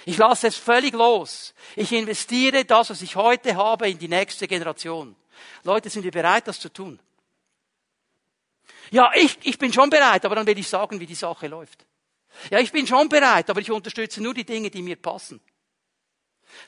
Ich 0.05 0.17
lasse 0.17 0.47
es 0.47 0.55
völlig 0.55 0.93
los. 0.93 1.53
Ich 1.75 1.91
investiere 1.91 2.65
das, 2.65 2.89
was 2.89 3.01
ich 3.01 3.15
heute 3.15 3.55
habe, 3.55 3.89
in 3.89 3.99
die 3.99 4.07
nächste 4.07 4.47
Generation. 4.47 5.15
Leute, 5.63 5.89
sind 5.89 6.03
wir 6.03 6.11
bereit, 6.11 6.47
das 6.47 6.59
zu 6.59 6.69
tun? 6.69 6.99
Ja, 8.91 9.11
ich, 9.15 9.37
ich 9.43 9.57
bin 9.57 9.71
schon 9.71 9.89
bereit, 9.89 10.25
aber 10.25 10.35
dann 10.35 10.47
will 10.47 10.57
ich 10.57 10.67
sagen, 10.67 10.99
wie 10.99 11.05
die 11.05 11.15
Sache 11.15 11.47
läuft. 11.47 11.85
Ja, 12.49 12.59
ich 12.59 12.71
bin 12.71 12.87
schon 12.87 13.09
bereit, 13.09 13.49
aber 13.49 13.61
ich 13.61 13.71
unterstütze 13.71 14.21
nur 14.21 14.33
die 14.33 14.45
Dinge, 14.45 14.69
die 14.69 14.81
mir 14.81 14.95
passen. 14.95 15.41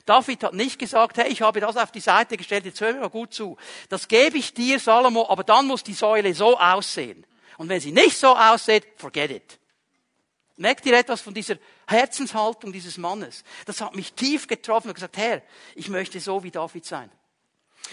David 0.06 0.44
hat 0.44 0.54
nicht 0.54 0.78
gesagt, 0.78 1.16
hey, 1.18 1.28
ich 1.28 1.42
habe 1.42 1.60
das 1.60 1.76
auf 1.76 1.90
die 1.90 2.00
Seite 2.00 2.36
gestellt, 2.36 2.64
jetzt 2.64 2.80
hör 2.80 2.92
mir 2.92 3.00
mal 3.00 3.10
gut 3.10 3.34
zu. 3.34 3.56
Das 3.88 4.06
gebe 4.06 4.38
ich 4.38 4.54
dir, 4.54 4.78
Salomo, 4.78 5.28
aber 5.28 5.44
dann 5.44 5.66
muss 5.66 5.82
die 5.82 5.94
Säule 5.94 6.34
so 6.34 6.58
aussehen. 6.58 7.26
Und 7.58 7.68
wenn 7.68 7.80
sie 7.80 7.92
nicht 7.92 8.16
so 8.16 8.36
aussieht, 8.36 8.86
forget 8.96 9.30
it. 9.30 9.58
Merkt 10.56 10.84
ihr 10.86 10.96
etwas 10.96 11.20
von 11.20 11.34
dieser 11.34 11.56
Herzenshaltung 11.86 12.72
dieses 12.72 12.98
Mannes? 12.98 13.44
Das 13.64 13.80
hat 13.80 13.96
mich 13.96 14.12
tief 14.12 14.46
getroffen 14.46 14.88
und 14.88 14.94
gesagt, 14.94 15.16
Herr, 15.16 15.42
ich 15.74 15.88
möchte 15.88 16.20
so 16.20 16.42
wie 16.42 16.50
David 16.50 16.84
sein. 16.84 17.10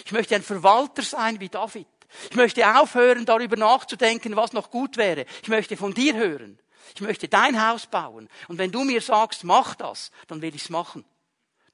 Ich 0.05 0.11
möchte 0.11 0.35
ein 0.35 0.43
Verwalter 0.43 1.01
sein 1.01 1.39
wie 1.39 1.49
David. 1.49 1.87
Ich 2.29 2.35
möchte 2.35 2.79
aufhören, 2.79 3.25
darüber 3.25 3.55
nachzudenken, 3.55 4.35
was 4.35 4.53
noch 4.53 4.71
gut 4.71 4.97
wäre. 4.97 5.25
Ich 5.41 5.47
möchte 5.47 5.77
von 5.77 5.93
dir 5.93 6.15
hören. 6.15 6.59
Ich 6.95 7.01
möchte 7.01 7.27
dein 7.27 7.65
Haus 7.67 7.85
bauen. 7.87 8.29
Und 8.47 8.57
wenn 8.57 8.71
du 8.71 8.83
mir 8.83 9.01
sagst, 9.01 9.43
mach 9.43 9.75
das, 9.75 10.11
dann 10.27 10.41
will 10.41 10.55
ich 10.55 10.63
es 10.63 10.69
machen. 10.69 11.05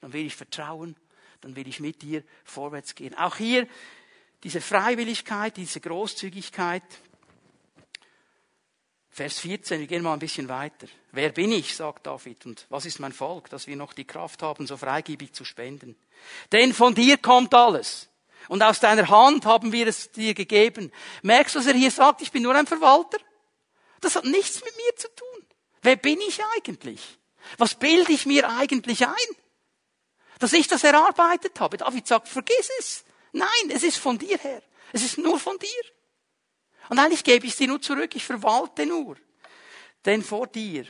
Dann 0.01 0.13
will 0.13 0.25
ich 0.25 0.35
vertrauen. 0.35 0.95
Dann 1.41 1.55
will 1.55 1.67
ich 1.67 1.79
mit 1.79 2.01
dir 2.01 2.23
vorwärts 2.43 2.95
gehen. 2.95 3.17
Auch 3.17 3.37
hier 3.37 3.67
diese 4.43 4.61
Freiwilligkeit, 4.61 5.57
diese 5.57 5.79
Großzügigkeit. 5.79 6.83
Vers 9.15 9.39
14, 9.39 9.79
wir 9.79 9.87
gehen 9.87 10.03
mal 10.03 10.11
ein 10.11 10.19
bisschen 10.19 10.49
weiter. 10.49 10.87
Wer 11.13 11.29
bin 11.29 11.53
ich, 11.53 11.73
sagt 11.73 12.05
David, 12.05 12.45
und 12.45 12.65
was 12.67 12.85
ist 12.85 12.99
mein 12.99 13.13
Volk, 13.13 13.49
dass 13.49 13.65
wir 13.65 13.77
noch 13.77 13.93
die 13.93 14.03
Kraft 14.03 14.43
haben, 14.43 14.67
so 14.67 14.75
freigebig 14.75 15.31
zu 15.31 15.45
spenden? 15.45 15.95
Denn 16.51 16.73
von 16.73 16.93
dir 16.93 17.17
kommt 17.17 17.53
alles. 17.53 18.09
Und 18.49 18.61
aus 18.61 18.81
deiner 18.81 19.07
Hand 19.07 19.45
haben 19.45 19.71
wir 19.71 19.87
es 19.87 20.11
dir 20.11 20.33
gegeben. 20.33 20.91
Merkst 21.21 21.55
du, 21.55 21.59
was 21.59 21.65
er 21.65 21.75
hier 21.75 21.91
sagt? 21.91 22.23
Ich 22.23 22.33
bin 22.33 22.43
nur 22.43 22.55
ein 22.55 22.67
Verwalter. 22.67 23.17
Das 24.01 24.17
hat 24.17 24.25
nichts 24.25 24.61
mit 24.65 24.75
mir 24.75 24.95
zu 24.97 25.07
tun. 25.15 25.45
Wer 25.81 25.95
bin 25.95 26.19
ich 26.19 26.41
eigentlich? 26.57 27.17
Was 27.57 27.75
bilde 27.75 28.11
ich 28.11 28.25
mir 28.25 28.49
eigentlich 28.49 29.07
ein? 29.07 29.35
Dass 30.39 30.51
ich 30.51 30.67
das 30.67 30.83
erarbeitet 30.83 31.57
habe. 31.61 31.77
David 31.77 32.05
sagt, 32.05 32.27
vergiss 32.27 32.69
es. 32.79 33.05
Nein, 33.31 33.47
es 33.69 33.83
ist 33.83 33.95
von 33.95 34.17
dir 34.17 34.37
her. 34.39 34.61
Es 34.91 35.03
ist 35.03 35.17
nur 35.17 35.39
von 35.39 35.57
dir. 35.57 35.94
Und 36.89 36.99
eigentlich 36.99 37.23
gebe 37.23 37.45
ich 37.45 37.55
dir 37.55 37.67
nur 37.67 37.81
zurück. 37.81 38.15
Ich 38.15 38.25
verwalte 38.25 38.85
nur. 38.85 39.17
Denn 40.05 40.21
vor 40.21 40.47
dir 40.47 40.85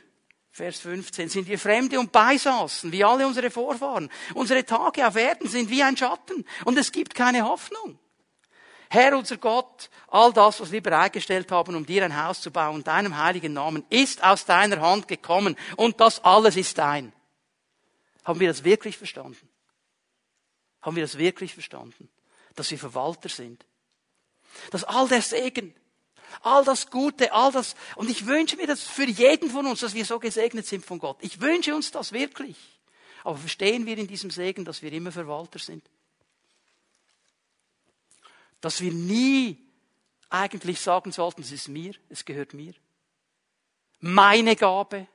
Vers 0.55 0.79
15, 0.79 1.27
sind 1.27 1.49
wir 1.49 1.59
Fremde 1.59 1.99
und 1.99 2.13
Beisaßen, 2.13 2.89
wie 2.89 3.03
alle 3.03 3.27
unsere 3.27 3.51
Vorfahren. 3.51 4.09
Unsere 4.35 4.63
Tage 4.63 5.05
auf 5.05 5.17
Erden 5.17 5.49
sind 5.49 5.69
wie 5.69 5.83
ein 5.83 5.97
Schatten 5.97 6.45
und 6.63 6.77
es 6.77 6.93
gibt 6.93 7.13
keine 7.13 7.43
Hoffnung. 7.43 7.99
Herr 8.89 9.17
unser 9.17 9.35
Gott, 9.35 9.89
all 10.07 10.31
das, 10.31 10.61
was 10.61 10.71
wir 10.71 10.81
bereitgestellt 10.81 11.51
haben, 11.51 11.75
um 11.75 11.85
dir 11.85 12.05
ein 12.05 12.23
Haus 12.23 12.39
zu 12.39 12.51
bauen, 12.51 12.85
deinem 12.85 13.17
heiligen 13.17 13.51
Namen, 13.51 13.83
ist 13.89 14.23
aus 14.23 14.45
deiner 14.45 14.79
Hand 14.79 15.09
gekommen 15.09 15.57
und 15.75 15.99
das 15.99 16.23
alles 16.23 16.55
ist 16.55 16.77
dein. 16.77 17.11
Haben 18.23 18.39
wir 18.39 18.47
das 18.47 18.63
wirklich 18.63 18.97
verstanden? 18.97 19.49
Haben 20.81 20.95
wir 20.95 21.03
das 21.03 21.17
wirklich 21.17 21.53
verstanden? 21.53 22.07
Dass 22.55 22.71
wir 22.71 22.79
Verwalter 22.79 23.27
sind? 23.27 23.65
Dass 24.71 24.85
all 24.85 25.09
der 25.09 25.21
Segen, 25.21 25.75
all 26.41 26.63
das 26.63 26.89
Gute, 26.89 27.31
all 27.31 27.51
das. 27.51 27.75
Und 27.95 28.09
ich 28.09 28.25
wünsche 28.25 28.57
mir 28.57 28.67
das 28.67 28.83
für 28.83 29.05
jeden 29.05 29.49
von 29.49 29.65
uns, 29.65 29.79
dass 29.79 29.93
wir 29.93 30.05
so 30.05 30.19
gesegnet 30.19 30.65
sind 30.65 30.85
von 30.85 30.99
Gott. 30.99 31.17
Ich 31.21 31.41
wünsche 31.41 31.75
uns 31.75 31.91
das 31.91 32.11
wirklich. 32.11 32.57
Aber 33.23 33.37
verstehen 33.37 33.85
wir 33.85 33.97
in 33.97 34.07
diesem 34.07 34.29
Segen, 34.29 34.65
dass 34.65 34.81
wir 34.81 34.93
immer 34.93 35.11
Verwalter 35.11 35.59
sind? 35.59 35.83
Dass 38.61 38.81
wir 38.81 38.91
nie 38.91 39.65
eigentlich 40.29 40.79
sagen 40.79 41.11
sollten, 41.11 41.41
es 41.41 41.51
ist 41.51 41.67
mir, 41.67 41.93
es 42.09 42.25
gehört 42.25 42.53
mir. 42.53 42.73
Meine 43.99 44.55
Gabe, 44.55 45.07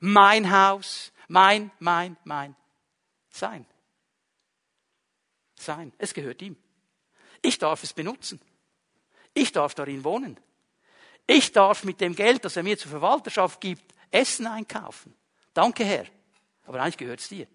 mein 0.00 0.50
Haus, 0.50 1.12
mein, 1.28 1.70
mein, 1.78 2.16
mein. 2.24 2.56
Sein. 3.30 3.66
Sein. 5.54 5.92
Es 5.98 6.14
gehört 6.14 6.42
ihm. 6.42 6.56
Ich 7.40 7.58
darf 7.58 7.82
es 7.82 7.92
benutzen. 7.92 8.40
Ich 9.34 9.52
darf 9.52 9.74
darin 9.74 10.04
wohnen. 10.04 10.38
Ich 11.26 11.52
darf 11.52 11.84
mit 11.84 12.00
dem 12.00 12.14
Geld, 12.14 12.44
das 12.44 12.56
er 12.56 12.62
mir 12.62 12.76
zur 12.76 12.90
Verwalterschaft 12.90 13.60
gibt, 13.60 13.94
Essen 14.10 14.46
einkaufen. 14.46 15.14
Danke, 15.54 15.84
Herr. 15.84 16.06
Aber 16.66 16.80
eigentlich 16.80 16.98
gehört 16.98 17.20
es 17.20 17.28
dir. 17.28 17.46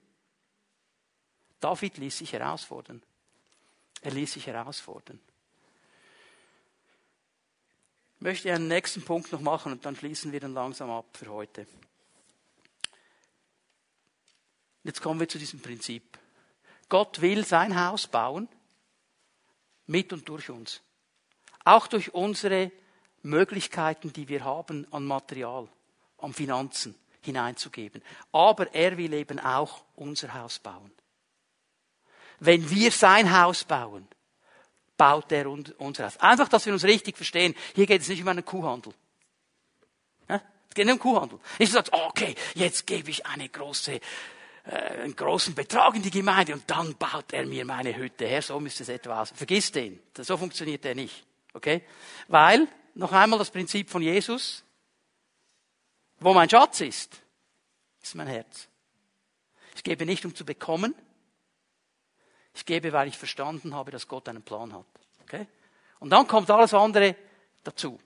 David 1.60 1.98
ließ 1.98 2.18
sich 2.18 2.34
herausfordern. 2.34 3.02
Er 4.02 4.12
ließ 4.12 4.34
sich 4.34 4.48
herausfordern. 4.48 5.20
Ich 8.16 8.22
möchte 8.22 8.52
einen 8.54 8.68
nächsten 8.68 9.04
Punkt 9.04 9.32
noch 9.32 9.42
machen 9.42 9.72
und 9.72 9.86
dann 9.86 9.96
schließen 9.96 10.32
wir 10.32 10.40
dann 10.40 10.54
langsam 10.54 10.90
ab 10.90 11.06
für 11.16 11.28
heute. 11.28 11.68
Jetzt 14.84 15.02
kommen 15.02 15.20
wir 15.20 15.30
zu 15.30 15.38
diesem 15.38 15.60
Prinzip. 15.60 16.18
Gott 16.90 17.22
will 17.22 17.46
sein 17.46 17.80
Haus 17.80 18.08
bauen 18.08 18.48
mit 19.86 20.14
und 20.14 20.28
durch 20.30 20.50
uns. 20.50 20.82
Auch 21.64 21.88
durch 21.88 22.14
unsere 22.14 22.72
Möglichkeiten, 23.28 24.12
die 24.14 24.28
wir 24.28 24.44
haben 24.44 24.88
an 24.92 25.06
Material, 25.06 25.68
an 26.18 26.34
Finanzen 26.34 26.96
hineinzugeben. 27.22 28.02
Aber 28.32 28.74
er 28.74 28.98
will 28.98 29.14
eben 29.14 29.40
auch 29.40 29.84
unser 29.96 30.34
Haus 30.34 30.60
bauen. 30.60 30.92
Wenn 32.40 32.70
wir 32.70 32.92
sein 32.92 33.38
Haus 33.40 33.64
bauen, 33.64 34.08
baut 34.96 35.32
er 35.32 35.48
unser 35.50 36.06
Haus. 36.06 36.18
Einfach, 36.18 36.48
dass 36.50 36.66
wir 36.66 36.74
uns 36.74 36.84
richtig 36.84 37.16
verstehen. 37.16 37.56
Hier 37.76 37.86
geht 37.86 38.02
es 38.02 38.08
nicht 38.08 38.22
um 38.22 38.28
einen 38.28 38.46
Kuhhandel. 38.46 38.94
Es 40.28 40.76
geht 40.76 40.86
nicht 40.86 40.94
um 40.94 41.00
Kuhhandel. 41.00 41.40
Nicht 41.60 41.72
so 41.72 41.78
sagt, 41.78 41.94
okay, 41.94 42.36
jetzt 42.54 42.86
gebe 42.86 43.10
ich 43.10 43.26
eine 43.26 43.50
große, 43.50 43.94
äh, 43.94 44.02
einen 44.70 45.16
großen 45.16 45.56
Betrag 45.56 45.96
in 45.96 46.04
die 46.04 46.12
Gemeinde 46.12 46.54
und 46.54 46.70
dann 46.70 46.96
baut 46.96 47.34
er 47.34 47.46
mir 47.46 47.66
meine 47.66 47.96
Hütte 47.96 48.26
her. 48.26 48.42
So 48.42 48.60
müsste 48.60 48.84
es 48.84 48.90
etwa 48.90 49.22
aus. 49.22 49.34
Vergiss 49.36 49.72
den. 49.72 50.00
So 50.16 50.38
funktioniert 50.38 50.84
der 50.84 50.94
nicht. 50.94 51.26
Okay? 51.54 51.84
Weil 52.28 52.68
noch 52.98 53.12
einmal 53.12 53.40
das 53.40 53.52
Prinzip 53.52 53.90
von 53.90 54.02
Jesus. 54.02 54.64
Wo 56.20 56.34
mein 56.34 56.50
Schatz 56.50 56.82
ist, 56.82 57.22
ist 58.02 58.16
mein 58.16 58.28
Herz. 58.28 58.68
Ich 59.76 59.84
gebe 59.84 60.06
nicht, 60.06 60.26
um 60.26 60.34
zu 60.34 60.44
bekommen. 60.44 60.96
Ich 62.56 62.66
gebe, 62.66 62.92
weil 62.92 63.08
ich 63.08 63.18
verstanden 63.18 63.76
habe, 63.76 63.92
dass 63.92 64.08
Gott 64.08 64.28
einen 64.28 64.42
Plan 64.42 64.74
hat. 64.74 64.86
Okay? 65.22 65.46
Und 66.00 66.10
dann 66.10 66.28
kommt 66.28 66.50
alles 66.50 66.74
andere 66.74 67.16
dazu. 67.64 68.00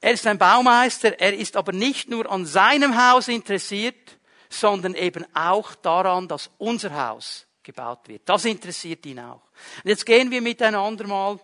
Er 0.00 0.12
ist 0.12 0.26
ein 0.26 0.38
Baumeister, 0.38 1.20
er 1.20 1.34
ist 1.36 1.56
aber 1.56 1.72
nicht 1.72 2.08
nur 2.08 2.28
an 2.30 2.46
seinem 2.46 2.96
Haus 3.00 3.28
interessiert, 3.28 4.18
sondern 4.48 4.94
eben 4.94 5.24
auch 5.36 5.74
daran, 5.76 6.26
dass 6.26 6.50
unser 6.58 6.92
Haus 6.96 7.46
gebaut 7.62 8.08
wird. 8.08 8.22
Das 8.28 8.44
interessiert 8.44 9.06
ihn 9.06 9.20
auch. 9.20 9.42
Und 9.84 9.90
jetzt 9.90 10.06
gehen 10.06 10.32
wir 10.32 10.40
miteinander 10.40 11.06
mal 11.06 11.38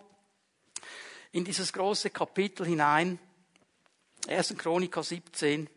in 1.37 1.45
dieses 1.45 1.71
große 1.71 2.09
Kapitel 2.09 2.65
hinein. 2.65 3.19
1. 4.27 4.55
Chroniker 4.57 5.03
17. 5.03 5.69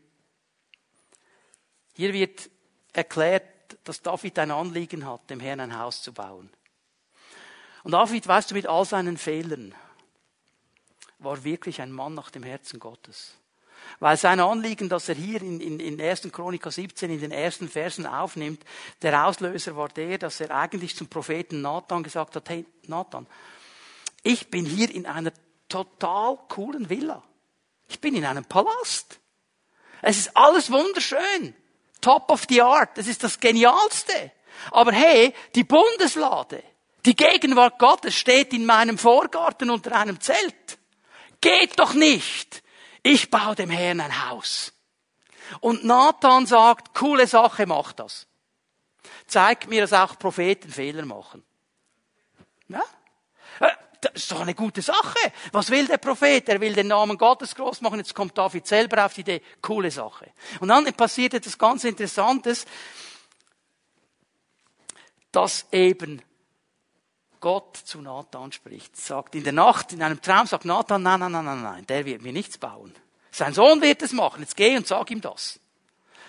Hier 1.93 2.15
wird 2.15 2.49
erklärt, 2.95 3.77
dass 3.85 4.01
David 4.01 4.39
ein 4.39 4.53
Anliegen 4.53 5.07
hat, 5.07 5.29
dem 5.29 5.39
Herrn 5.39 5.61
ein 5.61 5.79
Haus 5.79 6.01
zu 6.01 6.15
bauen. 6.15 6.49
Und 7.83 7.93
David, 7.93 8.27
weißt 8.27 8.51
du, 8.51 8.55
mit 8.55 8.67
all 8.67 8.87
seinen 8.87 9.19
Fehlern, 9.19 9.75
war 11.19 11.45
wirklich 11.45 11.83
ein 11.83 11.93
Mann 11.93 12.15
nach 12.15 12.31
dem 12.31 12.43
Herzen 12.43 12.81
Gottes. 12.81 13.35
Weil 13.99 14.17
sein 14.17 14.41
Anliegen, 14.41 14.89
das 14.89 15.11
er 15.11 15.15
hier 15.15 15.43
in, 15.43 15.61
in, 15.61 15.79
in 15.79 16.01
1. 16.01 16.33
Chroniker 16.33 16.71
17 16.71 17.11
in 17.11 17.21
den 17.21 17.33
ersten 17.33 17.69
Versen 17.69 18.07
aufnimmt, 18.07 18.65
der 19.03 19.27
Auslöser 19.27 19.77
war 19.77 19.91
der, 19.91 20.17
dass 20.17 20.41
er 20.41 20.53
eigentlich 20.53 20.97
zum 20.97 21.09
Propheten 21.09 21.61
Nathan 21.61 22.03
gesagt 22.03 22.35
hat, 22.37 22.49
hey 22.49 22.65
Nathan, 22.87 23.27
ich 24.23 24.51
bin 24.51 24.65
hier 24.65 24.91
in 24.91 25.05
einer 25.05 25.33
total 25.71 26.37
coolen 26.49 26.91
Villa. 26.91 27.23
Ich 27.89 28.01
bin 28.01 28.15
in 28.15 28.27
einem 28.27 28.45
Palast. 28.45 29.19
Es 30.03 30.19
ist 30.19 30.37
alles 30.37 30.71
wunderschön. 30.71 31.55
Top 32.01 32.31
of 32.31 32.45
the 32.49 32.61
art. 32.63 32.99
Es 32.99 33.07
ist 33.07 33.25
das 33.25 33.41
Genialste. 33.41 34.33
Aber 34.71 34.93
hey, 34.93 35.35
die 35.55 35.65
Bundeslade, 35.65 36.63
die 37.05 37.17
Gegenwart 37.17 37.79
Gottes 37.79 38.15
steht 38.15 38.53
in 38.53 38.67
meinem 38.67 38.99
Vorgarten 38.99 39.71
unter 39.71 39.93
einem 39.93 40.21
Zelt. 40.21 40.79
Geht 41.41 41.79
doch 41.79 41.95
nicht. 41.95 42.63
Ich 43.03 43.31
baue 43.31 43.55
dem 43.55 43.71
Herrn 43.71 44.01
ein 44.01 44.29
Haus. 44.29 44.73
Und 45.61 45.85
Nathan 45.85 46.47
sagt, 46.47 46.95
coole 46.95 47.27
Sache, 47.27 47.67
mach 47.67 47.93
das. 47.93 48.27
Zeigt 49.27 49.69
mir, 49.69 49.81
dass 49.83 49.93
auch 49.93 50.19
Propheten 50.19 50.71
Fehler 50.71 51.05
machen. 51.07 51.43
Ja? 52.69 52.83
Das 54.01 54.13
ist 54.15 54.33
doch 54.33 54.41
eine 54.41 54.55
gute 54.55 54.81
Sache. 54.81 55.19
Was 55.53 55.71
will 55.71 55.87
der 55.87 55.99
Prophet? 55.99 56.49
Er 56.49 56.61
will 56.61 56.73
den 56.73 56.89
Namen 56.89 57.19
Gottes 57.19 57.55
groß 57.55 57.83
machen. 57.83 57.99
Jetzt 57.99 58.15
kommt 58.15 58.37
David 58.37 58.67
selber 58.67 59.05
auf 59.05 59.15
die 59.15 59.21
Idee. 59.21 59.43
Coole 59.61 59.91
Sache. 59.91 60.31
Und 60.61 60.69
dann 60.69 60.85
passiert 60.95 61.35
etwas 61.35 61.59
ganz 61.59 61.85
Interessantes, 61.85 62.65
dass 65.33 65.67
eben 65.71 66.23
Gott 67.41 67.77
zu 67.77 68.01
Nathan 68.01 68.53
spricht. 68.53 68.97
Sagt 68.97 69.35
in 69.35 69.45
der 69.45 69.53
Nacht, 69.53 69.93
in 69.93 70.03
einem 70.03 70.21
Traum, 70.21 70.47
sagt 70.47 70.65
Nathan, 70.65 71.03
nein, 71.03 71.21
nein, 71.21 71.33
nein, 71.33 71.45
nein, 71.45 71.63
nein, 71.63 71.87
der 71.87 72.07
wird 72.07 72.23
mir 72.23 72.33
nichts 72.33 72.59
bauen. 72.59 72.95
Sein 73.31 73.55
Sohn 73.55 73.81
wird 73.81 74.03
es 74.03 74.13
machen. 74.13 74.41
Jetzt 74.41 74.57
geh 74.57 74.77
und 74.77 74.87
sag 74.87 75.11
ihm 75.11 75.21
das. 75.21 75.61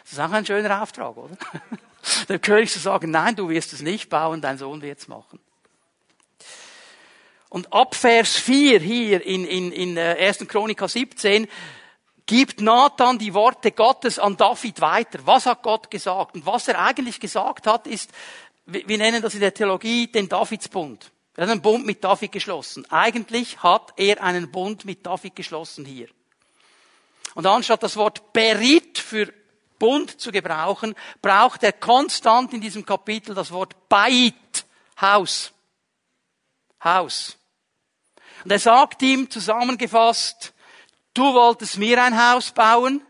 Das 0.04 0.14
ist 0.14 0.20
auch 0.20 0.32
ein 0.32 0.46
schöner 0.46 0.82
Auftrag, 0.82 1.16
oder? 1.16 1.38
Dem 2.30 2.42
König 2.42 2.72
zu 2.72 2.80
sagen, 2.80 3.12
nein, 3.12 3.36
du 3.36 3.50
wirst 3.50 3.74
es 3.74 3.82
nicht 3.82 4.10
bauen, 4.10 4.42
dein 4.42 4.58
Sohn 4.58 4.82
wird 4.82 5.00
es 5.00 5.08
machen. 5.08 5.40
Und 7.52 7.74
ab 7.74 7.96
Vers 7.96 8.38
4 8.38 8.80
hier 8.80 9.26
in, 9.26 9.44
in, 9.44 9.74
in 9.74 9.98
1. 9.98 10.40
Äh, 10.40 10.46
Chronika 10.46 10.88
17 10.88 11.50
gibt 12.26 12.62
Nathan 12.62 13.20
die 13.20 13.34
Worte 13.34 13.74
Gottes 13.74 14.20
an 14.20 14.38
David 14.38 14.80
weiter. 14.80 15.20
Was 15.26 15.48
hat 15.48 15.62
Gott 15.62 15.92
gesagt? 15.92 16.36
Und 16.36 16.46
was 16.46 16.70
er 16.70 16.80
eigentlich 16.80 17.20
gesagt 17.20 17.68
hat, 17.68 17.88
ist, 17.88 18.10
wir 18.66 18.98
nennen 18.98 19.22
das 19.22 19.34
in 19.34 19.42
der 19.42 19.54
Theologie 19.54 20.08
den 20.08 20.30
Davidsbund. 20.30 21.12
Er 21.36 21.44
hat 21.44 21.52
einen 21.52 21.62
Bund 21.62 21.86
mit 21.86 22.02
David 22.02 22.32
geschlossen. 22.32 22.90
Eigentlich 22.90 23.62
hat 23.62 23.92
er 23.98 24.24
einen 24.24 24.50
Bund 24.50 24.86
mit 24.86 25.06
David 25.06 25.36
geschlossen 25.36 25.84
hier. 25.84 26.08
Und 27.36 27.46
anstatt 27.46 27.84
das 27.84 27.98
Wort 27.98 28.32
Berit 28.32 28.98
für 28.98 29.28
Bund 29.78 30.22
zu 30.22 30.32
gebrauchen, 30.32 30.96
braucht 31.22 31.64
er 31.64 31.74
konstant 31.74 32.54
in 32.54 32.62
diesem 32.62 32.86
Kapitel 32.86 33.36
das 33.36 33.52
Wort 33.52 33.90
Bait, 33.90 34.66
Haus. 35.02 35.52
Haus. 36.82 37.38
Und 38.44 38.52
er 38.52 38.60
sagt 38.60 39.02
ihm 39.02 39.30
zusammengefasst, 39.30 40.54
du 41.14 41.34
wolltest 41.34 41.78
mir 41.78 42.02
ein 42.04 42.18
Haus 42.18 42.52
bauen, 42.52 43.06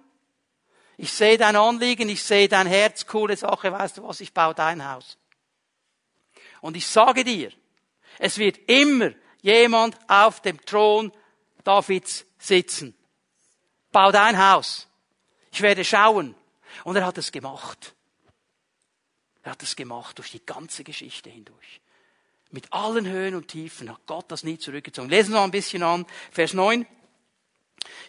ich 0.97 1.11
sehe 1.11 1.38
dein 1.38 1.55
Anliegen, 1.55 2.09
ich 2.09 2.21
sehe 2.21 2.47
dein 2.47 2.67
Herz, 2.67 3.07
coole 3.07 3.36
Sache, 3.36 3.71
weißt 3.71 3.97
du 3.97 4.03
was, 4.03 4.19
ich 4.19 4.34
baue 4.34 4.53
dein 4.53 4.88
Haus. 4.88 5.17
Und 6.61 6.77
ich 6.77 6.86
sage 6.86 7.23
dir, 7.23 7.51
es 8.19 8.38
wird 8.38 8.59
immer 8.69 9.11
jemand 9.41 9.97
auf 10.07 10.41
dem 10.41 10.63
Thron 10.63 11.11
Davids 11.63 12.25
sitzen. 12.38 12.95
Bau 13.91 14.11
dein 14.11 14.38
Haus. 14.38 14.88
Ich 15.51 15.61
werde 15.61 15.84
schauen. 15.84 16.36
Und 16.84 16.95
er 16.95 17.05
hat 17.05 17.17
es 17.17 17.32
gemacht. 17.32 17.95
Er 19.43 19.51
hat 19.53 19.63
es 19.63 19.75
gemacht 19.75 20.17
durch 20.17 20.32
die 20.32 20.45
ganze 20.45 20.84
Geschichte 20.84 21.29
hindurch. 21.29 21.82
Mit 22.51 22.71
allen 22.73 23.07
Höhen 23.07 23.35
und 23.35 23.47
Tiefen 23.47 23.89
hat 23.89 24.05
Gott 24.05 24.25
das 24.29 24.43
nie 24.43 24.57
zurückgezogen. 24.57 25.09
Lesen 25.09 25.31
wir 25.31 25.39
mal 25.39 25.45
ein 25.45 25.51
bisschen 25.51 25.83
an. 25.83 26.05
Vers 26.31 26.53
9. 26.53 26.85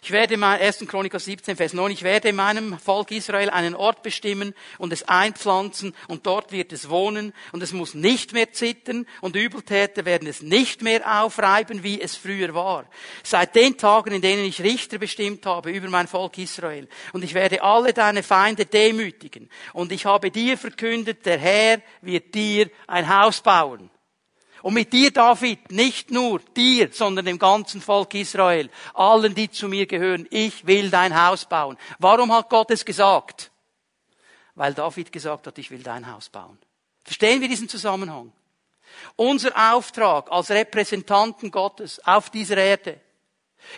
Ich 0.01 0.11
werde 0.11 0.33
in 0.33 0.43
1. 0.43 0.79
Chroniker 0.87 1.17
17, 1.17 1.55
Vers 1.55 1.73
9, 1.73 1.91
ich 1.93 2.03
werde 2.03 2.33
meinem 2.33 2.77
Volk 2.77 3.11
Israel 3.11 3.49
einen 3.49 3.73
Ort 3.73 4.03
bestimmen 4.03 4.53
und 4.77 4.91
es 4.91 5.07
einpflanzen 5.07 5.95
und 6.09 6.25
dort 6.25 6.51
wird 6.51 6.73
es 6.73 6.89
wohnen 6.89 7.33
und 7.53 7.63
es 7.63 7.71
muss 7.71 7.93
nicht 7.93 8.33
mehr 8.33 8.51
zittern 8.51 9.07
und 9.21 9.37
Übeltäter 9.37 10.03
werden 10.03 10.27
es 10.27 10.41
nicht 10.41 10.81
mehr 10.81 11.23
aufreiben, 11.23 11.83
wie 11.83 12.01
es 12.01 12.17
früher 12.17 12.53
war. 12.53 12.85
Seit 13.23 13.55
den 13.55 13.77
Tagen, 13.77 14.11
in 14.11 14.21
denen 14.21 14.43
ich 14.43 14.61
Richter 14.61 14.97
bestimmt 14.97 15.45
habe 15.45 15.71
über 15.71 15.87
mein 15.87 16.07
Volk 16.07 16.37
Israel 16.37 16.89
und 17.13 17.23
ich 17.23 17.33
werde 17.33 17.63
alle 17.63 17.93
deine 17.93 18.23
Feinde 18.23 18.65
demütigen 18.65 19.49
und 19.71 19.93
ich 19.93 20.05
habe 20.05 20.31
dir 20.31 20.57
verkündet, 20.57 21.25
der 21.25 21.37
Herr 21.37 21.81
wird 22.01 22.35
dir 22.35 22.69
ein 22.87 23.07
Haus 23.07 23.39
bauen. 23.39 23.89
Und 24.63 24.75
mit 24.75 24.93
dir, 24.93 25.11
David, 25.11 25.73
nicht 25.73 26.09
nur 26.09 26.39
dir, 26.39 26.87
sondern 26.89 27.25
dem 27.25 27.37
ganzen 27.37 27.81
Volk 27.81 28.13
Israel, 28.13 28.69
allen, 28.93 29.35
die 29.35 29.51
zu 29.51 29.67
mir 29.67 29.85
gehören, 29.85 30.25
ich 30.29 30.65
will 30.65 30.89
dein 30.89 31.21
Haus 31.21 31.43
bauen. 31.43 31.77
Warum 31.99 32.31
hat 32.31 32.49
Gott 32.49 32.71
es 32.71 32.85
gesagt? 32.85 33.51
Weil 34.55 34.73
David 34.73 35.11
gesagt 35.11 35.47
hat, 35.47 35.57
ich 35.57 35.69
will 35.69 35.83
dein 35.83 36.09
Haus 36.09 36.29
bauen. 36.29 36.57
Verstehen 37.03 37.41
wir 37.41 37.49
diesen 37.49 37.67
Zusammenhang? 37.67 38.31
Unser 39.17 39.51
Auftrag 39.73 40.31
als 40.31 40.49
Repräsentanten 40.49 41.51
Gottes 41.51 41.99
auf 42.05 42.29
dieser 42.29 42.55
Erde 42.55 43.01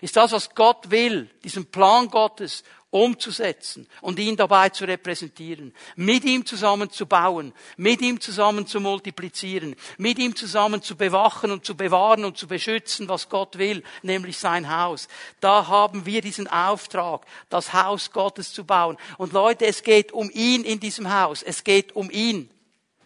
ist 0.02 0.16
das, 0.16 0.34
was 0.34 0.54
Gott 0.54 0.92
will, 0.92 1.32
diesen 1.44 1.66
Plan 1.66 2.10
Gottes 2.10 2.64
umzusetzen 2.96 3.88
und 4.00 4.20
ihn 4.20 4.38
dabei 4.38 4.70
zu 4.70 4.86
repräsentieren, 4.86 5.74
mit 5.98 6.24
ihm 6.24 6.46
zusammen 6.46 6.90
zu 6.90 7.06
bauen, 7.06 7.54
mit 7.76 8.02
ihm 8.02 8.22
zusammen 8.22 8.68
zu 8.68 8.80
multiplizieren, 8.80 9.76
mit 9.98 10.18
ihm 10.18 10.34
zusammen 10.34 10.82
zu 10.82 10.96
bewachen 10.96 11.52
und 11.52 11.66
zu 11.66 11.76
bewahren 11.76 12.24
und 12.24 12.38
zu 12.38 12.48
beschützen, 12.48 13.10
was 13.10 13.28
Gott 13.28 13.58
will, 13.58 13.84
nämlich 14.02 14.38
sein 14.38 14.74
Haus. 14.74 15.10
Da 15.42 15.68
haben 15.68 16.06
wir 16.06 16.22
diesen 16.22 16.48
Auftrag, 16.48 17.26
das 17.50 17.74
Haus 17.74 18.12
Gottes 18.12 18.54
zu 18.54 18.64
bauen. 18.64 18.96
Und 19.18 19.34
Leute, 19.34 19.66
es 19.66 19.84
geht 19.84 20.14
um 20.14 20.32
ihn 20.34 20.64
in 20.64 20.80
diesem 20.80 21.14
Haus. 21.14 21.44
Es 21.44 21.66
geht 21.66 21.98
um 21.98 22.10
ihn. 22.10 22.50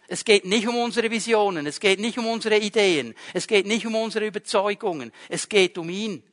Es 0.06 0.24
geht 0.24 0.44
nicht 0.44 0.68
um 0.68 0.76
unsere 0.76 1.10
Visionen, 1.10 1.66
es 1.66 1.78
geht 1.78 2.00
nicht 2.00 2.18
um 2.18 2.26
unsere 2.26 2.58
Ideen, 2.58 3.14
es 3.32 3.46
geht 3.46 3.64
nicht 3.64 3.86
um 3.86 3.94
unsere 3.94 4.26
Überzeugungen, 4.26 5.12
es 5.28 5.48
geht 5.48 5.78
um 5.78 5.88
ihn. 5.88 6.24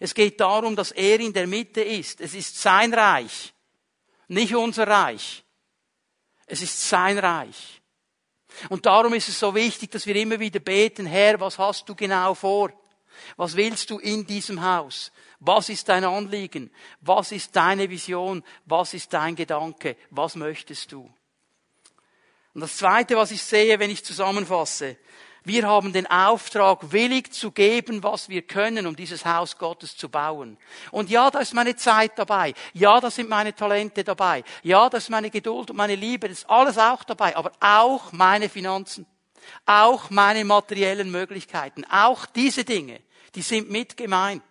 Es 0.00 0.14
geht 0.14 0.40
darum, 0.40 0.76
dass 0.76 0.90
er 0.90 1.20
in 1.20 1.32
der 1.32 1.46
Mitte 1.46 1.80
ist. 1.80 2.20
Es 2.20 2.34
ist 2.34 2.60
sein 2.60 2.92
Reich, 2.92 3.52
nicht 4.28 4.54
unser 4.54 4.86
Reich. 4.86 5.44
Es 6.46 6.62
ist 6.62 6.88
sein 6.88 7.18
Reich. 7.18 7.80
Und 8.68 8.86
darum 8.86 9.14
ist 9.14 9.28
es 9.28 9.38
so 9.38 9.54
wichtig, 9.54 9.90
dass 9.90 10.06
wir 10.06 10.16
immer 10.16 10.38
wieder 10.38 10.60
beten, 10.60 11.06
Herr, 11.06 11.40
was 11.40 11.58
hast 11.58 11.88
du 11.88 11.94
genau 11.94 12.34
vor? 12.34 12.72
Was 13.36 13.56
willst 13.56 13.90
du 13.90 13.98
in 13.98 14.26
diesem 14.26 14.62
Haus? 14.62 15.12
Was 15.40 15.68
ist 15.68 15.88
dein 15.88 16.04
Anliegen? 16.04 16.70
Was 17.00 17.32
ist 17.32 17.54
deine 17.54 17.88
Vision? 17.88 18.42
Was 18.64 18.94
ist 18.94 19.12
dein 19.12 19.36
Gedanke? 19.36 19.96
Was 20.10 20.36
möchtest 20.36 20.92
du? 20.92 21.12
Und 22.54 22.60
das 22.60 22.76
Zweite, 22.76 23.16
was 23.16 23.30
ich 23.30 23.42
sehe, 23.42 23.78
wenn 23.78 23.90
ich 23.90 24.04
zusammenfasse, 24.04 24.96
wir 25.46 25.68
haben 25.68 25.92
den 25.92 26.06
Auftrag, 26.06 26.90
willig 26.90 27.32
zu 27.34 27.50
geben, 27.50 28.02
was 28.02 28.30
wir 28.30 28.40
können, 28.40 28.86
um 28.86 28.96
dieses 28.96 29.26
Haus 29.26 29.58
Gottes 29.58 29.94
zu 29.94 30.08
bauen. 30.08 30.56
Und 30.90 31.10
ja, 31.10 31.30
da 31.30 31.40
ist 31.40 31.52
meine 31.52 31.76
Zeit 31.76 32.12
dabei. 32.18 32.54
Ja, 32.72 32.98
da 32.98 33.10
sind 33.10 33.28
meine 33.28 33.54
Talente 33.54 34.04
dabei. 34.04 34.42
Ja, 34.62 34.88
da 34.88 34.96
ist 34.96 35.10
meine 35.10 35.28
Geduld 35.28 35.70
und 35.70 35.76
meine 35.76 35.96
Liebe. 35.96 36.28
Das 36.28 36.38
ist 36.38 36.50
alles 36.50 36.78
auch 36.78 37.04
dabei. 37.04 37.36
Aber 37.36 37.52
auch 37.60 38.10
meine 38.12 38.48
Finanzen. 38.48 39.04
Auch 39.66 40.08
meine 40.08 40.46
materiellen 40.46 41.10
Möglichkeiten. 41.10 41.84
Auch 41.90 42.24
diese 42.24 42.64
Dinge, 42.64 43.00
die 43.34 43.42
sind 43.42 43.70
mit 43.70 43.98
gemeint. 43.98 44.42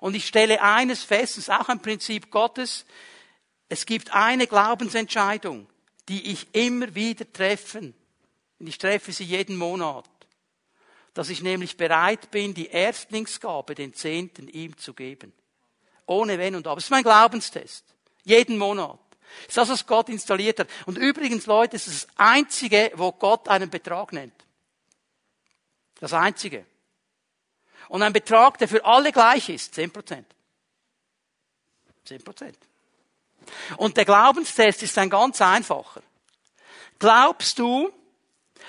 Und 0.00 0.16
ich 0.16 0.26
stelle 0.26 0.60
eines 0.60 1.04
fest, 1.04 1.36
das 1.36 1.44
ist 1.44 1.50
auch 1.50 1.68
ein 1.68 1.80
Prinzip 1.80 2.32
Gottes. 2.32 2.84
Es 3.68 3.86
gibt 3.86 4.12
eine 4.12 4.48
Glaubensentscheidung, 4.48 5.68
die 6.08 6.32
ich 6.32 6.48
immer 6.52 6.92
wieder 6.96 7.32
treffen 7.32 7.94
und 8.58 8.66
ich 8.66 8.78
treffe 8.78 9.12
sie 9.12 9.24
jeden 9.24 9.56
Monat. 9.56 10.08
Dass 11.14 11.30
ich 11.30 11.42
nämlich 11.42 11.76
bereit 11.76 12.30
bin, 12.30 12.52
die 12.52 12.66
Erstlingsgabe, 12.66 13.74
den 13.74 13.94
Zehnten, 13.94 14.48
ihm 14.48 14.76
zu 14.76 14.92
geben. 14.92 15.32
Ohne 16.06 16.38
Wenn 16.38 16.54
und 16.54 16.66
Aber. 16.66 16.76
Das 16.76 16.84
ist 16.84 16.90
mein 16.90 17.02
Glaubenstest. 17.02 17.84
Jeden 18.24 18.58
Monat. 18.58 18.98
Das 19.46 19.48
ist 19.48 19.56
das, 19.56 19.68
was 19.70 19.86
Gott 19.86 20.08
installiert 20.08 20.60
hat. 20.60 20.68
Und 20.84 20.98
übrigens, 20.98 21.46
Leute, 21.46 21.76
es 21.76 21.86
ist 21.86 22.04
das 22.04 22.16
Einzige, 22.16 22.92
wo 22.94 23.12
Gott 23.12 23.48
einen 23.48 23.70
Betrag 23.70 24.12
nennt. 24.12 24.34
Das 25.98 26.12
Einzige. 26.12 26.66
Und 27.88 28.02
ein 28.02 28.12
Betrag, 28.12 28.58
der 28.58 28.68
für 28.68 28.84
alle 28.84 29.12
gleich 29.12 29.48
ist. 29.48 29.74
Zehn 29.74 29.90
Prozent. 29.90 30.26
Zehn 32.04 32.22
Prozent. 32.22 32.58
Und 33.76 33.96
der 33.96 34.04
Glaubenstest 34.04 34.82
ist 34.82 34.98
ein 34.98 35.10
ganz 35.10 35.40
einfacher. 35.40 36.02
Glaubst 36.98 37.58
du, 37.58 37.92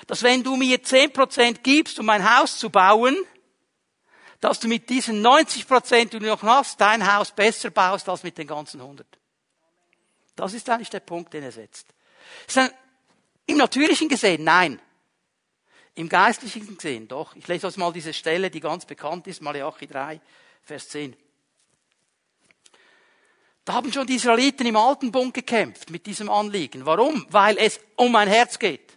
dass 0.06 0.22
wenn 0.22 0.42
du 0.42 0.56
mir 0.56 0.78
10% 0.78 1.58
gibst, 1.62 1.98
um 1.98 2.06
mein 2.06 2.38
Haus 2.38 2.58
zu 2.58 2.70
bauen, 2.70 3.16
dass 4.40 4.60
du 4.60 4.68
mit 4.68 4.88
diesen 4.88 5.24
90%, 5.26 6.10
die 6.10 6.18
du 6.18 6.26
noch 6.26 6.42
hast, 6.42 6.80
dein 6.80 7.12
Haus 7.12 7.32
besser 7.32 7.70
baust 7.70 8.08
als 8.08 8.22
mit 8.22 8.38
den 8.38 8.46
ganzen 8.46 8.80
100. 8.80 9.06
Das 10.36 10.54
ist 10.54 10.70
eigentlich 10.70 10.90
der 10.90 11.00
Punkt, 11.00 11.34
den 11.34 11.42
er 11.42 11.52
setzt. 11.52 11.88
Im 13.46 13.56
Natürlichen 13.56 14.08
gesehen, 14.08 14.44
nein. 14.44 14.80
Im 15.96 16.08
Geistlichen 16.08 16.76
gesehen, 16.76 17.08
doch. 17.08 17.34
Ich 17.34 17.48
lese 17.48 17.66
euch 17.66 17.76
mal 17.76 17.92
diese 17.92 18.12
Stelle, 18.12 18.50
die 18.50 18.60
ganz 18.60 18.84
bekannt 18.84 19.26
ist, 19.26 19.42
Malachi 19.42 19.88
3, 19.88 20.20
Vers 20.62 20.90
10. 20.90 21.16
Da 23.64 23.74
haben 23.74 23.92
schon 23.92 24.06
die 24.06 24.14
Israeliten 24.14 24.66
im 24.66 24.76
Alten 24.76 25.10
Bund 25.10 25.34
gekämpft 25.34 25.90
mit 25.90 26.06
diesem 26.06 26.30
Anliegen. 26.30 26.86
Warum? 26.86 27.26
Weil 27.30 27.58
es 27.58 27.80
um 27.96 28.12
mein 28.12 28.28
Herz 28.28 28.58
geht. 28.58 28.87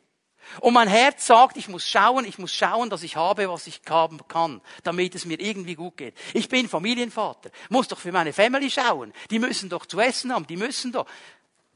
Und 0.59 0.73
mein 0.73 0.87
Herz 0.87 1.25
sagt, 1.25 1.57
ich 1.57 1.67
muss 1.69 1.87
schauen, 1.87 2.25
ich 2.25 2.37
muss 2.37 2.53
schauen, 2.53 2.89
dass 2.89 3.03
ich 3.03 3.15
habe, 3.15 3.49
was 3.49 3.67
ich 3.67 3.81
haben 3.89 4.19
kann, 4.27 4.61
damit 4.83 5.15
es 5.15 5.25
mir 5.25 5.39
irgendwie 5.39 5.75
gut 5.75 5.97
geht. 5.97 6.15
Ich 6.33 6.49
bin 6.49 6.67
Familienvater, 6.67 7.51
muss 7.69 7.87
doch 7.87 7.99
für 7.99 8.11
meine 8.11 8.33
Family 8.33 8.69
schauen. 8.69 9.13
Die 9.29 9.39
müssen 9.39 9.69
doch 9.69 9.85
zu 9.85 9.99
essen 9.99 10.33
haben, 10.33 10.45
die 10.47 10.57
müssen 10.57 10.91
doch. 10.91 11.07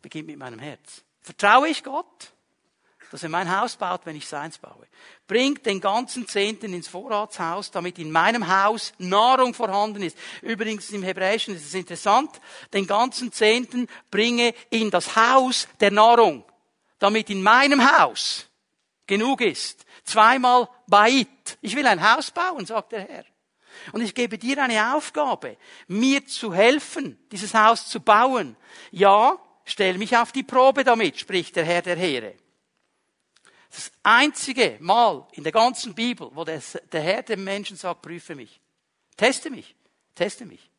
Beginnt 0.01 0.27
mit 0.27 0.37
meinem 0.37 0.59
Herz. 0.59 1.03
Vertraue 1.21 1.69
ich 1.69 1.83
Gott, 1.83 2.33
dass 3.11 3.23
er 3.23 3.29
mein 3.29 3.57
Haus 3.57 3.75
baut, 3.75 4.01
wenn 4.05 4.15
ich 4.15 4.27
seins 4.27 4.57
baue. 4.57 4.87
Bringt 5.27 5.65
den 5.65 5.79
ganzen 5.79 6.27
Zehnten 6.27 6.73
ins 6.73 6.87
Vorratshaus, 6.87 7.71
damit 7.71 7.97
in 7.97 8.11
meinem 8.11 8.47
Haus 8.47 8.93
Nahrung 8.97 9.53
vorhanden 9.53 10.03
ist. 10.03 10.17
Übrigens 10.41 10.89
im 10.91 11.01
Hebräischen 11.01 11.55
ist 11.55 11.65
es 11.65 11.73
interessant, 11.73 12.29
den 12.73 12.85
ganzen 12.87 13.31
Zehnten 13.31 13.87
bringe 14.11 14.53
in 14.69 14.91
das 14.91 15.15
Haus 15.15 15.67
der 15.79 15.91
Nahrung, 15.91 16.43
damit 16.99 17.29
in 17.29 17.41
meinem 17.41 17.97
Haus 17.97 18.47
genug 19.07 19.41
ist. 19.41 19.85
Zweimal 20.03 20.69
Bait. 20.87 21.57
Ich 21.61 21.75
will 21.75 21.87
ein 21.87 22.01
Haus 22.01 22.31
bauen, 22.31 22.65
sagt 22.65 22.91
der 22.91 23.07
Herr. 23.07 23.25
Und 23.91 24.01
ich 24.01 24.15
gebe 24.15 24.37
dir 24.37 24.61
eine 24.63 24.95
Aufgabe, 24.95 25.57
mir 25.87 26.25
zu 26.25 26.53
helfen, 26.53 27.19
dieses 27.31 27.53
Haus 27.53 27.87
zu 27.87 27.99
bauen. 27.99 28.55
Ja, 28.91 29.37
stell 29.65 29.97
mich 29.97 30.15
auf 30.15 30.31
die 30.31 30.43
Probe 30.43 30.83
damit, 30.83 31.19
spricht 31.19 31.55
der 31.55 31.65
Herr 31.65 31.81
der 31.81 31.97
Heere. 31.97 32.35
Das 33.69 33.91
einzige 34.03 34.77
Mal 34.79 35.27
in 35.33 35.43
der 35.43 35.51
ganzen 35.51 35.93
Bibel, 35.93 36.29
wo 36.33 36.45
der, 36.45 36.61
Herr 36.91 37.23
dem 37.23 37.43
Menschen 37.43 37.75
sagt, 37.75 38.01
prüfe 38.01 38.33
mich. 38.33 38.61
Teste 39.17 39.49
mich. 39.49 39.75
Teste 40.15 40.45
mich. 40.45 40.69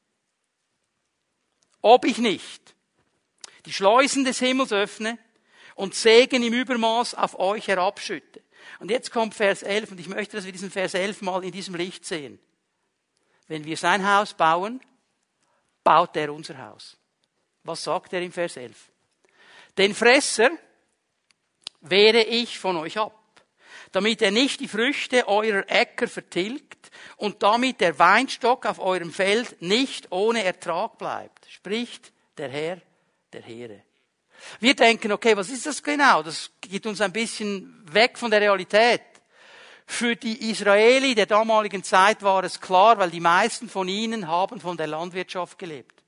Ob 1.82 2.04
ich 2.06 2.18
nicht 2.18 2.74
die 3.66 3.72
Schleusen 3.72 4.24
des 4.24 4.38
Himmels 4.38 4.72
öffne 4.72 5.18
und 5.76 5.94
Segen 5.94 6.42
im 6.42 6.52
Übermaß 6.52 7.14
auf 7.14 7.38
euch 7.38 7.68
herabschütte. 7.68 8.42
Und 8.80 8.90
jetzt 8.90 9.12
kommt 9.12 9.34
Vers 9.34 9.62
11 9.62 9.92
und 9.92 10.00
ich 10.00 10.08
möchte, 10.08 10.36
dass 10.36 10.44
wir 10.44 10.52
diesen 10.52 10.70
Vers 10.70 10.94
11 10.94 11.22
mal 11.22 11.44
in 11.44 11.52
diesem 11.52 11.76
Licht 11.76 12.04
sehen. 12.04 12.40
Wenn 13.46 13.64
wir 13.64 13.76
sein 13.76 14.04
Haus 14.04 14.34
bauen, 14.34 14.80
baut 15.84 16.16
er 16.16 16.32
unser 16.32 16.58
Haus. 16.58 16.96
Was 17.62 17.84
sagt 17.84 18.12
er 18.12 18.22
im 18.22 18.32
Vers 18.32 18.56
11? 18.56 18.90
Den 19.78 19.94
Fresser 19.94 20.50
wehre 21.82 22.22
ich 22.22 22.58
von 22.58 22.76
euch 22.76 22.98
ab, 22.98 23.44
damit 23.92 24.22
er 24.22 24.30
nicht 24.30 24.60
die 24.60 24.68
Früchte 24.68 25.28
eurer 25.28 25.64
Äcker 25.68 26.08
vertilgt 26.08 26.90
und 27.16 27.42
damit 27.42 27.80
der 27.80 27.98
Weinstock 27.98 28.64
auf 28.66 28.80
eurem 28.80 29.12
Feld 29.12 29.60
nicht 29.60 30.10
ohne 30.10 30.42
Ertrag 30.42 30.96
bleibt, 30.96 31.46
spricht 31.50 32.12
der 32.38 32.48
Herr 32.48 32.80
der 33.32 33.42
Heere. 33.42 33.82
Wir 34.60 34.74
denken, 34.74 35.12
okay, 35.12 35.36
was 35.36 35.48
ist 35.48 35.66
das 35.66 35.82
genau? 35.82 36.22
Das 36.22 36.50
geht 36.60 36.86
uns 36.86 37.00
ein 37.00 37.12
bisschen 37.12 37.84
weg 37.92 38.18
von 38.18 38.30
der 38.30 38.40
Realität. 38.40 39.02
Für 39.86 40.16
die 40.16 40.50
Israeli 40.50 41.14
der 41.14 41.26
damaligen 41.26 41.84
Zeit 41.84 42.22
war 42.22 42.42
es 42.44 42.60
klar, 42.60 42.98
weil 42.98 43.10
die 43.10 43.20
meisten 43.20 43.68
von 43.68 43.88
ihnen 43.88 44.26
haben 44.26 44.60
von 44.60 44.76
der 44.76 44.88
Landwirtschaft 44.88 45.58
gelebt. 45.58 46.02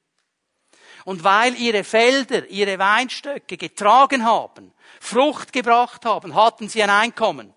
Und 1.05 1.23
weil 1.25 1.55
ihre 1.55 1.85
Felder, 1.85 2.47
ihre 2.49 2.79
Weinstöcke 2.79 3.57
getragen 3.57 4.25
haben, 4.25 4.73
Frucht 5.01 5.53
gebracht 5.53 6.05
haben, 6.05 6.35
hatten 6.35 6.69
sie 6.69 6.83
ein 6.83 6.91
Einkommen 6.91 7.55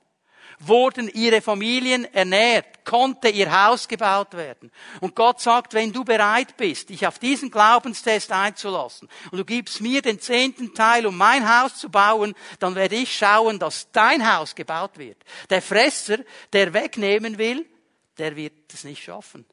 wurden 0.68 1.09
ihre 1.09 1.41
Familien 1.41 2.05
ernährt, 2.14 2.86
konnte 2.86 3.30
ihr 3.30 3.51
Haus 3.51 3.88
gebaut 3.88 4.34
werden. 4.34 4.72
Und 4.99 5.16
Gott 5.16 5.39
sagt, 5.41 5.74
wenn 5.74 5.93
du 5.93 6.03
bereit 6.03 6.57
bist, 6.57 6.89
dich 6.89 7.05
auf 7.05 7.20
diesen 7.20 7.51
Glaubenstest 7.51 8.32
einzulassen 8.32 9.09
und 9.32 9.38
du 9.38 9.45
gibst 9.45 9.82
mir 9.82 10.01
den 10.01 10.20
zehnten 10.20 10.74
Teil, 10.74 11.05
um 11.05 11.18
mein 11.18 11.47
Haus 11.47 11.76
zu 11.78 11.89
bauen, 11.89 12.36
dann 12.59 12.76
werde 12.76 12.95
ich 12.95 13.16
schauen, 13.16 13.59
dass 13.59 13.91
dein 13.91 14.32
Haus 14.34 14.55
gebaut 14.55 14.97
wird. 14.97 15.24
Der 15.49 15.62
Fresser, 15.62 16.20
der 16.53 16.74
wegnehmen 16.74 17.38
will, 17.38 17.66
der 18.18 18.36
wird 18.36 18.74
es 18.74 18.84
nicht 18.84 19.03
schaffen. 19.03 19.45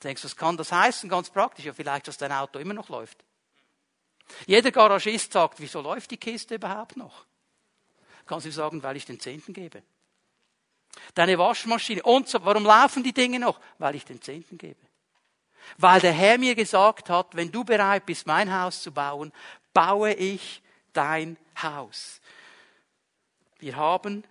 Du 0.00 0.08
denkst, 0.08 0.24
was 0.24 0.36
kann 0.36 0.56
das 0.56 0.70
heißen? 0.70 1.08
Ganz 1.08 1.30
praktisch. 1.30 1.64
Ja, 1.64 1.72
vielleicht, 1.72 2.06
dass 2.06 2.18
dein 2.18 2.32
Auto 2.32 2.58
immer 2.58 2.74
noch 2.74 2.88
läuft. 2.88 3.24
Jeder 4.46 4.70
Garagist 4.70 5.32
sagt, 5.32 5.58
wieso 5.58 5.80
läuft 5.80 6.10
die 6.10 6.16
Kiste 6.16 6.56
überhaupt 6.56 6.96
noch? 6.96 7.26
Kannst 8.26 8.46
du 8.46 8.52
sagen, 8.52 8.82
weil 8.82 8.96
ich 8.96 9.06
den 9.06 9.18
Zehnten 9.18 9.52
gebe. 9.52 9.82
Deine 11.14 11.38
Waschmaschine 11.38 12.02
und 12.02 12.28
so. 12.28 12.44
Warum 12.44 12.64
laufen 12.64 13.02
die 13.02 13.12
Dinge 13.12 13.38
noch? 13.38 13.60
Weil 13.78 13.94
ich 13.94 14.04
den 14.04 14.20
Zehnten 14.20 14.58
gebe. 14.58 14.80
Weil 15.76 16.00
der 16.00 16.12
Herr 16.12 16.38
mir 16.38 16.54
gesagt 16.54 17.10
hat, 17.10 17.34
wenn 17.36 17.52
du 17.52 17.64
bereit 17.64 18.06
bist, 18.06 18.26
mein 18.26 18.52
Haus 18.52 18.82
zu 18.82 18.92
bauen, 18.92 19.32
baue 19.72 20.14
ich 20.14 20.62
dein 20.92 21.36
Haus. 21.62 22.20
Wir 23.58 23.76
haben 23.76 24.24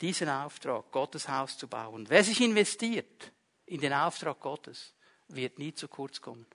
diesen 0.00 0.28
Auftrag, 0.28 0.90
Gottes 0.90 1.28
Haus 1.28 1.56
zu 1.56 1.68
bauen. 1.68 2.06
Wer 2.08 2.24
sich 2.24 2.40
investiert 2.40 3.32
in 3.66 3.80
den 3.80 3.92
Auftrag 3.92 4.40
Gottes, 4.40 4.92
wird 5.28 5.58
nie 5.58 5.74
zu 5.74 5.88
kurz 5.88 6.20
kommen. 6.20 6.46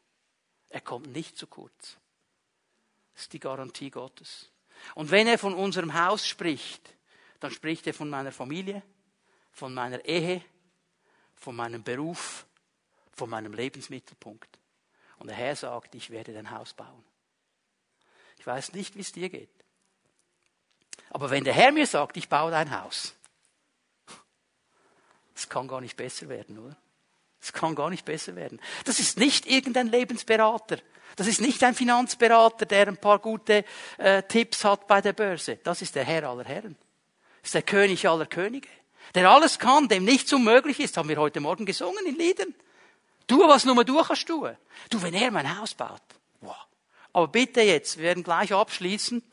Er 0.70 0.82
kommt 0.82 1.08
nicht 1.08 1.38
zu 1.38 1.48
kurz. 1.48 1.98
Das 3.14 3.24
ist 3.24 3.34
die 3.34 3.40
Garantie 3.40 3.90
Gottes. 3.90 4.50
Und 4.96 5.12
wenn 5.12 5.28
er 5.28 5.38
von 5.38 5.54
unserem 5.54 5.94
Haus 5.94 6.26
spricht, 6.26 6.94
dann 7.42 7.52
spricht 7.52 7.88
er 7.88 7.94
von 7.94 8.10
meiner 8.10 8.32
Familie, 8.32 8.82
von 9.52 9.74
meiner 9.74 10.06
Ehe, 10.06 10.42
von 11.36 11.56
meinem 11.56 11.84
Beruf, 11.84 12.46
von 13.14 13.30
meinem 13.30 13.54
Lebensmittelpunkt. 13.54 14.60
Und 15.18 15.28
der 15.28 15.36
Herr 15.36 15.56
sagt, 15.56 15.96
ich 15.96 16.12
werde 16.12 16.34
dein 16.34 16.52
Haus 16.52 16.74
bauen. 16.74 17.04
Ich 18.38 18.48
weiß 18.48 18.74
nicht, 18.74 18.96
wie 18.96 19.02
es 19.02 19.12
dir 19.12 19.30
geht. 19.30 19.50
Aber 21.10 21.30
wenn 21.30 21.44
der 21.44 21.54
Herr 21.54 21.72
mir 21.72 21.88
sagt, 21.88 22.16
ich 22.16 22.30
baue 22.30 22.52
dein 22.52 22.80
Haus, 22.80 23.16
das 25.34 25.50
kann 25.50 25.68
gar 25.68 25.82
nicht 25.82 25.98
besser 25.98 26.30
werden, 26.30 26.60
oder? 26.60 26.78
Das 27.40 27.52
kann 27.54 27.74
gar 27.74 27.90
nicht 27.90 28.06
besser 28.06 28.36
werden. 28.36 28.62
Das 28.86 29.00
ist 29.00 29.18
nicht 29.18 29.48
irgendein 29.48 29.88
Lebensberater. 29.88 30.78
Das 31.16 31.26
ist 31.26 31.42
nicht 31.42 31.64
ein 31.64 31.74
Finanzberater, 31.74 32.68
der 32.68 32.88
ein 32.88 32.98
paar 32.98 33.18
gute 33.18 33.66
äh, 33.98 34.22
Tipps 34.24 34.64
hat 34.64 34.88
bei 34.88 35.02
der 35.02 35.14
Börse. 35.14 35.58
Das 35.58 35.82
ist 35.82 35.96
der 35.96 36.04
Herr 36.06 36.30
aller 36.30 36.46
Herren. 36.46 36.78
Ist 37.44 37.54
der 37.54 37.64
König 37.64 38.08
aller 38.08 38.26
Könige. 38.26 38.70
Der 39.16 39.30
alles 39.30 39.60
kann, 39.60 39.88
dem 39.88 40.06
nichts 40.06 40.32
unmöglich 40.32 40.80
ist, 40.80 40.98
haben 40.98 41.10
wir 41.10 41.18
heute 41.18 41.40
Morgen 41.40 41.66
gesungen 41.66 42.06
in 42.06 42.16
Liedern. 42.16 42.54
Du, 43.28 43.40
was 43.48 43.66
nur 43.66 43.84
du 43.84 44.02
kannst 44.04 44.28
tun. 44.28 44.56
Du, 44.90 45.02
wenn 45.02 45.14
er 45.14 45.32
mein 45.32 45.58
Haus 45.58 45.74
baut. 45.74 46.02
Wow. 46.42 46.56
Aber 47.14 47.28
bitte 47.28 47.62
jetzt, 47.62 47.98
wir 47.98 48.04
werden 48.04 48.24
gleich 48.24 48.54
abschließen. 48.54 49.24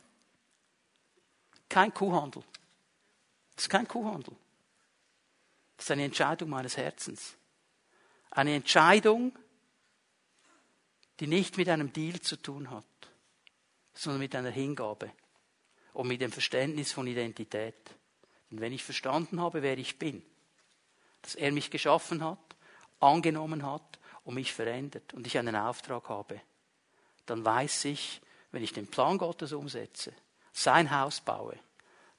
Kein 1.69 1.93
Kuhhandel. 1.93 2.43
Das 3.55 3.65
ist 3.65 3.69
kein 3.69 3.87
Kuhhandel. 3.87 4.35
Das 5.77 5.85
ist 5.85 5.91
eine 5.91 6.05
Entscheidung 6.05 6.49
meines 6.49 6.77
Herzens. 6.77 7.35
Eine 8.31 8.55
Entscheidung, 8.55 9.37
die 11.19 11.27
nicht 11.27 11.57
mit 11.57 11.69
einem 11.69 11.93
Deal 11.93 12.19
zu 12.21 12.35
tun 12.37 12.69
hat, 12.69 12.85
sondern 13.93 14.19
mit 14.19 14.35
einer 14.35 14.49
Hingabe 14.49 15.11
und 15.93 16.07
mit 16.07 16.21
dem 16.21 16.31
Verständnis 16.31 16.91
von 16.91 17.07
Identität. 17.07 17.75
Und 18.51 18.61
wenn 18.61 18.73
ich 18.73 18.83
verstanden 18.83 19.41
habe, 19.41 19.61
wer 19.61 19.77
ich 19.77 19.99
bin, 19.99 20.23
dass 21.21 21.35
er 21.35 21.51
mich 21.51 21.71
geschaffen 21.71 22.23
hat, 22.23 22.39
angenommen 22.99 23.65
hat 23.65 23.99
und 24.23 24.35
mich 24.35 24.53
verändert 24.53 25.13
und 25.13 25.27
ich 25.27 25.37
einen 25.37 25.55
Auftrag 25.55 26.09
habe, 26.09 26.41
dann 27.25 27.45
weiß 27.45 27.85
ich, 27.85 28.21
wenn 28.51 28.63
ich 28.63 28.73
den 28.73 28.87
Plan 28.87 29.17
Gottes 29.17 29.53
umsetze, 29.53 30.13
sein 30.51 30.89
Haus 30.91 31.21
baue, 31.21 31.57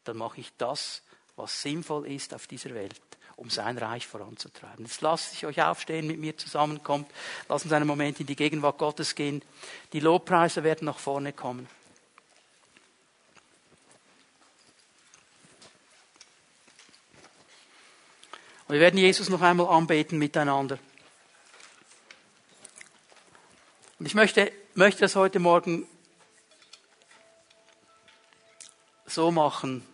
dann 0.04 0.16
mache 0.16 0.40
ich 0.40 0.52
das, 0.56 1.02
was 1.36 1.62
sinnvoll 1.62 2.06
ist 2.06 2.34
auf 2.34 2.46
dieser 2.46 2.74
Welt, 2.74 3.00
um 3.36 3.50
sein 3.50 3.78
Reich 3.78 4.06
voranzutreiben. 4.06 4.84
Jetzt 4.84 5.00
lasst 5.00 5.34
ich 5.34 5.46
euch 5.46 5.62
aufstehen, 5.62 6.06
mit 6.06 6.18
mir 6.18 6.36
zusammenkommt. 6.36 7.10
Lass 7.48 7.64
uns 7.64 7.72
einen 7.72 7.86
Moment 7.86 8.20
in 8.20 8.26
die 8.26 8.36
Gegenwart 8.36 8.78
Gottes 8.78 9.14
gehen. 9.14 9.42
Die 9.92 10.00
Lobpreise 10.00 10.62
werden 10.62 10.84
nach 10.84 10.98
vorne 10.98 11.32
kommen. 11.32 11.68
Und 18.70 18.74
wir 18.74 18.82
werden 18.82 18.98
Jesus 18.98 19.28
noch 19.28 19.42
einmal 19.42 19.66
anbeten 19.66 20.16
miteinander. 20.16 20.78
Und 23.98 24.06
ich 24.06 24.14
möchte, 24.14 24.52
möchte 24.74 25.00
das 25.00 25.16
heute 25.16 25.40
Morgen 25.40 25.88
so 29.06 29.32
machen. 29.32 29.84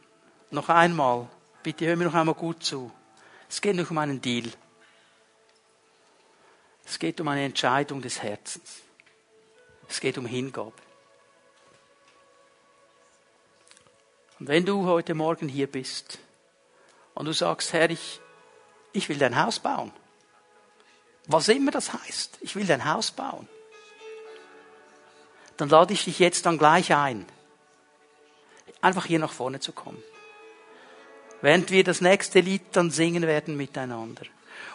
Noch 0.50 0.68
einmal. 0.68 1.26
Bitte 1.62 1.86
hör 1.86 1.96
mir 1.96 2.04
noch 2.04 2.12
einmal 2.12 2.34
gut 2.34 2.62
zu. 2.62 2.92
Es 3.48 3.62
geht 3.62 3.76
nicht 3.76 3.90
um 3.90 3.96
einen 3.96 4.20
Deal. 4.20 4.52
Es 6.84 6.98
geht 6.98 7.18
um 7.18 7.28
eine 7.28 7.46
Entscheidung 7.46 8.02
des 8.02 8.22
Herzens. 8.22 8.82
Es 9.88 10.00
geht 10.00 10.18
um 10.18 10.26
Hingabe. 10.26 10.74
Und 14.38 14.48
wenn 14.48 14.66
du 14.66 14.84
heute 14.84 15.14
Morgen 15.14 15.48
hier 15.48 15.66
bist 15.66 16.18
und 17.14 17.24
du 17.24 17.32
sagst, 17.32 17.72
Herr, 17.72 17.88
ich, 17.88 18.20
ich 18.96 19.08
will 19.08 19.18
dein 19.18 19.40
Haus 19.40 19.58
bauen. 19.58 19.92
Was 21.26 21.48
immer 21.48 21.70
das 21.70 21.92
heißt, 21.92 22.38
ich 22.40 22.56
will 22.56 22.66
dein 22.66 22.84
Haus 22.84 23.10
bauen. 23.10 23.48
Dann 25.56 25.68
lade 25.68 25.92
ich 25.92 26.04
dich 26.04 26.18
jetzt 26.18 26.46
dann 26.46 26.58
gleich 26.58 26.94
ein, 26.94 27.26
einfach 28.80 29.06
hier 29.06 29.18
nach 29.18 29.32
vorne 29.32 29.60
zu 29.60 29.72
kommen. 29.72 30.02
Während 31.40 31.70
wir 31.70 31.84
das 31.84 32.00
nächste 32.00 32.40
Lied 32.40 32.62
dann 32.72 32.90
singen 32.90 33.22
werden 33.22 33.56
miteinander. 33.56 34.24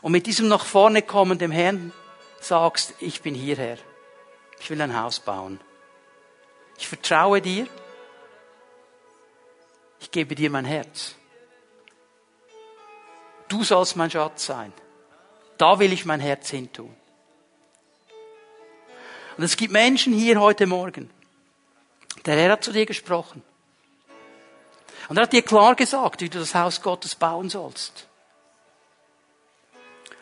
Und 0.01 0.11
mit 0.11 0.27
diesem 0.27 0.47
nach 0.47 0.65
vorne 0.65 1.01
kommen 1.01 1.37
dem 1.37 1.51
Herrn 1.51 1.91
sagst, 2.39 2.93
ich 2.99 3.21
bin 3.21 3.33
hierher. 3.33 3.77
Ich 4.59 4.69
will 4.69 4.81
ein 4.81 4.99
Haus 4.99 5.19
bauen. 5.19 5.59
Ich 6.77 6.87
vertraue 6.87 7.41
dir. 7.41 7.67
Ich 9.99 10.11
gebe 10.11 10.35
dir 10.35 10.49
mein 10.49 10.65
Herz. 10.65 11.15
Du 13.51 13.65
sollst 13.65 13.97
mein 13.97 14.09
Schatz 14.09 14.45
sein. 14.45 14.71
Da 15.57 15.77
will 15.77 15.91
ich 15.91 16.05
mein 16.05 16.21
Herz 16.21 16.49
hintun. 16.51 16.95
Und 19.35 19.43
es 19.43 19.57
gibt 19.57 19.73
Menschen 19.73 20.13
hier 20.13 20.39
heute 20.39 20.65
Morgen. 20.67 21.09
Der 22.25 22.37
Herr 22.37 22.53
hat 22.53 22.63
zu 22.63 22.71
dir 22.71 22.85
gesprochen. 22.85 23.43
Und 25.09 25.17
er 25.17 25.23
hat 25.23 25.33
dir 25.33 25.41
klar 25.41 25.75
gesagt, 25.75 26.21
wie 26.21 26.29
du 26.29 26.39
das 26.39 26.55
Haus 26.55 26.81
Gottes 26.81 27.13
bauen 27.13 27.49
sollst. 27.49 28.07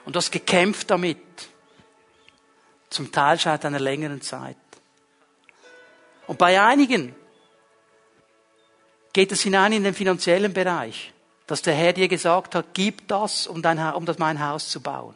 Und 0.06 0.16
du 0.16 0.18
hast 0.18 0.32
gekämpft 0.32 0.90
damit. 0.90 1.20
Zum 2.90 3.12
Teil 3.12 3.38
seit 3.38 3.64
einer 3.64 3.80
längeren 3.80 4.24
Zeit. 4.24 4.58
Und 6.26 6.40
bei 6.40 6.60
einigen 6.60 7.14
geht 9.14 9.32
es 9.32 9.42
hinein 9.42 9.74
in 9.74 9.84
den 9.84 9.94
finanziellen 9.94 10.52
Bereich, 10.52 11.14
dass 11.50 11.64
der 11.64 11.74
Herr 11.74 11.94
dir 11.94 12.08
gesagt 12.08 12.54
hat, 12.54 12.68
gib 12.76 13.08
das, 13.08 13.48
um, 13.48 13.64
dein, 13.64 13.80
um 13.96 14.06
das 14.06 14.20
mein 14.20 14.40
Haus 14.40 14.70
zu 14.70 14.82
bauen. 14.82 15.16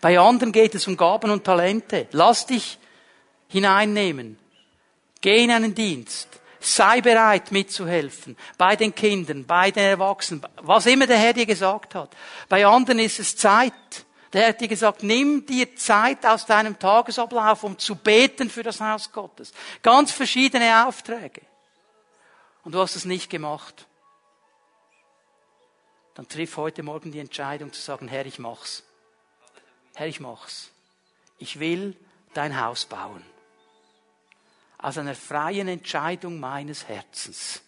Bei 0.00 0.18
anderen 0.18 0.50
geht 0.50 0.74
es 0.74 0.88
um 0.88 0.96
Gaben 0.96 1.30
und 1.30 1.44
Talente. 1.44 2.08
Lass 2.12 2.46
dich 2.46 2.78
hineinnehmen. 3.48 4.38
Geh 5.20 5.44
in 5.44 5.50
einen 5.50 5.74
Dienst. 5.74 6.28
Sei 6.58 7.02
bereit 7.02 7.52
mitzuhelfen. 7.52 8.34
Bei 8.56 8.76
den 8.76 8.94
Kindern, 8.94 9.44
bei 9.44 9.70
den 9.70 9.84
Erwachsenen, 9.84 10.42
was 10.62 10.86
immer 10.86 11.06
der 11.06 11.18
Herr 11.18 11.34
dir 11.34 11.46
gesagt 11.46 11.94
hat. 11.94 12.16
Bei 12.48 12.66
anderen 12.66 12.98
ist 12.98 13.20
es 13.20 13.36
Zeit. 13.36 13.72
Der 14.32 14.40
Herr 14.40 14.48
hat 14.48 14.62
dir 14.62 14.68
gesagt, 14.68 15.02
nimm 15.02 15.44
dir 15.44 15.76
Zeit 15.76 16.24
aus 16.24 16.46
deinem 16.46 16.78
Tagesablauf, 16.78 17.62
um 17.62 17.78
zu 17.78 17.94
beten 17.94 18.48
für 18.48 18.62
das 18.62 18.80
Haus 18.80 19.12
Gottes. 19.12 19.52
Ganz 19.82 20.12
verschiedene 20.12 20.86
Aufträge. 20.86 21.42
Und 22.64 22.72
du 22.74 22.78
hast 22.78 22.96
es 22.96 23.04
nicht 23.04 23.28
gemacht. 23.28 23.86
Dann 26.18 26.26
triff 26.26 26.56
heute 26.56 26.82
Morgen 26.82 27.12
die 27.12 27.20
Entscheidung 27.20 27.72
zu 27.72 27.80
sagen, 27.80 28.08
Herr, 28.08 28.26
ich 28.26 28.40
mach's. 28.40 28.82
Herr, 29.94 30.08
ich 30.08 30.18
mach's. 30.18 30.72
Ich 31.38 31.60
will 31.60 31.96
dein 32.34 32.60
Haus 32.60 32.86
bauen 32.86 33.22
aus 34.78 34.98
einer 34.98 35.14
freien 35.14 35.68
Entscheidung 35.68 36.40
meines 36.40 36.88
Herzens. 36.88 37.62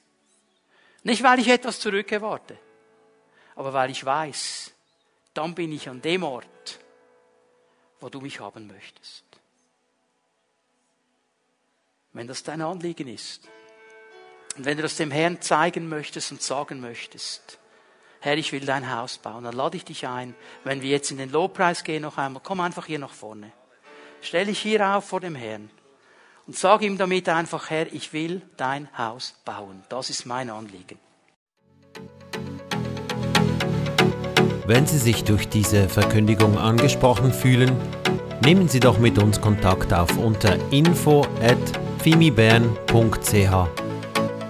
Nicht, 1.04 1.22
weil 1.22 1.38
ich 1.38 1.46
etwas 1.46 1.78
zurückerwarte, 1.78 2.58
aber 3.54 3.72
weil 3.72 3.92
ich 3.92 4.04
weiß, 4.04 4.72
dann 5.32 5.54
bin 5.54 5.70
ich 5.70 5.88
an 5.88 6.02
dem 6.02 6.24
Ort, 6.24 6.80
wo 8.00 8.08
du 8.08 8.20
mich 8.20 8.40
haben 8.40 8.66
möchtest. 8.66 9.22
Wenn 12.12 12.26
das 12.26 12.42
dein 12.42 12.62
Anliegen 12.62 13.06
ist 13.06 13.48
und 14.56 14.64
wenn 14.64 14.76
du 14.76 14.82
das 14.82 14.96
dem 14.96 15.12
Herrn 15.12 15.40
zeigen 15.40 15.88
möchtest 15.88 16.32
und 16.32 16.42
sagen 16.42 16.80
möchtest, 16.80 17.59
Herr, 18.22 18.36
ich 18.36 18.52
will 18.52 18.66
dein 18.66 18.94
Haus 18.94 19.16
bauen, 19.16 19.44
dann 19.44 19.56
lade 19.56 19.78
ich 19.78 19.84
dich 19.86 20.06
ein, 20.06 20.34
wenn 20.62 20.82
wir 20.82 20.90
jetzt 20.90 21.10
in 21.10 21.16
den 21.16 21.30
Lobpreis 21.30 21.84
gehen, 21.84 22.02
noch 22.02 22.18
einmal, 22.18 22.42
komm 22.44 22.60
einfach 22.60 22.84
hier 22.84 22.98
nach 22.98 23.14
vorne. 23.14 23.50
Stell 24.20 24.44
dich 24.44 24.58
hier 24.58 24.86
auf 24.94 25.06
vor 25.06 25.20
dem 25.20 25.34
Herrn. 25.34 25.70
Und 26.46 26.54
sag 26.54 26.82
ihm 26.82 26.98
damit 26.98 27.30
einfach, 27.30 27.70
Herr, 27.70 27.90
ich 27.90 28.12
will 28.12 28.42
dein 28.58 28.88
Haus 28.98 29.36
bauen. 29.46 29.82
Das 29.88 30.10
ist 30.10 30.26
mein 30.26 30.50
Anliegen. 30.50 30.98
Wenn 34.66 34.86
Sie 34.86 34.98
sich 34.98 35.24
durch 35.24 35.48
diese 35.48 35.88
Verkündigung 35.88 36.58
angesprochen 36.58 37.32
fühlen, 37.32 37.74
nehmen 38.44 38.68
Sie 38.68 38.80
doch 38.80 38.98
mit 38.98 39.16
uns 39.18 39.40
Kontakt 39.40 39.94
auf 39.94 40.18
unter 40.18 40.58
info 40.70 41.22
at 41.42 42.02
fimibern.ch. 42.02 43.34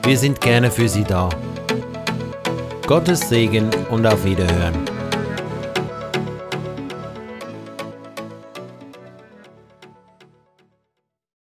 Wir 0.02 0.18
sind 0.18 0.40
gerne 0.40 0.70
für 0.70 0.88
Sie 0.88 1.04
da. 1.04 1.28
Gottes 2.91 3.28
Segen 3.28 3.70
und 3.88 4.05
auf 4.05 4.24
Wiederhören. 4.24 4.89